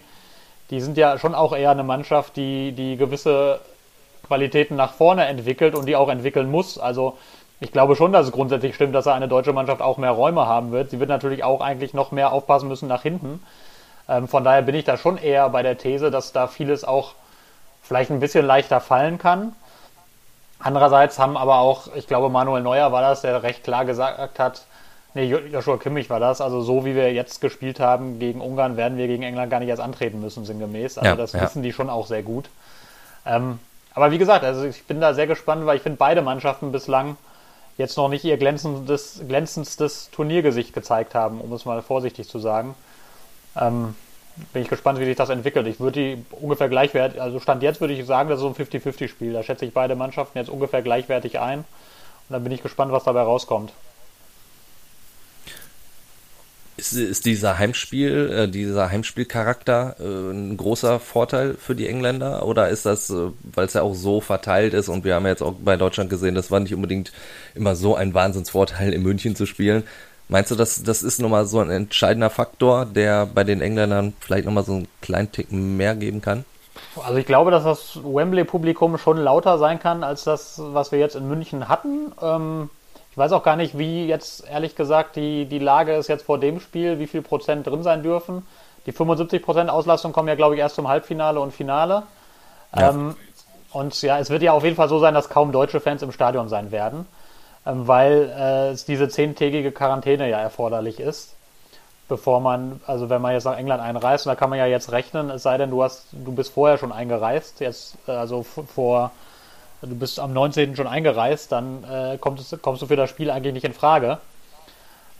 die 0.69 0.81
sind 0.81 0.97
ja 0.97 1.17
schon 1.17 1.35
auch 1.35 1.55
eher 1.55 1.71
eine 1.71 1.83
Mannschaft, 1.83 2.35
die, 2.37 2.71
die 2.71 2.97
gewisse 2.97 3.59
Qualitäten 4.25 4.75
nach 4.75 4.93
vorne 4.93 5.25
entwickelt 5.25 5.75
und 5.75 5.85
die 5.85 5.95
auch 5.95 6.09
entwickeln 6.09 6.49
muss. 6.49 6.77
Also 6.77 7.17
ich 7.61 7.71
glaube 7.71 7.95
schon, 7.95 8.11
dass 8.11 8.25
es 8.25 8.31
grundsätzlich 8.31 8.73
stimmt, 8.73 8.95
dass 8.95 9.05
er 9.05 9.13
eine 9.13 9.27
deutsche 9.27 9.53
Mannschaft 9.53 9.81
auch 9.81 9.97
mehr 9.97 10.11
Räume 10.11 10.47
haben 10.47 10.71
wird. 10.71 10.89
Sie 10.89 10.99
wird 10.99 11.09
natürlich 11.09 11.43
auch 11.43 11.61
eigentlich 11.61 11.93
noch 11.93 12.11
mehr 12.11 12.33
aufpassen 12.33 12.67
müssen 12.67 12.87
nach 12.87 13.03
hinten. 13.03 13.41
Ähm, 14.09 14.27
von 14.27 14.43
daher 14.43 14.63
bin 14.63 14.73
ich 14.73 14.83
da 14.83 14.97
schon 14.97 15.17
eher 15.17 15.47
bei 15.49 15.61
der 15.61 15.77
These, 15.77 16.09
dass 16.09 16.33
da 16.33 16.47
vieles 16.47 16.83
auch 16.83 17.13
vielleicht 17.83 18.09
ein 18.09 18.19
bisschen 18.19 18.47
leichter 18.47 18.81
fallen 18.81 19.19
kann. 19.19 19.53
Andererseits 20.57 21.19
haben 21.19 21.37
aber 21.37 21.59
auch, 21.59 21.95
ich 21.95 22.07
glaube, 22.07 22.29
Manuel 22.29 22.63
Neuer 22.63 22.91
war 22.91 23.01
das, 23.01 23.21
der 23.21 23.43
recht 23.43 23.63
klar 23.63 23.85
gesagt 23.85 24.39
hat, 24.39 24.63
nee, 25.13 25.25
Joshua 25.25 25.77
Kimmich 25.77 26.09
war 26.09 26.19
das, 26.19 26.41
also 26.41 26.61
so 26.61 26.83
wie 26.83 26.95
wir 26.95 27.13
jetzt 27.13 27.41
gespielt 27.41 27.79
haben 27.79 28.17
gegen 28.17 28.41
Ungarn, 28.41 28.75
werden 28.75 28.97
wir 28.97 29.05
gegen 29.05 29.21
England 29.21 29.51
gar 29.51 29.59
nicht 29.59 29.69
erst 29.69 29.81
antreten 29.81 30.19
müssen, 30.19 30.45
sinngemäß. 30.45 30.97
Also 30.97 31.09
ja, 31.09 31.15
das 31.15 31.33
ja. 31.33 31.41
wissen 31.41 31.61
die 31.61 31.73
schon 31.73 31.91
auch 31.91 32.07
sehr 32.07 32.23
gut. 32.23 32.49
Ähm, 33.23 33.59
aber 33.93 34.09
wie 34.09 34.17
gesagt, 34.17 34.43
also 34.43 34.63
ich 34.63 34.83
bin 34.85 34.99
da 34.99 35.13
sehr 35.13 35.27
gespannt, 35.27 35.67
weil 35.67 35.77
ich 35.77 35.83
finde 35.83 35.97
beide 35.97 36.23
Mannschaften 36.23 36.71
bislang 36.71 37.17
jetzt 37.77 37.97
noch 37.97 38.09
nicht 38.09 38.23
ihr 38.23 38.37
glänzendes, 38.37 39.21
glänzendstes 39.27 40.09
Turniergesicht 40.11 40.73
gezeigt 40.73 41.15
haben, 41.15 41.41
um 41.41 41.51
es 41.53 41.65
mal 41.65 41.81
vorsichtig 41.81 42.27
zu 42.27 42.39
sagen. 42.39 42.75
Ähm, 43.59 43.95
bin 44.53 44.61
ich 44.61 44.69
gespannt, 44.69 44.99
wie 44.99 45.05
sich 45.05 45.15
das 45.15 45.29
entwickelt. 45.29 45.67
Ich 45.67 45.79
würde 45.79 45.99
die 45.99 46.25
ungefähr 46.31 46.69
gleichwertig, 46.69 47.21
also 47.21 47.39
Stand 47.39 47.63
jetzt 47.63 47.81
würde 47.81 47.93
ich 47.93 48.05
sagen, 48.05 48.29
das 48.29 48.37
ist 48.37 48.43
so 48.43 48.47
ein 48.47 48.55
50-50-Spiel. 48.55 49.33
Da 49.33 49.43
schätze 49.43 49.65
ich 49.65 49.73
beide 49.73 49.95
Mannschaften 49.95 50.37
jetzt 50.37 50.49
ungefähr 50.49 50.81
gleichwertig 50.81 51.39
ein. 51.39 51.59
Und 51.59 51.65
dann 52.29 52.43
bin 52.43 52.51
ich 52.51 52.63
gespannt, 52.63 52.91
was 52.91 53.03
dabei 53.03 53.21
rauskommt. 53.21 53.73
Ist, 56.81 56.93
ist 56.93 57.27
dieser 57.27 57.59
Heimspiel, 57.59 58.31
äh, 58.31 58.47
dieser 58.47 58.89
Heimspielcharakter 58.89 59.97
äh, 59.99 60.31
ein 60.31 60.57
großer 60.57 60.99
Vorteil 60.99 61.53
für 61.53 61.75
die 61.75 61.87
Engländer? 61.87 62.43
Oder 62.47 62.69
ist 62.69 62.87
das, 62.87 63.11
äh, 63.11 63.27
weil 63.43 63.67
es 63.67 63.73
ja 63.75 63.83
auch 63.83 63.93
so 63.93 64.19
verteilt 64.19 64.73
ist 64.73 64.89
und 64.89 65.03
wir 65.03 65.13
haben 65.13 65.25
ja 65.25 65.29
jetzt 65.29 65.43
auch 65.43 65.53
bei 65.63 65.77
Deutschland 65.77 66.09
gesehen, 66.09 66.33
das 66.33 66.49
war 66.49 66.59
nicht 66.59 66.73
unbedingt 66.73 67.11
immer 67.53 67.75
so 67.75 67.95
ein 67.95 68.15
Wahnsinnsvorteil, 68.15 68.93
in 68.93 69.03
München 69.03 69.35
zu 69.35 69.45
spielen. 69.45 69.83
Meinst 70.27 70.49
du, 70.49 70.55
dass 70.55 70.81
das 70.81 71.03
ist 71.03 71.21
nochmal 71.21 71.45
so 71.45 71.59
ein 71.59 71.69
entscheidender 71.69 72.31
Faktor, 72.31 72.87
der 72.87 73.27
bei 73.27 73.43
den 73.43 73.61
Engländern 73.61 74.13
vielleicht 74.19 74.45
nochmal 74.45 74.63
so 74.63 74.73
einen 74.73 74.87
kleinen 75.01 75.31
Tick 75.31 75.51
mehr 75.51 75.93
geben 75.93 76.19
kann? 76.19 76.45
Also 76.95 77.17
ich 77.19 77.27
glaube, 77.27 77.51
dass 77.51 77.63
das 77.63 77.99
Wembley-Publikum 78.03 78.97
schon 78.97 79.17
lauter 79.17 79.59
sein 79.59 79.77
kann 79.77 80.03
als 80.03 80.23
das, 80.23 80.59
was 80.59 80.91
wir 80.91 80.97
jetzt 80.97 81.15
in 81.15 81.27
München 81.27 81.69
hatten. 81.69 82.11
Ähm 82.19 82.71
ich 83.11 83.17
weiß 83.17 83.33
auch 83.33 83.43
gar 83.43 83.57
nicht, 83.57 83.77
wie 83.77 84.07
jetzt 84.07 84.47
ehrlich 84.47 84.75
gesagt 84.75 85.17
die, 85.17 85.45
die 85.45 85.59
Lage 85.59 85.93
ist 85.93 86.07
jetzt 86.07 86.23
vor 86.25 86.39
dem 86.39 86.61
Spiel, 86.61 86.97
wie 86.97 87.07
viel 87.07 87.21
Prozent 87.21 87.67
drin 87.67 87.83
sein 87.83 88.03
dürfen. 88.03 88.47
Die 88.85 88.93
75 88.93 89.43
Prozent 89.43 89.69
Auslastung 89.69 90.13
kommen 90.13 90.29
ja, 90.29 90.35
glaube 90.35 90.55
ich, 90.55 90.61
erst 90.61 90.75
zum 90.75 90.87
Halbfinale 90.87 91.39
und 91.39 91.51
Finale. 91.51 92.03
Ja. 92.75 92.89
Ähm, 92.89 93.15
und 93.73 94.01
ja, 94.01 94.17
es 94.19 94.29
wird 94.29 94.43
ja 94.43 94.53
auf 94.53 94.63
jeden 94.63 94.75
Fall 94.75 94.89
so 94.89 94.99
sein, 94.99 95.13
dass 95.13 95.29
kaum 95.29 95.51
deutsche 95.51 95.81
Fans 95.81 96.01
im 96.01 96.11
Stadion 96.11 96.47
sein 96.47 96.71
werden, 96.71 97.05
ähm, 97.65 97.87
weil 97.87 98.73
äh, 98.73 98.77
diese 98.87 99.09
zehntägige 99.09 99.71
Quarantäne 99.71 100.29
ja 100.29 100.39
erforderlich 100.39 100.99
ist, 100.99 101.35
bevor 102.07 102.39
man, 102.39 102.81
also 102.87 103.09
wenn 103.09 103.21
man 103.21 103.33
jetzt 103.33 103.45
nach 103.45 103.57
England 103.57 103.81
einreist, 103.81 104.25
und 104.25 104.31
da 104.31 104.35
kann 104.35 104.49
man 104.49 104.59
ja 104.59 104.65
jetzt 104.65 104.91
rechnen, 104.91 105.29
es 105.29 105.43
sei 105.43 105.57
denn, 105.57 105.69
du 105.69 105.83
hast, 105.83 106.07
du 106.11 106.31
bist 106.31 106.53
vorher 106.53 106.77
schon 106.77 106.91
eingereist, 106.91 107.59
jetzt 107.59 107.97
äh, 108.07 108.11
also 108.11 108.43
vor 108.43 109.11
du 109.81 109.95
bist 109.95 110.19
am 110.19 110.33
19. 110.33 110.75
schon 110.75 110.87
eingereist, 110.87 111.51
dann 111.51 111.83
äh, 111.83 112.17
kommst, 112.17 112.61
kommst, 112.61 112.81
du 112.81 112.87
für 112.87 112.95
das 112.95 113.09
Spiel 113.09 113.31
eigentlich 113.31 113.53
nicht 113.53 113.65
in 113.65 113.73
Frage. 113.73 114.19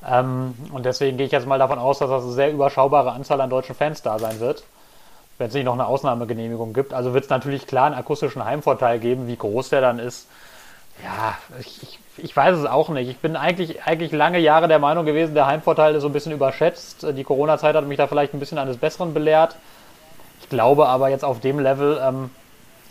Ähm, 0.07 0.55
und 0.71 0.85
deswegen 0.85 1.17
gehe 1.17 1.25
ich 1.25 1.31
jetzt 1.31 1.47
mal 1.47 1.59
davon 1.59 1.79
aus, 1.79 1.99
dass 1.99 2.09
das 2.09 2.23
eine 2.23 2.31
sehr 2.33 2.51
überschaubare 2.51 3.11
Anzahl 3.11 3.41
an 3.41 3.49
deutschen 3.49 3.75
Fans 3.75 4.01
da 4.01 4.19
sein 4.19 4.39
wird, 4.39 4.63
wenn 5.37 5.47
es 5.47 5.53
nicht 5.53 5.65
noch 5.65 5.73
eine 5.73 5.85
Ausnahmegenehmigung 5.85 6.73
gibt. 6.73 6.93
Also 6.93 7.13
wird 7.13 7.25
es 7.25 7.29
natürlich 7.29 7.67
klar 7.67 7.85
einen 7.85 7.95
akustischen 7.95 8.43
Heimvorteil 8.43 8.99
geben, 8.99 9.27
wie 9.27 9.35
groß 9.35 9.69
der 9.69 9.81
dann 9.81 9.99
ist. 9.99 10.27
Ja, 11.03 11.37
ich, 11.59 11.81
ich, 11.83 11.99
ich 12.17 12.35
weiß 12.35 12.57
es 12.57 12.65
auch 12.65 12.89
nicht. 12.89 13.09
Ich 13.09 13.17
bin 13.17 13.35
eigentlich, 13.35 13.83
eigentlich 13.83 14.11
lange 14.11 14.39
Jahre 14.39 14.67
der 14.67 14.79
Meinung 14.79 15.05
gewesen, 15.05 15.33
der 15.33 15.47
Heimvorteil 15.47 15.95
ist 15.95 16.01
so 16.01 16.09
ein 16.09 16.13
bisschen 16.13 16.31
überschätzt. 16.31 17.05
Die 17.15 17.23
Corona-Zeit 17.23 17.75
hat 17.75 17.85
mich 17.85 17.97
da 17.97 18.07
vielleicht 18.07 18.33
ein 18.33 18.39
bisschen 18.39 18.57
eines 18.57 18.77
Besseren 18.77 19.13
belehrt. 19.13 19.55
Ich 20.41 20.49
glaube 20.49 20.87
aber 20.87 21.09
jetzt 21.09 21.23
auf 21.23 21.39
dem 21.39 21.59
Level, 21.59 21.99
ähm, 22.03 22.29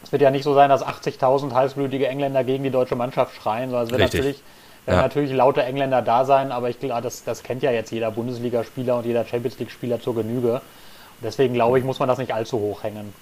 es 0.03 0.13
wird 0.13 0.23
ja 0.23 0.31
nicht 0.31 0.45
so 0.45 0.55
sein, 0.55 0.71
dass 0.71 0.85
80.000 0.85 1.53
heißblütige 1.53 2.07
Engländer 2.09 2.43
gegen 2.45 2.65
die 2.65 2.71
deutsche 2.71 2.97
Mannschaft 2.97 3.35
schreien, 3.37 3.71
sondern 3.71 3.87
es 3.87 3.91
wird 3.93 4.01
Richtig. 4.03 4.21
natürlich, 4.21 4.43
werden 4.87 4.97
Ja. 4.97 5.03
natürlich 5.03 5.33
laute 5.33 5.63
Engländer 5.63 6.03
da 6.03 6.25
sein, 6.25 6.53
aber 6.53 6.71
ich 6.71 6.79
glaube, 6.81 7.03
das, 7.03 7.23
das 7.25 7.43
kennt 7.43 7.63
ja 7.63 7.71
jetzt 7.71 7.91
jeder 7.93 8.11
Bundesligaspieler 8.11 8.97
und 8.97 9.07
jeder 9.07 9.25
Champions 9.27 9.59
League-Spieler 9.59 10.01
zur 10.01 10.15
Genüge. 10.15 10.55
Und 10.55 11.25
deswegen 11.25 11.55
glaube 11.55 11.79
ich, 11.79 11.85
muss 11.85 11.99
man 11.99 12.09
das 12.09 12.19
nicht 12.19 12.33
allzu 12.33 12.59
hoch 12.59 12.83
hängen. 12.83 13.13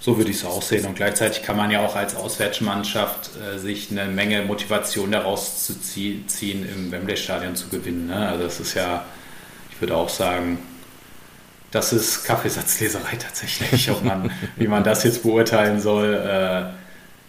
So 0.00 0.16
würde 0.16 0.30
ich 0.30 0.36
es 0.38 0.44
auch 0.44 0.62
sehen. 0.62 0.86
Und 0.86 0.94
gleichzeitig 0.94 1.42
kann 1.42 1.56
man 1.56 1.70
ja 1.72 1.84
auch 1.84 1.96
als 1.96 2.14
Auswärtsmannschaft 2.14 3.30
äh, 3.36 3.58
sich 3.58 3.90
eine 3.90 4.04
Menge 4.06 4.42
Motivation 4.42 5.10
daraus 5.10 5.66
zu 5.66 5.72
zie- 5.74 6.24
ziehen, 6.28 6.66
im 6.72 6.92
Wembley-Stadion 6.92 7.56
zu 7.56 7.68
gewinnen. 7.68 8.06
Ne? 8.06 8.28
Also 8.28 8.44
das 8.44 8.60
ist 8.60 8.74
ja, 8.74 9.04
ich 9.72 9.80
würde 9.80 9.96
auch 9.96 10.08
sagen, 10.08 10.58
das 11.70 11.92
ist 11.92 12.24
Kaffeesatzleserei 12.24 13.16
tatsächlich, 13.16 13.90
ob 13.90 14.02
man, 14.04 14.30
wie 14.56 14.68
man 14.68 14.84
das 14.84 15.04
jetzt 15.04 15.22
beurteilen 15.22 15.80
soll. 15.80 16.14
Äh, 16.14 16.70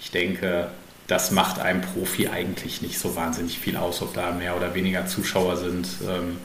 ich 0.02 0.12
denke, 0.12 0.70
das 1.08 1.32
macht 1.32 1.60
einem 1.60 1.82
Profi 1.82 2.28
eigentlich 2.28 2.82
nicht 2.82 3.00
so 3.00 3.16
wahnsinnig 3.16 3.60
viel 3.60 3.76
aus, 3.76 4.02
ob 4.02 4.14
da 4.14 4.32
mehr 4.32 4.56
oder 4.56 4.76
weniger 4.76 5.06
Zuschauer 5.08 5.58
sind. 5.58 5.88
Ähm, 6.08 6.38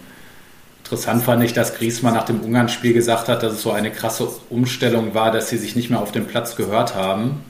Interessant 0.85 1.23
fand 1.23 1.43
ich, 1.43 1.55
dass 1.55 1.75
Griezmann 1.77 2.13
nach 2.13 2.27
dem 2.27 2.41
Ungarn-Spiel 2.41 2.93
gesagt 2.93 3.31
hat, 3.31 3.43
dass 3.43 3.55
es 3.55 3.63
so 3.63 3.73
eine 3.73 3.91
krasse 3.91 4.29
Umstellung 4.51 5.15
war, 5.15 5.31
dass 5.31 5.49
sie 5.49 5.57
sich 5.57 5.75
nicht 5.77 5.89
mehr 5.89 5.99
auf 5.99 6.13
dem 6.13 6.27
Platz 6.27 6.57
gehört 6.57 6.95
haben, 6.95 7.43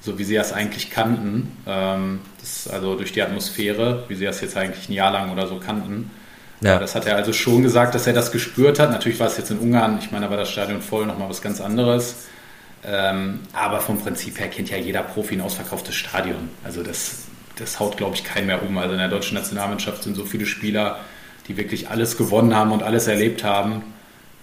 so 0.00 0.20
wie 0.20 0.24
sie 0.24 0.36
das 0.36 0.52
eigentlich 0.52 0.90
kannten. 0.90 1.50
Ähm, 1.66 2.20
also 2.70 2.94
durch 2.94 3.10
die 3.10 3.22
Atmosphäre, 3.22 4.04
wie 4.06 4.14
sie 4.14 4.24
das 4.24 4.40
jetzt 4.40 4.56
eigentlich 4.56 4.88
ein 4.88 4.92
Jahr 4.92 5.10
lang 5.10 5.32
oder 5.32 5.48
so 5.48 5.58
kannten. 5.58 6.12
Ja. 6.60 6.78
Das 6.78 6.94
hat 6.94 7.06
er 7.06 7.16
also 7.16 7.32
schon 7.32 7.62
gesagt, 7.62 7.94
dass 7.94 8.06
er 8.06 8.12
das 8.12 8.32
gespürt 8.32 8.78
hat. 8.78 8.90
Natürlich 8.90 9.20
war 9.20 9.26
es 9.26 9.36
jetzt 9.36 9.50
in 9.50 9.58
Ungarn, 9.58 9.98
ich 10.00 10.10
meine, 10.10 10.24
da 10.26 10.30
war 10.30 10.38
das 10.38 10.50
Stadion 10.50 10.80
voll, 10.80 11.06
nochmal 11.06 11.28
was 11.28 11.42
ganz 11.42 11.60
anderes. 11.60 12.16
Ähm, 12.84 13.40
aber 13.52 13.80
vom 13.80 13.98
Prinzip 13.98 14.38
her 14.38 14.48
kennt 14.48 14.70
ja 14.70 14.76
jeder 14.76 15.02
Profi 15.02 15.34
ein 15.34 15.40
ausverkauftes 15.40 15.94
Stadion. 15.94 16.48
Also 16.64 16.82
das, 16.82 17.24
das 17.58 17.80
haut, 17.80 17.96
glaube 17.96 18.14
ich, 18.14 18.24
keinen 18.24 18.46
mehr 18.46 18.62
um. 18.62 18.78
Also 18.78 18.92
in 18.92 18.98
der 18.98 19.08
deutschen 19.08 19.34
Nationalmannschaft 19.34 20.02
sind 20.02 20.14
so 20.14 20.24
viele 20.24 20.46
Spieler, 20.46 21.00
die 21.48 21.56
wirklich 21.56 21.88
alles 21.88 22.16
gewonnen 22.16 22.54
haben 22.54 22.72
und 22.72 22.82
alles 22.82 23.06
erlebt 23.06 23.44
haben. 23.44 23.82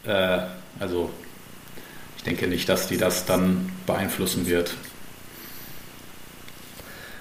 Äh, 0.05 0.39
also 0.79 1.09
ich 2.17 2.23
denke 2.23 2.47
nicht, 2.47 2.69
dass 2.69 2.87
die 2.87 2.97
das 2.97 3.25
dann 3.25 3.71
beeinflussen 3.85 4.47
wird. 4.47 4.75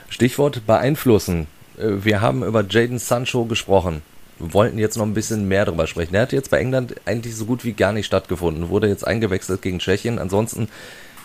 Stichwort 0.09 0.66
beeinflussen. 0.66 1.47
Äh, 1.78 2.05
Wir 2.05 2.20
haben 2.20 2.45
über 2.45 2.64
Jaden 2.68 2.99
Sancho 2.99 3.45
gesprochen. 3.45 4.03
Wir 4.43 4.53
wollten 4.55 4.78
jetzt 4.78 4.97
noch 4.97 5.07
ein 5.07 5.14
bisschen 5.14 5.47
mehr 5.47 5.64
darüber 5.64 5.86
sprechen. 5.86 6.16
Er 6.16 6.22
hat 6.22 6.32
jetzt 6.32 6.51
bei 6.51 6.59
England 6.59 6.97
eigentlich 7.05 7.36
so 7.36 7.45
gut 7.45 7.64
wie 7.64 7.74
gar 7.74 7.93
nicht 7.93 8.07
stattgefunden. 8.07 8.70
Wurde 8.70 8.88
jetzt 8.88 9.07
eingewechselt 9.07 9.62
gegen 9.62 9.78
Tschechien. 9.78 10.18
Ansonsten 10.18 10.68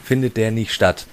findet 0.03 0.37
der 0.37 0.51
nicht 0.51 0.71
statt. 0.71 1.07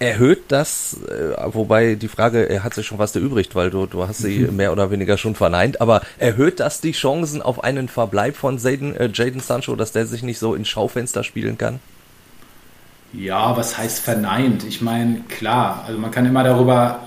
Erhöht 0.00 0.42
das, 0.48 0.96
äh, 1.08 1.36
wobei 1.54 1.94
die 1.94 2.08
Frage, 2.08 2.48
er 2.48 2.64
hat 2.64 2.74
sich 2.74 2.84
schon 2.84 2.98
fast 2.98 3.14
erübrigt, 3.14 3.54
weil 3.54 3.70
du, 3.70 3.86
du 3.86 4.06
hast 4.08 4.18
sie 4.18 4.40
mehr 4.50 4.72
oder 4.72 4.90
weniger 4.90 5.16
schon 5.16 5.36
verneint, 5.36 5.80
aber 5.80 6.02
erhöht 6.18 6.58
das 6.58 6.80
die 6.80 6.90
Chancen 6.90 7.40
auf 7.40 7.62
einen 7.62 7.86
Verbleib 7.86 8.34
von 8.34 8.58
Jaden, 8.58 8.96
äh, 8.96 9.08
Jaden 9.14 9.40
Sancho, 9.40 9.76
dass 9.76 9.92
der 9.92 10.06
sich 10.06 10.24
nicht 10.24 10.40
so 10.40 10.56
ins 10.56 10.68
Schaufenster 10.68 11.22
spielen 11.22 11.56
kann? 11.56 11.78
Ja, 13.12 13.56
was 13.56 13.78
heißt 13.78 14.00
verneint? 14.00 14.64
Ich 14.64 14.82
meine, 14.82 15.20
klar, 15.28 15.84
also 15.86 16.00
man 16.00 16.10
kann 16.10 16.26
immer 16.26 16.42
darüber 16.42 17.06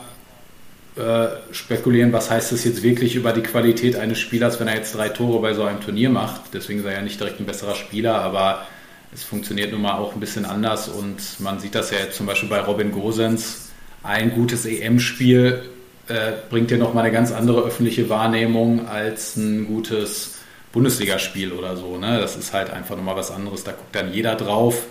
äh, 0.98 1.54
spekulieren, 1.54 2.12
was 2.14 2.30
heißt 2.30 2.52
das 2.52 2.64
jetzt 2.64 2.84
wirklich 2.84 3.16
über 3.16 3.32
die 3.32 3.42
Qualität 3.42 3.96
eines 3.96 4.20
Spielers, 4.20 4.60
wenn 4.60 4.68
er 4.68 4.76
jetzt 4.76 4.96
drei 4.96 5.10
Tore 5.10 5.40
bei 5.42 5.54
so 5.54 5.64
einem 5.64 5.82
Turnier 5.82 6.10
macht. 6.10 6.42
Deswegen 6.54 6.82
sei 6.82 6.94
er 6.94 7.02
nicht 7.02 7.20
direkt 7.20 7.40
ein 7.40 7.46
besserer 7.46 7.76
Spieler, 7.76 8.16
aber 8.22 8.66
es 9.14 9.24
funktioniert 9.24 9.72
nun 9.72 9.82
mal 9.82 9.98
auch 9.98 10.14
ein 10.14 10.20
bisschen 10.20 10.46
anders 10.46 10.88
und 10.88 11.40
man 11.40 11.60
sieht 11.60 11.76
das 11.76 11.92
ja 11.92 12.00
jetzt 12.00 12.18
zum 12.18 12.26
Beispiel 12.26 12.50
bei 12.50 12.60
Robin 12.60 12.92
Gosens. 12.92 13.70
Ein 14.04 14.32
gutes 14.32 14.66
EM-Spiel 14.66 15.64
äh, 16.08 16.32
bringt 16.50 16.72
dir 16.72 16.78
nochmal 16.78 17.06
eine 17.06 17.14
ganz 17.14 17.32
andere 17.32 17.62
öffentliche 17.62 18.10
Wahrnehmung 18.10 18.88
als 18.88 19.36
ein 19.36 19.68
gutes 19.68 20.36
Bundesligaspiel 20.72 21.52
oder 21.52 21.76
so. 21.78 21.98
Ne? 21.98 22.20
Das 22.20 22.36
ist 22.36 22.54
halt 22.54 22.70
einfach 22.70 22.96
nochmal 22.96 23.16
was 23.16 23.32
anderes. 23.32 23.64
Da 23.64 23.72
guckt 23.72 23.96
dann 23.96 24.14
jeder 24.14 24.36
drauf. 24.36 24.84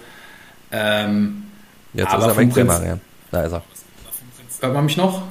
Ähm, 0.73 1.45
Jetzt 1.95 2.13
Aber 2.13 2.27
ist 2.27 2.37
er 2.37 2.57
weg, 2.57 2.67
Marian. 2.67 3.01
Da 3.31 3.43
ist 3.45 3.53
er. 3.53 3.63
hört 4.61 4.75
man 4.75 4.85
mich 4.85 4.97
noch? 4.97 5.23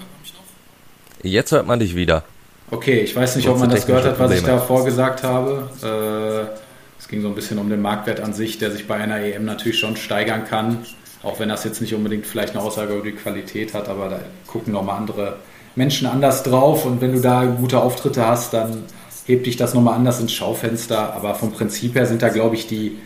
Jetzt 1.25 1.51
hört 1.51 1.67
man 1.67 1.79
dich 1.79 1.95
wieder. 1.95 2.23
Okay, 2.71 2.99
ich 2.99 3.15
weiß 3.15 3.35
nicht, 3.35 3.47
ob 3.47 3.59
man 3.59 3.69
das 3.69 3.85
gehört 3.85 4.05
hat, 4.05 4.19
was 4.19 4.31
ich 4.31 4.43
da 4.43 4.57
vorgesagt 4.57 5.23
habe. 5.23 5.69
Äh, 5.83 6.59
es 6.99 7.07
ging 7.07 7.21
so 7.21 7.27
ein 7.27 7.35
bisschen 7.35 7.59
um 7.59 7.69
den 7.69 7.81
Marktwert 7.81 8.19
an 8.19 8.33
sich, 8.33 8.57
der 8.57 8.71
sich 8.71 8.87
bei 8.87 8.95
einer 8.95 9.19
EM 9.19 9.45
natürlich 9.45 9.77
schon 9.77 9.95
steigern 9.95 10.45
kann. 10.45 10.79
Auch 11.21 11.39
wenn 11.39 11.49
das 11.49 11.63
jetzt 11.63 11.81
nicht 11.81 11.93
unbedingt 11.93 12.25
vielleicht 12.25 12.55
eine 12.55 12.63
Aussage 12.63 12.93
über 12.93 13.03
die 13.03 13.11
Qualität 13.11 13.73
hat, 13.73 13.87
aber 13.87 14.09
da 14.09 14.19
gucken 14.47 14.73
nochmal 14.73 14.97
andere 14.97 15.37
Menschen 15.75 16.07
anders 16.07 16.43
drauf. 16.43 16.85
Und 16.85 17.01
wenn 17.01 17.13
du 17.13 17.21
da 17.21 17.45
gute 17.45 17.79
Auftritte 17.79 18.25
hast, 18.25 18.53
dann 18.53 18.83
hebt 19.25 19.45
dich 19.45 19.57
das 19.57 19.73
nochmal 19.73 19.95
anders 19.95 20.19
ins 20.19 20.33
Schaufenster. 20.33 21.13
Aber 21.13 21.35
vom 21.35 21.51
Prinzip 21.51 21.95
her 21.95 22.05
sind 22.05 22.21
da, 22.21 22.29
glaube 22.29 22.55
ich, 22.55 22.67
die, 22.67 22.97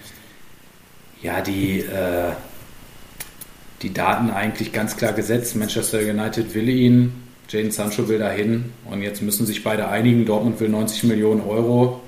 ja, 1.21 1.41
die, 1.41 1.79
äh, 1.79 2.31
die 3.81 3.93
Daten 3.93 4.29
eigentlich 4.29 4.71
ganz 4.71 4.95
klar 4.95 5.13
gesetzt. 5.13 5.55
Manchester 5.55 5.99
United 5.99 6.53
will 6.55 6.69
ihn, 6.69 7.28
Jadon 7.49 7.71
Sancho 7.71 8.07
will 8.07 8.19
dahin 8.19 8.65
und 8.85 9.01
jetzt 9.01 9.23
müssen 9.23 9.47
sich 9.47 9.63
beide 9.63 9.87
einigen. 9.87 10.25
Dortmund 10.25 10.59
will 10.59 10.69
90 10.69 11.05
Millionen 11.05 11.41
Euro 11.41 11.99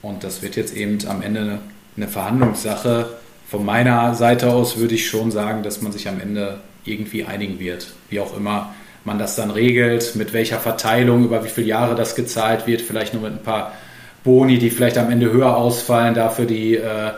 und 0.00 0.24
das 0.24 0.40
wird 0.40 0.56
jetzt 0.56 0.74
eben 0.74 0.98
am 1.06 1.20
Ende 1.20 1.40
eine, 1.40 1.58
eine 1.96 2.08
Verhandlungssache. 2.08 3.10
Von 3.48 3.64
meiner 3.66 4.14
Seite 4.14 4.50
aus 4.50 4.78
würde 4.78 4.94
ich 4.94 5.08
schon 5.08 5.30
sagen, 5.30 5.62
dass 5.62 5.82
man 5.82 5.92
sich 5.92 6.08
am 6.08 6.20
Ende 6.20 6.60
irgendwie 6.86 7.24
einigen 7.24 7.60
wird. 7.60 7.88
Wie 8.08 8.18
auch 8.18 8.34
immer 8.34 8.74
man 9.04 9.18
das 9.18 9.36
dann 9.36 9.50
regelt, 9.50 10.16
mit 10.16 10.32
welcher 10.32 10.58
Verteilung, 10.58 11.24
über 11.24 11.44
wie 11.44 11.48
viele 11.48 11.68
Jahre 11.68 11.94
das 11.94 12.14
gezahlt 12.14 12.66
wird, 12.66 12.80
vielleicht 12.80 13.12
nur 13.12 13.22
mit 13.22 13.32
ein 13.32 13.42
paar 13.42 13.72
Boni, 14.24 14.58
die 14.58 14.70
vielleicht 14.70 14.98
am 14.98 15.10
Ende 15.10 15.30
höher 15.30 15.54
ausfallen, 15.54 16.14
dafür 16.14 16.46
die, 16.46 16.76
äh, 16.76 17.12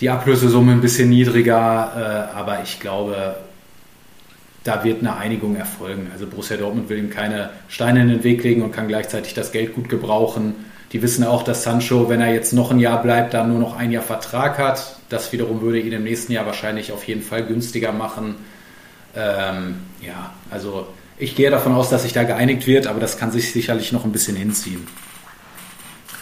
die 0.00 0.08
Ablösesumme 0.08 0.72
ein 0.72 0.80
bisschen 0.80 1.10
niedriger. 1.10 2.30
Äh, 2.32 2.38
aber 2.38 2.62
ich 2.62 2.80
glaube, 2.80 3.34
da 4.64 4.82
wird 4.82 5.00
eine 5.00 5.16
Einigung 5.16 5.56
erfolgen. 5.56 6.10
Also 6.12 6.26
Borussia 6.26 6.56
Dortmund 6.56 6.88
will 6.88 6.98
ihm 6.98 7.10
keine 7.10 7.50
Steine 7.68 8.00
in 8.02 8.08
den 8.08 8.24
Weg 8.24 8.42
legen 8.42 8.62
und 8.62 8.72
kann 8.72 8.88
gleichzeitig 8.88 9.34
das 9.34 9.52
Geld 9.52 9.74
gut 9.74 9.88
gebrauchen. 9.88 10.54
Die 10.92 11.02
wissen 11.02 11.24
auch, 11.24 11.42
dass 11.42 11.64
Sancho, 11.64 12.08
wenn 12.08 12.20
er 12.20 12.32
jetzt 12.32 12.52
noch 12.52 12.70
ein 12.70 12.78
Jahr 12.78 13.02
bleibt, 13.02 13.34
dann 13.34 13.50
nur 13.50 13.58
noch 13.58 13.76
ein 13.76 13.90
Jahr 13.92 14.02
Vertrag 14.02 14.58
hat. 14.58 14.96
Das 15.08 15.32
wiederum 15.32 15.60
würde 15.60 15.80
ihn 15.80 15.92
im 15.92 16.04
nächsten 16.04 16.32
Jahr 16.32 16.46
wahrscheinlich 16.46 16.92
auf 16.92 17.04
jeden 17.04 17.22
Fall 17.22 17.44
günstiger 17.44 17.92
machen. 17.92 18.36
Ähm, 19.14 19.76
ja, 20.00 20.32
also 20.50 20.86
ich 21.18 21.36
gehe 21.36 21.50
davon 21.50 21.74
aus, 21.74 21.90
dass 21.90 22.02
sich 22.02 22.12
da 22.12 22.22
geeinigt 22.24 22.66
wird, 22.66 22.86
aber 22.86 23.00
das 23.00 23.18
kann 23.18 23.30
sich 23.30 23.52
sicherlich 23.52 23.92
noch 23.92 24.04
ein 24.04 24.12
bisschen 24.12 24.36
hinziehen. 24.36 24.86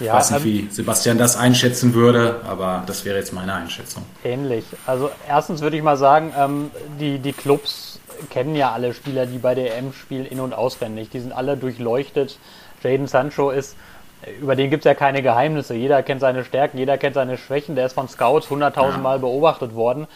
Ich 0.01 0.07
Ja, 0.07 0.15
weiß 0.15 0.31
nicht, 0.33 0.41
ähm, 0.41 0.45
wie 0.45 0.69
Sebastian 0.71 1.17
das 1.19 1.37
einschätzen 1.37 1.95
würde, 1.95 2.41
aber 2.47 2.83
das 2.87 3.05
wäre 3.05 3.19
jetzt 3.19 3.33
meine 3.33 3.55
Einschätzung. 3.55 4.05
Ähnlich. 4.25 4.65
Also 4.87 5.11
erstens 5.29 5.61
würde 5.61 5.77
ich 5.77 5.83
mal 5.83 5.97
sagen, 5.97 6.33
ähm, 6.37 6.71
die, 6.99 7.19
die 7.19 7.33
Clubs 7.33 7.92
kennen 8.31 8.57
ja 8.57 8.73
alle 8.73 8.95
Spieler, 8.95 9.27
die 9.27 9.39
bei 9.39 9.55
der 9.55 9.77
EM 9.77 9.93
spielen, 9.93 10.27
in- 10.27 10.41
und 10.41 10.55
auswendig. 10.55 11.11
Die 11.11 11.21
sind 11.21 11.33
alle 11.33 11.57
durchleuchtet. 11.57 12.39
Jaden 12.83 13.07
Sancho 13.07 13.51
ist, 13.51 13.77
über 14.41 14.57
den 14.57 14.71
gibt 14.71 14.85
es 14.85 14.89
ja 14.89 14.95
keine 14.95 15.23
Geheimnisse. 15.23 15.75
Jeder 15.75 16.03
kennt 16.03 16.21
seine 16.21 16.45
Stärken, 16.45 16.79
jeder 16.79 16.99
kennt 16.99 17.15
seine 17.15 17.39
Schwächen. 17.39 17.75
Der 17.75 17.87
ist 17.87 17.95
von 17.95 18.09
Scouts 18.09 18.49
100.000 18.49 18.99
Mal 18.99 19.19
beobachtet 19.19 19.75
worden. 19.75 20.07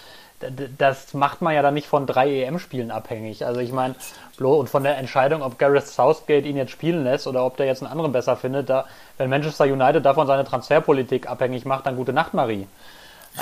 Das 0.76 1.14
macht 1.14 1.40
man 1.40 1.54
ja 1.54 1.62
dann 1.62 1.74
nicht 1.74 1.86
von 1.86 2.06
drei 2.06 2.42
EM-Spielen 2.42 2.90
abhängig. 2.90 3.46
Also 3.46 3.60
ich 3.60 3.72
meine, 3.72 3.94
und 4.38 4.68
von 4.68 4.82
der 4.82 4.98
Entscheidung, 4.98 5.42
ob 5.42 5.58
Gareth 5.58 5.86
Southgate 5.86 6.44
ihn 6.44 6.58
jetzt 6.58 6.72
spielen 6.72 7.04
lässt 7.04 7.26
oder 7.26 7.44
ob 7.46 7.56
der 7.56 7.66
jetzt 7.66 7.82
einen 7.82 7.90
anderen 7.90 8.12
besser 8.12 8.36
findet, 8.36 8.68
da, 8.68 8.84
wenn 9.16 9.30
Manchester 9.30 9.64
United 9.64 10.04
davon 10.04 10.26
seine 10.26 10.44
Transferpolitik 10.44 11.26
abhängig 11.26 11.64
macht, 11.64 11.86
dann 11.86 11.96
gute 11.96 12.12
Nacht, 12.12 12.34
Marie. 12.34 12.66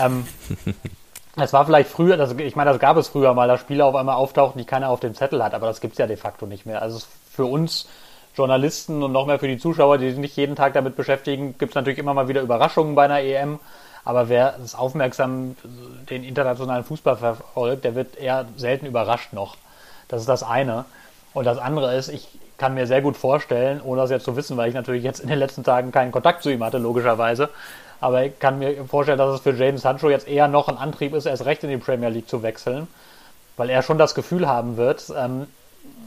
Ähm, 0.01 0.27
es 1.37 1.53
war 1.53 1.65
vielleicht 1.67 1.91
früher, 1.91 2.17
das, 2.17 2.33
ich 2.33 2.57
meine, 2.57 2.71
das 2.71 2.79
gab 2.81 2.97
es 2.97 3.09
früher 3.09 3.35
mal, 3.35 3.49
dass 3.49 3.61
Spieler 3.61 3.87
auf 3.87 3.95
einmal 3.97 4.15
auftauchten, 4.17 4.59
die 4.59 4.65
keiner 4.67 4.89
auf 4.91 5.01
dem 5.01 5.15
Zettel 5.15 5.43
hat, 5.43 5.55
aber 5.55 5.67
das 5.67 5.81
gibt's 5.81 5.99
ja 5.99 6.07
de 6.07 6.17
facto 6.17 6.47
nicht 6.47 6.67
mehr. 6.67 6.81
Also 6.83 6.99
es- 6.99 7.09
für 7.33 7.45
uns 7.47 7.89
Journalisten 8.37 9.03
und 9.03 9.11
noch 9.13 9.27
mehr 9.27 9.39
für 9.41 9.49
die 9.49 9.59
Zuschauer, 9.59 9.99
die 9.99 10.11
sich 10.11 10.19
nicht 10.19 10.37
jeden 10.37 10.55
Tag 10.57 10.73
damit 10.75 10.95
beschäftigen, 10.97 11.57
gibt's 11.59 11.75
natürlich 11.75 11.99
immer 11.99 12.15
mal 12.15 12.29
wieder 12.29 12.43
Überraschungen 12.43 12.95
bei 12.95 13.05
einer 13.05 13.21
EM. 13.21 13.59
Aber 14.05 14.29
wer 14.29 14.55
es 14.63 14.75
aufmerksam 14.75 15.57
den 16.11 16.25
internationalen 16.25 16.85
Fußball 16.85 17.17
verfolgt, 17.17 17.85
der 17.85 17.95
wird 17.95 18.17
eher 18.17 18.45
selten 18.57 18.87
überrascht 18.87 19.33
noch. 19.33 19.57
Das 20.09 20.21
ist 20.21 20.29
das 20.29 20.43
eine. 20.43 20.85
Und 21.33 21.45
das 21.47 21.59
andere 21.59 21.95
ist, 21.97 22.09
ich 22.09 22.29
kann 22.59 22.75
mir 22.75 22.87
sehr 22.87 23.03
gut 23.03 23.17
vorstellen, 23.17 23.81
ohne 23.83 24.03
das 24.03 24.11
jetzt 24.11 24.25
zu 24.25 24.37
wissen, 24.37 24.57
weil 24.57 24.69
ich 24.69 24.75
natürlich 24.75 25.03
jetzt 25.03 25.21
in 25.21 25.29
den 25.29 25.39
letzten 25.39 25.65
Tagen 25.65 25.91
keinen 25.91 26.13
Kontakt 26.13 26.43
zu 26.43 26.51
ihm 26.51 26.63
hatte, 26.63 26.79
logischerweise, 26.79 27.49
aber 28.05 28.27
ich 28.27 28.39
kann 28.39 28.59
mir 28.59 28.85
vorstellen, 28.85 29.17
dass 29.17 29.35
es 29.35 29.41
für 29.41 29.53
Jaden 29.53 29.79
Sancho 29.79 30.11
jetzt 30.11 30.29
eher 30.29 30.47
noch 30.47 30.69
ein 30.69 30.77
Antrieb 30.77 31.15
ist, 31.15 31.25
erst 31.25 31.47
recht 31.47 31.65
in 31.65 31.71
die 31.71 31.79
Premier 31.79 32.11
League 32.11 32.29
zu 32.29 32.43
wechseln, 32.43 32.87
weil 33.57 33.71
er 33.71 33.81
schon 33.81 33.97
das 33.97 34.15
Gefühl 34.15 34.47
haben 34.47 34.77
wird, 34.77 35.11
ähm, 35.17 35.47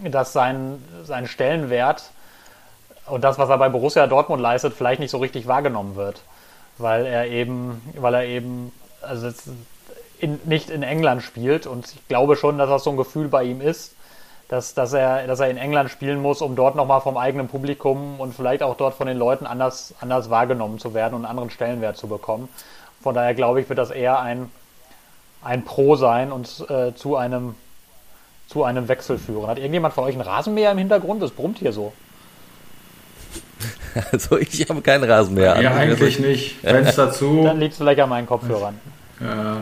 dass 0.03 0.31
sein, 0.31 0.83
sein 1.05 1.25
Stellenwert 1.25 2.11
und 3.07 3.23
das, 3.23 3.39
was 3.39 3.49
er 3.49 3.57
bei 3.57 3.69
Borussia 3.69 4.05
Dortmund 4.05 4.43
leistet, 4.43 4.75
vielleicht 4.75 4.99
nicht 4.99 5.09
so 5.09 5.17
richtig 5.17 5.47
wahrgenommen 5.47 5.95
wird, 5.95 6.21
weil 6.77 7.03
er 7.07 7.25
eben, 7.25 7.81
weil 7.95 8.13
er 8.13 8.25
eben, 8.25 8.71
also 9.01 9.31
in, 10.19 10.39
nicht 10.45 10.69
in 10.69 10.83
England 10.83 11.23
spielt. 11.23 11.65
Und 11.65 11.87
ich 11.87 12.07
glaube 12.07 12.35
schon, 12.35 12.59
dass 12.59 12.69
das 12.69 12.83
so 12.83 12.91
ein 12.91 12.97
Gefühl 12.97 13.27
bei 13.27 13.43
ihm 13.43 13.59
ist, 13.59 13.95
dass, 14.49 14.73
dass, 14.73 14.93
er, 14.93 15.27
dass 15.27 15.39
er 15.39 15.49
in 15.49 15.57
England 15.57 15.89
spielen 15.89 16.21
muss, 16.21 16.41
um 16.41 16.55
dort 16.55 16.75
nochmal 16.75 17.01
vom 17.01 17.17
eigenen 17.17 17.47
Publikum 17.47 18.19
und 18.19 18.33
vielleicht 18.33 18.63
auch 18.63 18.77
dort 18.77 18.95
von 18.95 19.07
den 19.07 19.17
Leuten 19.17 19.45
anders, 19.45 19.93
anders 19.99 20.29
wahrgenommen 20.29 20.79
zu 20.79 20.93
werden 20.93 21.15
und 21.15 21.21
einen 21.21 21.31
anderen 21.31 21.49
Stellenwert 21.49 21.97
zu 21.97 22.07
bekommen. 22.07 22.47
Von 23.01 23.13
daher 23.13 23.33
glaube 23.33 23.61
ich, 23.61 23.69
wird 23.69 23.79
das 23.79 23.91
eher 23.91 24.19
ein, 24.19 24.49
ein 25.43 25.65
Pro 25.65 25.95
sein 25.95 26.31
und 26.31 26.65
äh, 26.69 26.93
zu, 26.95 27.17
einem, 27.17 27.55
zu 28.47 28.63
einem 28.63 28.87
Wechsel 28.87 29.17
führen. 29.17 29.47
Hat 29.47 29.57
irgendjemand 29.57 29.93
von 29.93 30.05
euch 30.05 30.13
einen 30.13 30.21
Rasenmäher 30.21 30.71
im 30.71 30.77
Hintergrund? 30.77 31.21
Das 31.21 31.31
brummt 31.31 31.59
hier 31.59 31.73
so. 31.73 31.93
Also 34.11 34.37
ich 34.37 34.69
habe 34.69 34.81
keinen 34.81 35.03
Rasenmäher. 35.03 35.59
Ja, 35.59 35.71
eigentlich 35.71 36.19
nicht. 36.19 36.59
Fenster 36.59 37.11
zu. 37.11 37.43
Dann 37.43 37.59
liegt 37.59 37.71
es 37.71 37.79
vielleicht 37.79 37.99
an 37.99 38.09
meinen 38.09 38.27
Kopfhörern. 38.27 38.79
Ja, 39.19 39.57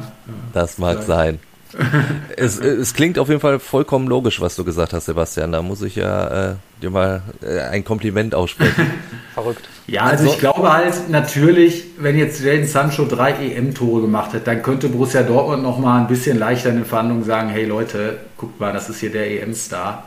Das 0.52 0.78
mag 0.78 1.04
sein. 1.04 1.40
es, 2.38 2.60
es 2.60 2.94
klingt 2.94 3.20
auf 3.20 3.28
jeden 3.28 3.42
Fall 3.42 3.60
vollkommen 3.60 4.08
logisch, 4.08 4.40
was 4.40 4.56
du 4.56 4.64
gesagt 4.64 4.94
hast, 4.94 5.06
Sebastian. 5.06 5.52
Da 5.52 5.62
muss 5.62 5.82
ich 5.82 5.96
ja 5.96 6.52
äh, 6.52 6.56
dir 6.82 6.90
mal 6.90 7.22
äh, 7.42 7.60
ein 7.60 7.84
Kompliment 7.84 8.36
aussprechen. 8.36 8.92
Verrückt. 9.34 9.68
Ja, 9.88 10.04
also 10.04 10.26
ich 10.26 10.40
glaube 10.40 10.72
halt 10.72 11.10
natürlich, 11.10 11.86
wenn 11.98 12.18
jetzt 12.18 12.42
Jadon 12.42 12.66
Sancho 12.66 13.06
drei 13.06 13.32
EM-Tore 13.32 14.02
gemacht 14.02 14.34
hat, 14.34 14.48
dann 14.48 14.64
könnte 14.64 14.90
Borussia 14.90 15.24
Dortmund 15.24 15.64
noch 15.64 15.78
mal 15.78 16.00
ein 16.00 16.08
bisschen 16.08 16.40
leichter 16.40 16.70
in 16.70 16.78
den 16.78 16.86
Verhandlungen 16.86 17.24
sagen, 17.24 17.50
hey 17.50 17.66
Leute, 17.66 18.18
guckt 18.38 18.60
mal, 18.60 18.74
das 18.74 18.90
ist 18.90 19.00
hier 19.00 19.12
der 19.12 19.30
EM-Star. 19.44 20.06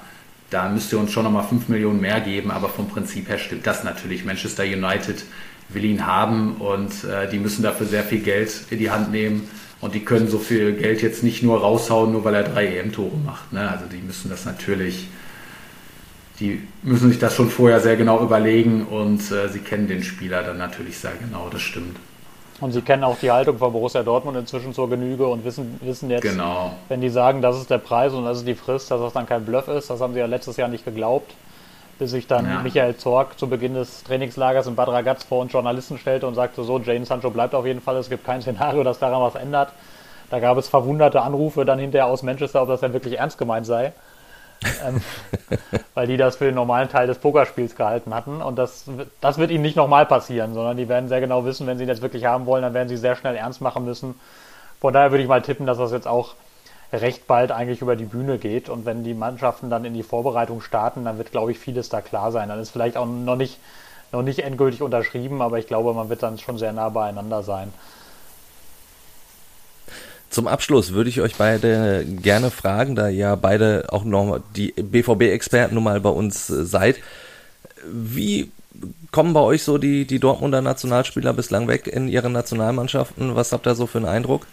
Da 0.50 0.68
müsst 0.68 0.92
ihr 0.92 0.98
uns 0.98 1.12
schon 1.12 1.24
noch 1.24 1.30
mal 1.30 1.42
5 1.42 1.68
Millionen 1.68 2.00
mehr 2.00 2.20
geben, 2.20 2.50
aber 2.50 2.70
vom 2.70 2.88
Prinzip 2.88 3.28
her 3.28 3.38
stimmt 3.38 3.66
das 3.66 3.84
natürlich. 3.84 4.24
Manchester 4.24 4.62
United 4.62 5.24
will 5.68 5.84
ihn 5.84 6.06
haben 6.06 6.56
und 6.56 7.04
äh, 7.04 7.28
die 7.28 7.38
müssen 7.38 7.62
dafür 7.62 7.86
sehr 7.86 8.02
viel 8.02 8.20
Geld 8.20 8.50
in 8.70 8.78
die 8.78 8.90
Hand 8.90 9.12
nehmen 9.12 9.48
und 9.80 9.94
die 9.94 10.04
können 10.04 10.28
so 10.28 10.38
viel 10.38 10.72
Geld 10.74 11.02
jetzt 11.02 11.22
nicht 11.22 11.42
nur 11.42 11.60
raushauen, 11.60 12.12
nur 12.12 12.24
weil 12.24 12.34
er 12.34 12.44
drei 12.44 12.66
EM-Tore 12.78 13.16
macht. 13.24 13.52
Ne? 13.52 13.70
Also 13.70 13.86
die 13.86 13.98
müssen 13.98 14.30
das 14.30 14.44
natürlich 14.44 15.08
die 16.40 16.62
müssen 16.82 17.08
sich 17.10 17.18
das 17.18 17.34
schon 17.34 17.50
vorher 17.50 17.80
sehr 17.80 17.96
genau 17.96 18.22
überlegen 18.22 18.86
und 18.86 19.20
äh, 19.30 19.48
sie 19.48 19.58
kennen 19.58 19.88
den 19.88 20.02
Spieler 20.02 20.42
dann 20.42 20.58
natürlich 20.58 20.98
sehr 20.98 21.12
genau, 21.20 21.48
das 21.50 21.62
stimmt. 21.62 21.96
Und 22.60 22.72
sie 22.72 22.82
kennen 22.82 23.04
auch 23.04 23.16
die 23.18 23.30
Haltung 23.30 23.58
von 23.58 23.72
Borussia 23.72 24.02
Dortmund 24.02 24.36
inzwischen 24.36 24.72
zur 24.72 24.90
Genüge 24.90 25.26
und 25.26 25.44
wissen, 25.44 25.78
wissen 25.82 26.10
jetzt, 26.10 26.22
Genau. 26.22 26.74
wenn 26.88 27.00
die 27.00 27.08
sagen, 27.08 27.40
das 27.40 27.56
ist 27.56 27.70
der 27.70 27.78
Preis 27.78 28.12
und 28.12 28.24
das 28.24 28.38
ist 28.38 28.48
die 28.48 28.56
Frist, 28.56 28.90
dass 28.90 29.00
das 29.00 29.12
dann 29.12 29.26
kein 29.26 29.44
Bluff 29.44 29.68
ist. 29.68 29.90
Das 29.90 30.00
haben 30.00 30.12
sie 30.12 30.20
ja 30.20 30.26
letztes 30.26 30.56
Jahr 30.56 30.68
nicht 30.68 30.84
geglaubt, 30.84 31.32
bis 31.98 32.10
sich 32.12 32.26
dann 32.26 32.46
Ja. 32.46 32.60
Michael 32.62 32.96
Zorg 32.96 33.38
zu 33.38 33.48
Beginn 33.48 33.74
des 33.74 34.04
Trainingslagers 34.04 34.66
in 34.66 34.74
Bad 34.76 34.88
Ragaz 34.88 35.24
vor 35.24 35.40
uns 35.40 35.52
Journalisten 35.52 35.98
stellte 35.98 36.26
und 36.26 36.34
sagte, 36.34 36.62
so, 36.62 36.78
Jane 36.78 37.04
Sancho 37.04 37.30
bleibt 37.30 37.54
auf 37.54 37.66
jeden 37.66 37.80
Fall, 37.80 37.96
es 37.96 38.08
gibt 38.08 38.24
kein 38.24 38.40
Szenario, 38.42 38.84
das 38.84 38.98
daran 38.98 39.20
was 39.22 39.34
ändert. 39.34 39.70
Da 40.30 40.40
gab 40.40 40.58
es 40.58 40.68
verwunderte 40.68 41.22
Anrufe 41.22 41.64
dann 41.64 41.78
hinterher 41.78 42.06
aus 42.06 42.22
Manchester, 42.22 42.62
ob 42.62 42.68
das 42.68 42.80
denn 42.80 42.92
wirklich 42.92 43.18
ernst 43.18 43.38
gemeint 43.38 43.66
sei. 43.66 43.92
ähm, 44.86 45.00
weil 45.94 46.06
die 46.06 46.16
das 46.16 46.36
für 46.36 46.46
den 46.46 46.54
normalen 46.54 46.88
Teil 46.88 47.06
des 47.06 47.18
Pokerspiels 47.18 47.76
gehalten 47.76 48.14
hatten. 48.14 48.42
Und 48.42 48.56
das, 48.56 48.84
wird- 48.86 49.08
das 49.20 49.38
wird 49.38 49.50
ihnen 49.50 49.62
nicht 49.62 49.76
nochmal 49.76 50.04
passieren, 50.06 50.52
sondern 50.54 50.76
die 50.76 50.88
werden 50.88 51.08
sehr 51.08 51.20
genau 51.20 51.44
wissen, 51.44 51.66
wenn 51.66 51.78
sie 51.78 51.84
ihn 51.84 51.88
jetzt 51.88 52.02
wirklich 52.02 52.24
haben 52.24 52.46
wollen, 52.46 52.62
dann 52.62 52.74
werden 52.74 52.88
sie 52.88 52.96
sehr 52.96 53.16
schnell 53.16 53.36
ernst 53.36 53.60
machen 53.60 53.84
müssen. 53.84 54.14
Von 54.80 54.92
daher 54.92 55.10
würde 55.10 55.22
ich 55.22 55.28
mal 55.28 55.42
tippen, 55.42 55.66
dass 55.66 55.78
das 55.78 55.92
jetzt 55.92 56.06
auch 56.08 56.34
recht 56.92 57.26
bald 57.26 57.52
eigentlich 57.52 57.82
über 57.82 57.96
die 57.96 58.04
Bühne 58.04 58.38
geht. 58.38 58.68
Und 58.68 58.86
wenn 58.86 59.04
die 59.04 59.14
Mannschaften 59.14 59.70
dann 59.70 59.84
in 59.84 59.94
die 59.94 60.02
Vorbereitung 60.02 60.60
starten, 60.60 61.04
dann 61.04 61.18
wird, 61.18 61.32
glaube 61.32 61.52
ich, 61.52 61.58
vieles 61.58 61.88
da 61.88 62.00
klar 62.00 62.32
sein. 62.32 62.48
Dann 62.48 62.60
ist 62.60 62.70
vielleicht 62.70 62.96
auch 62.96 63.06
noch 63.06 63.36
nicht, 63.36 63.58
noch 64.12 64.22
nicht 64.22 64.40
endgültig 64.40 64.82
unterschrieben, 64.82 65.42
aber 65.42 65.58
ich 65.58 65.66
glaube, 65.66 65.92
man 65.94 66.08
wird 66.08 66.22
dann 66.22 66.38
schon 66.38 66.58
sehr 66.58 66.72
nah 66.72 66.88
beieinander 66.88 67.42
sein. 67.42 67.72
Zum 70.30 70.46
Abschluss 70.46 70.92
würde 70.92 71.08
ich 71.08 71.20
euch 71.22 71.36
beide 71.36 72.04
gerne 72.04 72.50
fragen, 72.50 72.94
da 72.94 73.08
ihr 73.08 73.36
beide 73.36 73.86
auch 73.88 74.04
noch 74.04 74.40
die 74.54 74.72
BVB-Experten 74.72 75.74
nun 75.74 75.84
mal 75.84 76.00
bei 76.00 76.10
uns 76.10 76.50
äh, 76.50 76.64
seid. 76.64 76.96
Wie 77.90 78.50
kommen 79.10 79.32
bei 79.32 79.40
euch 79.40 79.62
so 79.62 79.78
die, 79.78 80.06
die 80.06 80.18
Dortmunder 80.18 80.60
Nationalspieler 80.60 81.32
bislang 81.32 81.66
weg 81.66 81.86
in 81.86 82.08
ihren 82.08 82.32
Nationalmannschaften? 82.32 83.34
Was 83.34 83.52
habt 83.52 83.66
ihr 83.66 83.74
so 83.74 83.86
für 83.86 83.98
einen 83.98 84.06
Eindruck? 84.06 84.46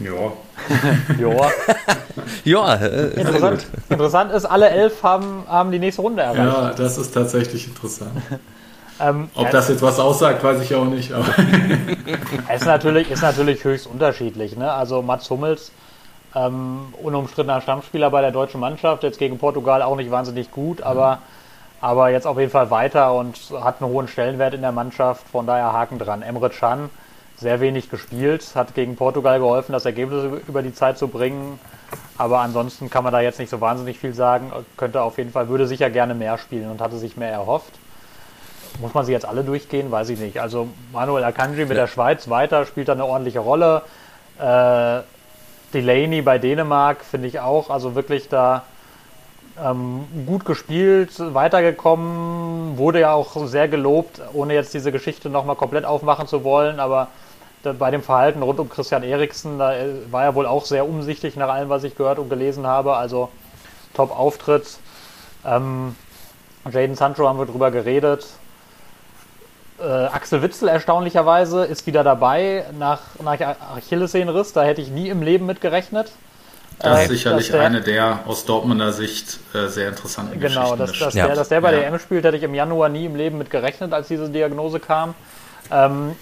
Ja. 0.00 0.32
Joa. 1.18 1.50
Ja, 2.44 2.74
äh, 2.74 3.08
Interessant, 3.20 3.66
interessant 3.88 4.32
ist, 4.32 4.44
alle 4.44 4.68
elf 4.70 5.02
haben, 5.02 5.44
haben 5.48 5.70
die 5.72 5.78
nächste 5.78 6.02
Runde 6.02 6.22
erreicht. 6.22 6.38
ja, 6.38 6.72
das 6.76 6.98
ist 6.98 7.12
tatsächlich 7.12 7.66
interessant. 7.68 8.12
Ähm, 9.00 9.30
Ob 9.34 9.46
ja, 9.46 9.50
das 9.50 9.68
jetzt 9.68 9.82
was 9.82 9.98
aussagt, 9.98 10.44
weiß 10.44 10.62
ich 10.62 10.74
auch 10.74 10.84
nicht. 10.84 11.12
Aber 11.12 11.26
ist, 12.54 12.66
natürlich, 12.66 13.10
ist 13.10 13.22
natürlich 13.22 13.64
höchst 13.64 13.86
unterschiedlich. 13.86 14.54
Ne? 14.56 14.70
Also 14.70 15.02
Mats 15.02 15.28
Hummels, 15.28 15.72
ähm, 16.36 16.94
unumstrittener 17.02 17.60
Stammspieler 17.62 18.10
bei 18.10 18.20
der 18.20 18.30
deutschen 18.30 18.60
Mannschaft, 18.60 19.02
jetzt 19.02 19.18
gegen 19.18 19.38
Portugal 19.38 19.82
auch 19.82 19.96
nicht 19.96 20.10
wahnsinnig 20.10 20.52
gut, 20.52 20.82
aber, 20.82 21.18
aber 21.80 22.10
jetzt 22.10 22.26
auf 22.26 22.38
jeden 22.38 22.52
Fall 22.52 22.70
weiter 22.70 23.14
und 23.14 23.36
hat 23.62 23.82
einen 23.82 23.90
hohen 23.90 24.06
Stellenwert 24.06 24.54
in 24.54 24.60
der 24.60 24.72
Mannschaft, 24.72 25.26
von 25.28 25.46
daher 25.46 25.72
Haken 25.72 25.98
dran. 25.98 26.22
Emre 26.22 26.50
Can, 26.50 26.88
sehr 27.42 27.60
wenig 27.60 27.90
gespielt, 27.90 28.52
hat 28.54 28.74
gegen 28.74 28.96
Portugal 28.96 29.38
geholfen, 29.38 29.72
das 29.72 29.84
Ergebnis 29.84 30.24
über 30.48 30.62
die 30.62 30.72
Zeit 30.72 30.98
zu 30.98 31.08
bringen. 31.08 31.58
Aber 32.16 32.40
ansonsten 32.40 32.88
kann 32.88 33.04
man 33.04 33.12
da 33.12 33.20
jetzt 33.20 33.38
nicht 33.38 33.50
so 33.50 33.60
wahnsinnig 33.60 33.98
viel 33.98 34.14
sagen. 34.14 34.52
Könnte 34.76 35.02
auf 35.02 35.18
jeden 35.18 35.30
Fall, 35.30 35.48
würde 35.48 35.66
sicher 35.66 35.90
gerne 35.90 36.14
mehr 36.14 36.38
spielen 36.38 36.70
und 36.70 36.80
hatte 36.80 36.96
sich 36.96 37.16
mehr 37.16 37.30
erhofft. 37.30 37.72
Muss 38.80 38.94
man 38.94 39.04
sie 39.04 39.12
jetzt 39.12 39.26
alle 39.26 39.44
durchgehen? 39.44 39.90
Weiß 39.90 40.08
ich 40.08 40.18
nicht. 40.18 40.40
Also 40.40 40.68
Manuel 40.92 41.24
Akanji 41.24 41.66
mit 41.66 41.76
der 41.76 41.86
Schweiz 41.86 42.30
weiter 42.30 42.64
spielt 42.64 42.88
da 42.88 42.92
eine 42.92 43.04
ordentliche 43.04 43.40
Rolle. 43.40 43.82
Äh, 44.38 45.00
Delaney 45.74 46.22
bei 46.22 46.38
Dänemark 46.38 47.04
finde 47.04 47.28
ich 47.28 47.40
auch, 47.40 47.70
also 47.70 47.94
wirklich 47.94 48.28
da 48.28 48.64
ähm, 49.62 50.06
gut 50.26 50.44
gespielt, 50.44 51.12
weitergekommen, 51.18 52.78
wurde 52.78 53.00
ja 53.00 53.12
auch 53.12 53.46
sehr 53.46 53.68
gelobt, 53.68 54.20
ohne 54.32 54.54
jetzt 54.54 54.74
diese 54.74 54.92
Geschichte 54.92 55.28
nochmal 55.28 55.56
komplett 55.56 55.84
aufmachen 55.84 56.26
zu 56.26 56.44
wollen, 56.44 56.80
aber 56.80 57.08
bei 57.78 57.90
dem 57.90 58.02
Verhalten 58.02 58.42
rund 58.42 58.58
um 58.58 58.68
Christian 58.68 59.02
Eriksen, 59.02 59.58
da 59.58 59.74
äh, 59.74 59.88
war 60.10 60.24
er 60.24 60.34
wohl 60.34 60.46
auch 60.46 60.64
sehr 60.64 60.86
umsichtig 60.88 61.36
nach 61.36 61.48
allem, 61.48 61.68
was 61.68 61.84
ich 61.84 61.96
gehört 61.96 62.18
und 62.18 62.28
gelesen 62.28 62.66
habe, 62.66 62.96
also 62.96 63.28
Top-Auftritt. 63.94 64.78
Ähm, 65.44 65.94
Jaden 66.70 66.94
Sancho 66.96 67.28
haben 67.28 67.38
wir 67.38 67.46
drüber 67.46 67.70
geredet. 67.70 68.26
Äh, 69.80 69.84
Axel 69.84 70.42
Witzel 70.42 70.68
erstaunlicherweise 70.68 71.64
ist 71.64 71.86
wieder 71.86 72.04
dabei 72.04 72.64
nach, 72.78 73.00
nach 73.22 73.38
Achillessehnenriss. 73.76 74.52
Da 74.52 74.62
hätte 74.62 74.80
ich 74.80 74.88
nie 74.90 75.08
im 75.08 75.22
Leben 75.22 75.46
mit 75.46 75.60
gerechnet. 75.60 76.12
das 76.78 76.98
Äh, 76.98 77.02
ist 77.04 77.08
sicherlich 77.10 77.46
dass 77.48 77.52
der- 77.56 77.62
eine 77.66 77.80
der 77.80 78.20
aus 78.26 78.44
Dortmunder 78.44 78.92
Sicht 78.92 79.40
äh, 79.54 79.66
sehr 79.68 79.88
interessanten 79.88 80.38
Genau, 80.40 80.60
Geschichten. 80.60 80.78
dass, 80.78 80.90
dass, 80.90 80.96
stimmt. 80.96 81.14
Ja. 81.14 81.26
der, 81.26 81.34
dass 81.36 81.48
der 81.48 81.60
bei 81.60 81.72
Ja. 81.72 81.78
der 81.80 81.88
EM 81.88 81.98
spielt, 81.98 82.24
hätte 82.24 82.36
ich 82.36 82.42
im 82.44 82.54
Januar 82.54 82.88
nie 82.88 83.06
im 83.06 83.16
Leben 83.16 83.38
mit 83.38 83.50
gerechnet, 83.50 83.92
als 83.92 84.08
diese 84.08 84.28
Diagnose 84.30 84.78
kam. 84.80 85.14
Ähm, 85.70 86.16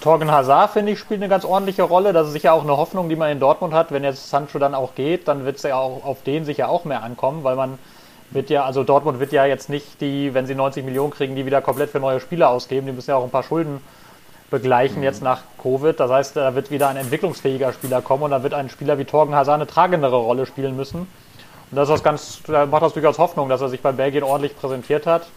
Torgen 0.00 0.30
Hazard, 0.30 0.72
finde 0.72 0.92
ich, 0.92 0.98
spielt 0.98 1.20
eine 1.20 1.28
ganz 1.28 1.44
ordentliche 1.44 1.82
Rolle. 1.82 2.12
Das 2.12 2.26
ist 2.26 2.32
sicher 2.32 2.52
auch 2.52 2.62
eine 2.62 2.76
Hoffnung, 2.76 3.08
die 3.08 3.16
man 3.16 3.30
in 3.30 3.40
Dortmund 3.40 3.72
hat. 3.72 3.92
Wenn 3.92 4.04
jetzt 4.04 4.30
Sancho 4.30 4.58
dann 4.58 4.74
auch 4.74 4.94
geht, 4.94 5.28
dann 5.28 5.44
wird 5.44 5.56
es 5.56 5.62
ja 5.62 5.76
auch 5.76 6.04
auf 6.04 6.22
den 6.22 6.44
sicher 6.44 6.68
auch 6.68 6.84
mehr 6.84 7.02
ankommen, 7.02 7.44
weil 7.44 7.56
man 7.56 7.78
wird 8.30 8.50
ja, 8.50 8.64
also 8.64 8.84
Dortmund 8.84 9.20
wird 9.20 9.32
ja 9.32 9.44
jetzt 9.44 9.68
nicht 9.68 10.00
die, 10.00 10.34
wenn 10.34 10.46
sie 10.46 10.54
90 10.54 10.84
Millionen 10.84 11.12
kriegen, 11.12 11.34
die 11.34 11.46
wieder 11.46 11.60
komplett 11.60 11.90
für 11.90 12.00
neue 12.00 12.20
Spieler 12.20 12.50
ausgeben. 12.50 12.86
Die 12.86 12.92
müssen 12.92 13.10
ja 13.10 13.16
auch 13.16 13.24
ein 13.24 13.30
paar 13.30 13.42
Schulden 13.42 13.80
begleichen 14.50 15.02
jetzt 15.02 15.22
nach 15.22 15.42
Covid. 15.62 15.98
Das 15.98 16.10
heißt, 16.10 16.36
da 16.36 16.54
wird 16.54 16.70
wieder 16.70 16.88
ein 16.88 16.96
entwicklungsfähiger 16.96 17.72
Spieler 17.72 18.02
kommen 18.02 18.24
und 18.24 18.30
dann 18.32 18.42
wird 18.42 18.54
ein 18.54 18.68
Spieler 18.68 18.98
wie 18.98 19.04
Torgen 19.04 19.34
Hazard 19.34 19.54
eine 19.54 19.66
tragendere 19.66 20.16
Rolle 20.16 20.46
spielen 20.46 20.76
müssen. 20.76 21.00
Und 21.00 21.76
das 21.76 21.88
ist 21.88 21.94
das 21.94 22.02
ganz, 22.02 22.42
da 22.46 22.66
macht 22.66 22.82
das 22.82 22.92
durchaus 22.92 23.18
Hoffnung, 23.18 23.48
dass 23.48 23.60
er 23.60 23.68
sich 23.68 23.80
bei 23.80 23.92
Belgien 23.92 24.24
ordentlich 24.24 24.56
präsentiert 24.56 25.06
hat. 25.06 25.28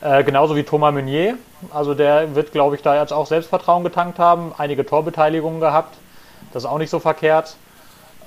Äh, 0.00 0.24
genauso 0.24 0.56
wie 0.56 0.62
Thomas 0.62 0.92
Meunier. 0.92 1.38
Also 1.72 1.94
der 1.94 2.34
wird, 2.34 2.52
glaube 2.52 2.76
ich, 2.76 2.82
da 2.82 3.00
jetzt 3.00 3.12
auch 3.12 3.26
Selbstvertrauen 3.26 3.82
getankt 3.82 4.18
haben, 4.18 4.52
einige 4.56 4.84
Torbeteiligungen 4.84 5.60
gehabt. 5.60 5.96
Das 6.52 6.64
ist 6.64 6.68
auch 6.68 6.78
nicht 6.78 6.90
so 6.90 7.00
verkehrt. 7.00 7.56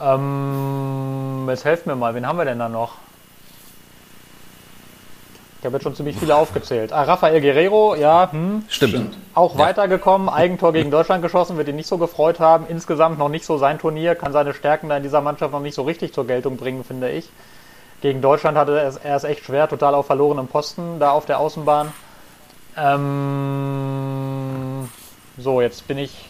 Ähm, 0.02 1.46
jetzt 1.50 1.66
helft 1.66 1.86
mir 1.86 1.96
mal, 1.96 2.16
wen 2.16 2.26
haben 2.26 2.38
wir 2.38 2.46
denn 2.46 2.60
da 2.60 2.70
noch? 2.70 2.94
Ich 5.60 5.66
habe 5.66 5.76
jetzt 5.76 5.84
schon 5.84 5.96
ziemlich 5.96 6.16
viele 6.16 6.36
aufgezählt. 6.36 6.94
Ah, 6.94 7.04
Rafael 7.04 7.42
Guerrero, 7.42 7.94
ja, 7.96 8.32
hm, 8.32 8.64
Stimmt. 8.70 9.18
auch 9.34 9.58
weitergekommen, 9.58 10.30
Eigentor 10.30 10.72
gegen 10.72 10.90
Deutschland 10.90 11.22
geschossen, 11.22 11.58
wird 11.58 11.68
ihn 11.68 11.76
nicht 11.76 11.90
so 11.90 11.98
gefreut 11.98 12.40
haben. 12.40 12.66
Insgesamt 12.70 13.20
noch 13.20 13.28
nicht 13.28 13.44
so 13.44 13.58
sein 13.58 13.78
Turnier, 13.78 14.16
kann 14.16 14.32
seine 14.32 14.54
Stärken 14.54 14.88
da 14.88 14.96
in 14.96 15.04
dieser 15.04 15.20
Mannschaft 15.20 15.52
noch 15.52 15.60
nicht 15.60 15.76
so 15.76 15.82
richtig 15.82 16.14
zur 16.14 16.26
Geltung 16.26 16.56
bringen, 16.56 16.86
finde 16.86 17.12
ich. 17.12 17.30
Gegen 18.02 18.22
Deutschland 18.22 18.58
hatte 18.58 18.80
er 18.80 18.88
es, 18.88 18.98
er 18.98 19.16
es 19.16 19.24
echt 19.24 19.46
schwer, 19.46 19.68
total 19.68 19.94
auf 19.94 20.06
verlorenem 20.06 20.48
Posten 20.48 21.00
da 21.00 21.12
auf 21.12 21.26
der 21.26 21.40
Außenbahn. 21.40 21.92
Ähm, 22.78 24.90
so, 25.38 25.62
jetzt 25.62 25.88
bin 25.88 25.98
ich, 25.98 26.30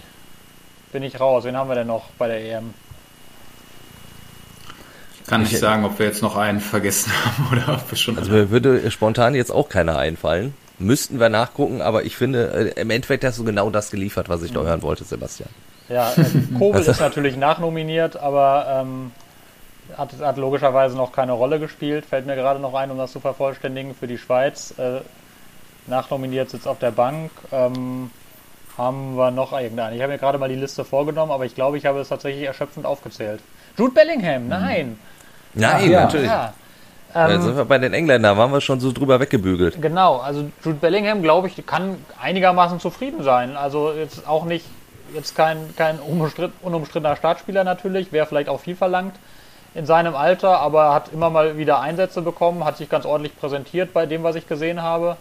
bin 0.91 1.03
ich 1.03 1.20
raus. 1.20 1.43
Wen 1.43 1.55
haben 1.55 1.70
wir 1.70 1.76
denn 1.76 1.88
noch 1.88 2.05
bei 2.17 2.28
der 2.28 2.43
EM? 2.43 2.74
Kann 5.28 5.43
nicht 5.43 5.59
sagen, 5.59 5.86
ob 5.86 5.99
wir 5.99 6.07
jetzt 6.07 6.24
noch 6.24 6.38
einen 6.38 6.59
vergessen 6.59 7.11
haben 7.26 7.49
oder 7.51 7.76
ob 7.76 7.91
wir 7.91 7.97
schon. 7.97 8.17
Also 8.17 8.32
mir 8.32 8.49
würde 8.49 8.89
spontan 8.89 9.36
jetzt 9.36 9.51
auch 9.51 9.70
keiner 9.70 9.97
einfallen. 9.97 10.55
Müssten 10.80 11.20
wir 11.20 11.30
nachgucken, 11.30 11.82
aber 11.82 12.05
ich 12.05 12.15
finde, 12.15 12.74
äh, 12.76 12.82
im 12.82 12.89
Endeffekt 12.89 13.24
hast 13.24 13.38
du 13.38 13.43
genau 13.43 13.70
das 13.70 13.91
geliefert, 13.91 14.30
was 14.30 14.41
ich 14.41 14.53
da 14.53 14.61
hören 14.61 14.82
wollte, 14.82 15.03
Sebastian. 15.03 15.49
Ja, 15.88 16.13
äh, 16.13 16.24
Kobel 16.57 16.82
ist 16.86 16.99
natürlich 16.99 17.36
nachnominiert, 17.36 18.17
aber 18.17 18.82
ähm, 18.82 19.11
hat, 20.00 20.10
hat 20.20 20.38
logischerweise 20.38 20.95
noch 20.95 21.12
keine 21.12 21.34
Rolle 21.34 21.60
gespielt. 21.60 22.06
Fällt 22.06 22.26
mir 22.26 22.36
gerade 22.36 22.60
noch 22.60 22.74
ein, 22.74 22.89
um 22.89 22.97
das 22.97 23.12
zu 23.12 23.20
vervollständigen 23.20 23.93
für 23.93 24.08
die 24.08 24.18
Schweiz. 24.18 24.74
Äh, 24.80 25.02
nachnominiert 25.88 26.50
sitzt 26.50 26.68
auf 26.68 26.80
der 26.80 26.91
Bank. 26.91 27.32
Ähm, 27.52 28.10
haben 28.78 29.16
wir 29.16 29.32
noch 29.32 29.52
irgendeinen? 29.52 29.95
Ich 29.95 30.02
habe 30.02 30.14
mir 30.14 30.20
gerade 30.20 30.38
mal 30.38 30.50
die 30.50 30.56
Liste 30.56 30.86
vorgenommen, 30.86 31.32
aber 31.32 31.45
ich 31.45 31.54
glaube, 31.54 31.78
ich 31.78 31.86
habe 31.86 32.00
es 32.00 32.08
tatsächlich 32.08 32.45
erschöpfend 32.45 32.86
aufgezählt. 32.86 33.41
Jude 33.78 33.93
Bellingham, 33.93 34.47
nein. 34.47 34.97
Nein, 35.54 35.91
ja, 35.91 36.02
natürlich. 36.02 36.28
Ja. 36.28 36.54
Jetzt 37.28 37.43
sind 37.43 37.58
wir 37.58 37.66
bei 37.66 37.80
den 37.80 37.93
Engländern, 37.93 38.38
waren 38.38 38.52
wir 38.52 38.62
schon 38.62 38.80
so 38.80 38.91
drüber 38.91 39.20
weggebügelt. 39.20 39.82
Genau, 39.82 40.18
also 40.18 40.50
Jude 40.64 40.78
Bellingham, 40.78 41.24
glaube 41.24 41.47
ich, 41.47 41.66
kann 41.66 41.97
einigermaßen 42.22 42.80
zufrieden 42.80 43.24
sein. 43.24 43.58
Also 43.58 43.91
jetzt 43.93 44.28
auch 44.28 44.45
nicht, 44.45 44.66
jetzt 45.16 45.36
kein, 45.36 45.58
kein 45.76 45.97
unumstrittener 46.00 47.16
Startspieler 47.16 47.64
natürlich, 47.64 48.12
wäre 48.12 48.28
vielleicht 48.28 48.47
auch 48.47 48.60
viel 48.60 48.76
verlangt 48.76 49.16
in 49.76 49.86
seinem 49.86 50.15
Alter, 50.15 50.59
aber 50.59 50.93
hat 50.93 51.13
immer 51.13 51.30
mal 51.30 51.57
wieder 51.57 51.80
Einsätze 51.80 52.22
bekommen, 52.22 52.65
hat 52.65 52.78
sich 52.78 52.89
ganz 52.89 53.05
ordentlich 53.05 53.38
präsentiert 53.38 53.93
bei 53.93 54.05
dem, 54.05 54.24
was 54.24 54.36
ich 54.36 54.47
gesehen 54.47 54.82
habe. 54.82 55.17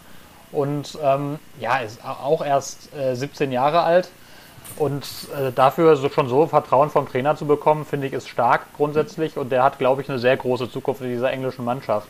Und 0.51 0.99
ähm, 1.03 1.39
ja, 1.61 1.79
ist 1.79 2.03
auch 2.05 2.45
erst 2.45 2.95
äh, 2.97 3.15
17 3.15 3.53
Jahre 3.53 3.83
alt. 3.83 4.09
Und 4.77 5.05
äh, 5.37 5.53
dafür 5.53 5.97
so, 5.97 6.09
schon 6.09 6.29
so 6.29 6.47
Vertrauen 6.47 6.91
vom 6.91 7.09
Trainer 7.09 7.37
zu 7.37 7.47
bekommen, 7.47 7.85
finde 7.85 8.07
ich, 8.07 8.13
ist 8.13 8.29
stark 8.29 8.63
grundsätzlich. 8.77 9.37
Und 9.37 9.51
der 9.51 9.63
hat, 9.63 9.79
glaube 9.79 10.03
ich, 10.03 10.09
eine 10.09 10.19
sehr 10.19 10.37
große 10.37 10.71
Zukunft 10.71 11.03
in 11.03 11.11
dieser 11.11 11.31
englischen 11.31 11.65
Mannschaft. 11.65 12.09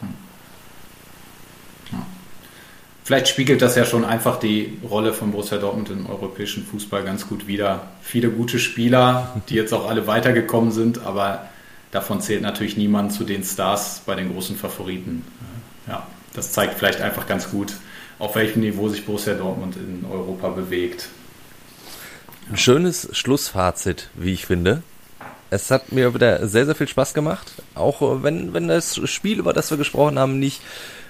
Vielleicht 3.09 3.29
spiegelt 3.29 3.63
das 3.63 3.75
ja 3.75 3.87
schon 3.87 4.05
einfach 4.05 4.39
die 4.39 4.79
Rolle 4.89 5.15
von 5.15 5.33
Borussia 5.33 5.57
Dortmund 5.57 5.89
im 5.89 6.11
europäischen 6.11 6.63
Fußball 6.63 7.05
ganz 7.05 7.27
gut 7.27 7.47
wider. 7.47 7.85
Viele 8.03 8.29
gute 8.29 8.59
Spieler, 8.59 9.41
die 9.49 9.55
jetzt 9.55 9.73
auch 9.73 9.89
alle 9.89 10.07
weitergekommen 10.07 10.73
sind, 10.73 11.07
aber 11.07 11.49
davon 11.91 12.21
zählt 12.21 12.43
natürlich 12.43 12.77
niemand 12.77 13.13
zu 13.13 13.25
den 13.25 13.45
Stars 13.45 14.03
bei 14.05 14.15
den 14.15 14.33
großen 14.33 14.57
Favoriten. 14.57 15.25
Ja, 15.87 16.07
das 16.35 16.53
zeigt 16.53 16.79
vielleicht 16.79 17.01
einfach 17.01 17.27
ganz 17.27 17.51
gut, 17.51 17.73
auf 18.19 18.35
welchem 18.35 18.61
Niveau 18.61 18.89
sich 18.89 19.07
Borussia 19.07 19.35
Dortmund 19.35 19.77
in 19.77 20.05
Europa 20.11 20.49
bewegt. 20.49 21.09
Ein 22.51 22.57
schönes 22.57 23.09
Schlussfazit, 23.13 24.11
wie 24.15 24.33
ich 24.33 24.47
finde. 24.47 24.83
Es 25.51 25.71
hat 25.71 25.93
mir 25.93 26.15
wieder 26.15 26.47
sehr, 26.47 26.67
sehr 26.67 26.75
viel 26.75 26.89
Spaß 26.89 27.15
gemacht. 27.15 27.53
Auch 27.75 28.03
äh, 28.03 28.23
wenn, 28.23 28.53
wenn 28.53 28.69
das 28.69 29.01
Spiel, 29.09 29.39
über 29.39 29.53
das 29.53 29.71
wir 29.71 29.79
gesprochen 29.79 30.19
haben, 30.19 30.39
nicht 30.39 30.61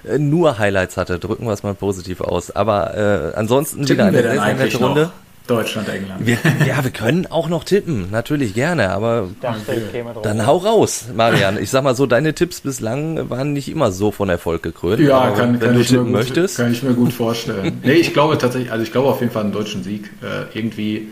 äh, 0.05 0.17
nur 0.17 0.57
Highlights 0.57 0.95
hatte, 0.95 1.19
drücken 1.19 1.45
wir 1.45 1.51
es 1.51 1.63
mal 1.63 1.73
positiv 1.73 2.21
aus. 2.21 2.51
Aber 2.51 2.95
äh, 2.95 3.37
ansonsten 3.37 3.87
wieder 3.87 4.05
eine 4.05 4.21
sehr, 4.21 4.41
sehr 4.41 4.53
nette 4.55 4.77
Runde. 4.77 5.11
Deutschland, 5.49 5.89
England. 5.89 6.25
Wir, 6.25 6.37
ja, 6.67 6.83
wir 6.83 6.91
können 6.91 7.27
auch 7.27 7.49
noch 7.49 7.63
tippen, 7.63 8.11
natürlich 8.11 8.53
gerne, 8.53 8.89
aber 8.91 9.29
Dachte, 9.41 9.81
dann 10.21 10.45
hau 10.45 10.57
raus, 10.57 11.05
Marian. 11.15 11.57
Ich 11.61 11.69
sag 11.69 11.83
mal 11.83 11.95
so, 11.95 12.05
deine 12.05 12.33
Tipps 12.33 12.61
bislang 12.61 13.29
waren 13.29 13.53
nicht 13.53 13.69
immer 13.69 13.91
so 13.91 14.11
von 14.11 14.29
Erfolg 14.29 14.63
gekrönt. 14.63 14.99
Ja, 15.01 15.19
aber 15.19 15.35
kann, 15.35 15.53
wenn 15.53 15.59
kann, 15.59 15.73
du 15.75 15.81
ich 15.81 15.91
mir 15.91 15.97
tippen 15.97 16.13
gut, 16.13 16.13
möchtest. 16.13 16.57
kann 16.57 16.71
ich 16.71 16.83
mir 16.83 16.93
gut 16.93 17.13
vorstellen. 17.13 17.79
nee, 17.83 17.93
ich 17.93 18.13
glaube 18.13 18.37
tatsächlich, 18.37 18.71
also 18.71 18.83
ich 18.83 18.91
glaube 18.91 19.09
auf 19.09 19.21
jeden 19.21 19.31
Fall 19.31 19.43
einen 19.43 19.51
deutschen 19.51 19.83
Sieg. 19.83 20.11
Äh, 20.21 20.57
irgendwie 20.57 21.09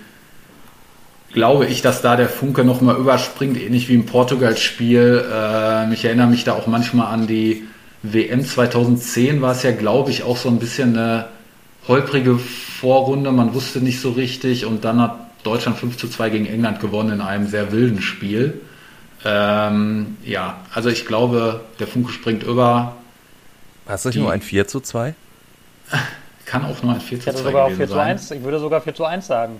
glaube 1.34 1.66
ich, 1.66 1.82
dass 1.82 2.02
da 2.02 2.16
der 2.16 2.30
Funke 2.30 2.64
nochmal 2.64 2.96
überspringt, 2.98 3.62
ähnlich 3.62 3.90
wie 3.90 3.96
im 3.96 4.06
Portugal-Spiel. 4.06 5.26
Äh, 5.32 5.94
ich 5.94 6.06
erinnere 6.06 6.28
mich 6.28 6.44
da 6.44 6.54
auch 6.54 6.68
manchmal 6.68 7.14
an 7.14 7.28
die 7.28 7.66
WM 8.04 8.46
2010, 8.46 9.42
war 9.42 9.52
es 9.52 9.64
ja, 9.64 9.72
glaube 9.72 10.12
ich, 10.12 10.24
auch 10.24 10.38
so 10.38 10.50
ein 10.50 10.60
bisschen 10.60 10.98
eine 10.98 11.26
holprige 11.88 12.38
Vorrunde. 12.38 13.32
Man 13.32 13.54
wusste 13.54 13.80
nicht 13.80 14.00
so 14.02 14.12
richtig 14.12 14.66
und 14.66 14.84
dann 14.86 15.02
hat 15.02 15.18
Deutschland 15.44 15.78
5 15.78 15.98
zu 15.98 16.08
2 16.08 16.30
gegen 16.30 16.46
England 16.46 16.80
gewonnen 16.80 17.12
in 17.14 17.22
einem 17.22 17.48
sehr 17.48 17.72
wilden 17.72 18.02
Spiel. 18.02 18.62
Ähm, 19.26 20.18
ja, 20.24 20.58
also 20.74 20.90
ich 20.90 21.06
glaube, 21.06 21.62
der 21.80 21.88
Funke 21.88 22.12
springt 22.12 22.44
über. 22.44 22.96
Hast 23.88 24.06
du 24.06 24.10
nicht 24.10 24.18
nur 24.20 24.32
ein 24.32 24.42
4 24.42 24.68
zu 24.68 24.80
2? 24.80 25.14
Kann 26.46 26.64
auch 26.66 26.82
nur 26.84 26.94
ein 26.94 27.02
4 27.02 27.18
Ich 27.18 27.24
zu 27.24 27.30
hätte 27.30 27.42
2 27.42 27.44
sogar 27.50 27.64
auf 27.64 27.70
gewesen 27.72 27.78
4 27.80 27.88
zu 27.88 27.94
sein. 27.96 28.08
1, 28.10 28.32
ich 28.32 28.44
würde 28.44 28.60
sogar 28.60 28.82
4 28.82 28.96
zu 28.96 29.06
1 29.06 29.28
sagen. 29.28 29.60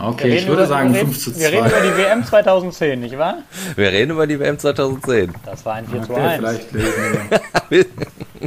Okay, 0.00 0.36
ich 0.36 0.46
würde 0.46 0.62
über- 0.62 0.66
sagen 0.66 0.92
wir 0.92 1.00
reden, 1.00 1.12
5 1.12 1.22
zu 1.24 1.38
Wir 1.38 1.48
reden 1.48 1.66
über 1.66 1.70
2. 1.70 1.80
die 1.90 1.96
WM 1.96 2.24
2010, 2.24 3.00
nicht 3.00 3.18
wahr? 3.18 3.36
Wir 3.76 3.92
reden 3.92 4.10
über 4.12 4.26
die 4.26 4.38
WM 4.40 4.58
2010. 4.58 5.32
Das 5.46 5.64
war 5.64 5.74
ein 5.74 5.86
4 5.86 6.02
zu 6.02 6.12
Okay, 6.12 6.20
1. 6.20 6.36
vielleicht 6.36 6.72
lesen 6.72 6.92
wir. 7.70 7.86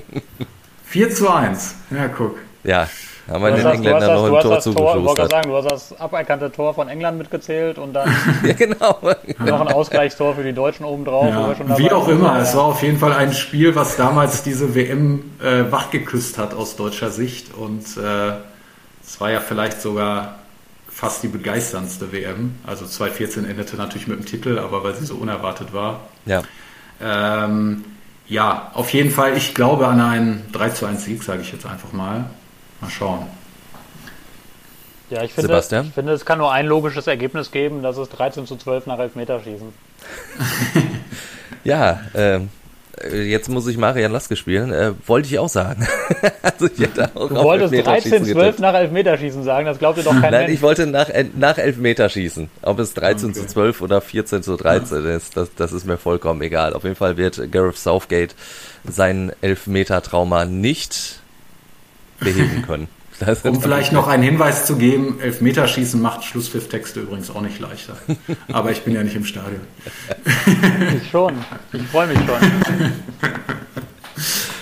4 0.85 1.09
zu 1.15 1.29
1. 1.29 1.75
Ja, 1.91 2.07
guck. 2.09 2.37
Ja, 2.67 2.87
haben 3.29 3.43
wir 3.43 3.51
Du 3.51 3.57
den 3.57 3.65
hast, 3.65 3.85
das, 3.85 3.99
das, 3.99 4.09
noch 4.09 4.25
ein 4.25 4.29
Tor 4.29 4.41
Tor, 4.41 4.41
ich 4.41 4.43
wollte 4.43 4.47
gerade 4.47 4.61
zugeschustert. 4.61 5.31
sagen, 5.31 5.49
du 5.49 5.55
hast 5.55 5.71
das 5.71 5.99
aberkannte 5.99 6.51
Tor 6.51 6.73
von 6.73 6.89
England 6.89 7.17
mitgezählt 7.17 7.77
und 7.77 7.93
dann 7.93 8.13
Ja, 8.43 8.53
genau. 8.53 8.99
noch 9.39 9.61
ein 9.61 9.67
Ausgleichstor 9.69 10.35
für 10.35 10.43
die 10.43 10.53
Deutschen 10.53 10.85
obendrauf. 10.85 11.25
Ja, 11.27 11.77
wie 11.77 11.91
auch 11.91 12.07
immer, 12.09 12.35
Ja. 12.35 12.41
es 12.41 12.55
war 12.55 12.65
auf 12.65 12.83
jeden 12.83 12.99
Fall 12.99 13.13
ein 13.13 13.33
Spiel, 13.33 13.73
was 13.75 13.95
damals 13.95 14.43
diese 14.43 14.75
WM 14.75 15.31
äh, 15.41 15.71
wachgeküsst 15.71 16.37
hat 16.37 16.53
aus 16.53 16.75
deutscher 16.75 17.09
Sicht. 17.09 17.53
Und 17.53 17.85
äh, 17.97 18.33
es 19.03 19.19
war 19.21 19.31
ja 19.31 19.39
vielleicht 19.39 19.81
sogar 19.81 20.35
fast 20.89 21.23
die 21.23 21.27
begeisterndste 21.29 22.11
WM. 22.11 22.55
Also 22.65 22.85
2014 22.85 23.45
endete 23.49 23.77
natürlich 23.77 24.07
mit 24.07 24.19
dem 24.19 24.25
Titel, 24.25 24.59
aber 24.59 24.83
weil 24.83 24.93
sie 24.95 25.05
so 25.05 25.15
unerwartet 25.15 25.73
war. 25.73 26.01
Ja. 26.25 26.41
Ähm, 27.01 27.85
ja, 28.27 28.71
auf 28.73 28.91
jeden 28.91 29.11
Fall, 29.11 29.37
ich 29.37 29.53
glaube 29.53 29.87
an 29.87 30.01
einen 30.01 30.45
3 30.51 30.69
zu 30.71 30.85
1 30.85 31.05
Sieg, 31.05 31.23
sage 31.23 31.41
ich 31.41 31.51
jetzt 31.53 31.65
einfach 31.65 31.93
mal. 31.93 32.25
Mal 32.81 32.89
schauen. 32.89 33.27
Ja, 35.09 35.23
ich 35.23 35.33
finde, 35.33 35.47
Sebastian? 35.47 35.85
ich 35.87 35.93
finde, 35.93 36.11
es 36.11 36.25
kann 36.25 36.37
nur 36.37 36.51
ein 36.51 36.65
logisches 36.67 37.07
Ergebnis 37.07 37.51
geben, 37.51 37.81
das 37.81 37.97
ist 37.97 38.09
13 38.09 38.45
zu 38.45 38.57
12 38.57 38.87
nach 38.87 38.99
Elfmeterschießen. 38.99 39.67
Ja, 41.63 41.99
ähm, 42.15 42.49
äh, 43.01 43.23
jetzt 43.23 43.49
muss 43.49 43.67
ich 43.67 43.77
Marian 43.77 44.11
Laske 44.13 44.37
spielen. 44.37 44.71
Äh, 44.71 44.93
wollte 45.05 45.27
ich 45.27 45.37
auch 45.37 45.49
sagen. 45.49 45.85
also 46.41 46.67
ich 46.67 46.79
hätte 46.79 47.09
auch 47.13 47.27
Du 47.27 47.35
wolltest 47.35 47.73
Elfmeterschießen 47.73 48.11
13 48.11 48.25
12 48.25 48.35
getippt. 48.45 48.59
nach 48.59 48.73
Elfmeterschießen 48.73 49.43
sagen, 49.43 49.65
das 49.65 49.77
glaubt 49.77 49.97
dir 49.97 50.03
doch 50.03 50.11
kein 50.11 50.31
Nein, 50.31 50.43
Mensch. 50.43 50.53
ich 50.53 50.61
wollte 50.61 50.87
nach, 50.87 51.09
nach 51.35 51.57
Elfmeterschießen. 51.57 52.49
Ob 52.61 52.79
es 52.79 52.93
13 52.93 53.31
Okay. 53.31 53.39
zu 53.41 53.47
12 53.47 53.81
oder 53.81 53.99
14 53.99 54.43
zu 54.43 54.55
13 54.55 55.05
ist, 55.07 55.35
das, 55.35 55.53
das 55.55 55.73
ist 55.73 55.85
mir 55.85 55.97
vollkommen 55.97 56.41
egal. 56.41 56.73
Auf 56.73 56.83
jeden 56.83 56.95
Fall 56.95 57.17
wird 57.17 57.51
Gareth 57.51 57.77
Southgate 57.77 58.33
sein 58.87 59.33
Elfmeter-Trauma 59.41 60.45
nicht 60.45 61.19
beheben 62.19 62.63
können. 62.63 62.87
Das 63.19 63.41
Um 63.41 63.59
vielleicht 63.59 63.93
noch 63.93 64.07
einen 64.07 64.21
Hinweis 64.21 64.67
zu 64.67 64.75
geben, 64.75 65.19
Elfmeterschießen 65.19 65.99
macht 65.99 66.23
Schlusspfifftexte 66.23 66.99
übrigens 66.99 67.31
auch 67.31 67.41
nicht 67.41 67.59
leichter. 67.59 67.97
Aber 68.51 68.71
ich 68.71 68.83
bin 68.83 68.93
ja 68.93 69.01
nicht 69.03 69.15
im 69.15 69.25
Stadion. 69.25 69.61
Ich 70.95 71.09
schon. 71.09 71.33
Ich 71.73 71.81
freue 71.83 72.07
mich 72.07 72.19
schon. 72.19 72.91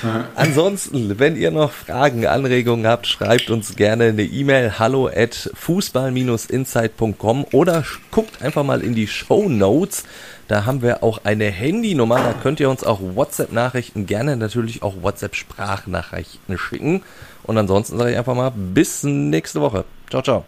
Ansonsten, 0.36 1.20
wenn 1.20 1.36
ihr 1.36 1.52
noch 1.52 1.72
Fragen, 1.72 2.26
Anregungen 2.28 2.88
habt, 2.88 3.08
schreibt 3.08 3.50
uns 3.50 3.76
gerne 3.76 4.06
eine 4.06 4.24
E-Mail 4.24 4.78
hallo 4.80 5.08
at 5.08 5.50
fußball-insight.com 5.54 7.46
oder 7.52 7.84
guckt 8.12 8.42
einfach 8.42 8.64
mal 8.64 8.82
in 8.82 8.96
die 8.96 9.08
Show 9.08 9.50
Notes. 9.50 10.04
Da 10.48 10.66
haben 10.66 10.82
wir 10.82 11.04
auch 11.04 11.22
eine 11.24 11.46
Handynummer, 11.46 12.18
da 12.18 12.34
könnt 12.34 12.60
ihr 12.60 12.70
uns 12.70 12.84
auch 12.84 13.00
WhatsApp-Nachrichten, 13.02 14.06
gerne 14.06 14.38
natürlich 14.38 14.84
auch 14.84 15.02
WhatsApp-Sprachnachrichten 15.02 16.58
schicken. 16.58 17.02
Und 17.46 17.58
ansonsten 17.58 17.98
sage 17.98 18.12
ich 18.12 18.18
einfach 18.18 18.36
mal 18.36 18.52
bis 18.56 19.04
nächste 19.04 19.62
Woche. 19.62 19.86
Ciao, 20.10 20.22
ciao. 20.22 20.46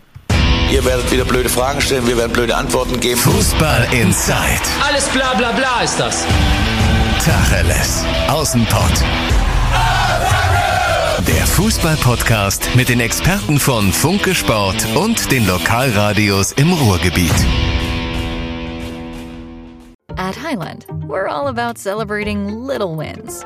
Ihr 0.71 0.83
werdet 0.83 1.09
wieder 1.11 1.23
blöde 1.23 1.47
Fragen 1.47 1.79
stellen, 1.79 2.05
wir 2.07 2.17
werden 2.17 2.33
blöde 2.33 2.55
Antworten 2.55 2.99
geben. 2.99 3.19
Fußball 3.19 3.87
Inside. 3.91 4.61
Alles 4.85 5.07
bla 5.09 5.33
bla 5.35 5.51
bla 5.53 5.81
ist 5.81 5.97
das. 5.99 6.25
Tacheles. 7.23 8.03
Außenpott. 8.27 9.03
Der 11.27 11.47
Fußball-Podcast 11.47 12.75
mit 12.75 12.89
den 12.89 12.99
Experten 12.99 13.59
von 13.59 13.91
Funke 13.91 14.35
Sport 14.35 14.85
und 14.95 15.31
den 15.31 15.47
Lokalradios 15.47 16.51
im 16.53 16.71
Ruhrgebiet. 16.73 17.33
At 20.17 20.35
Highland, 20.41 20.85
we're 21.07 21.27
all 21.27 21.47
about 21.47 21.77
celebrating 21.77 22.65
little 22.65 22.95
wins 22.97 23.45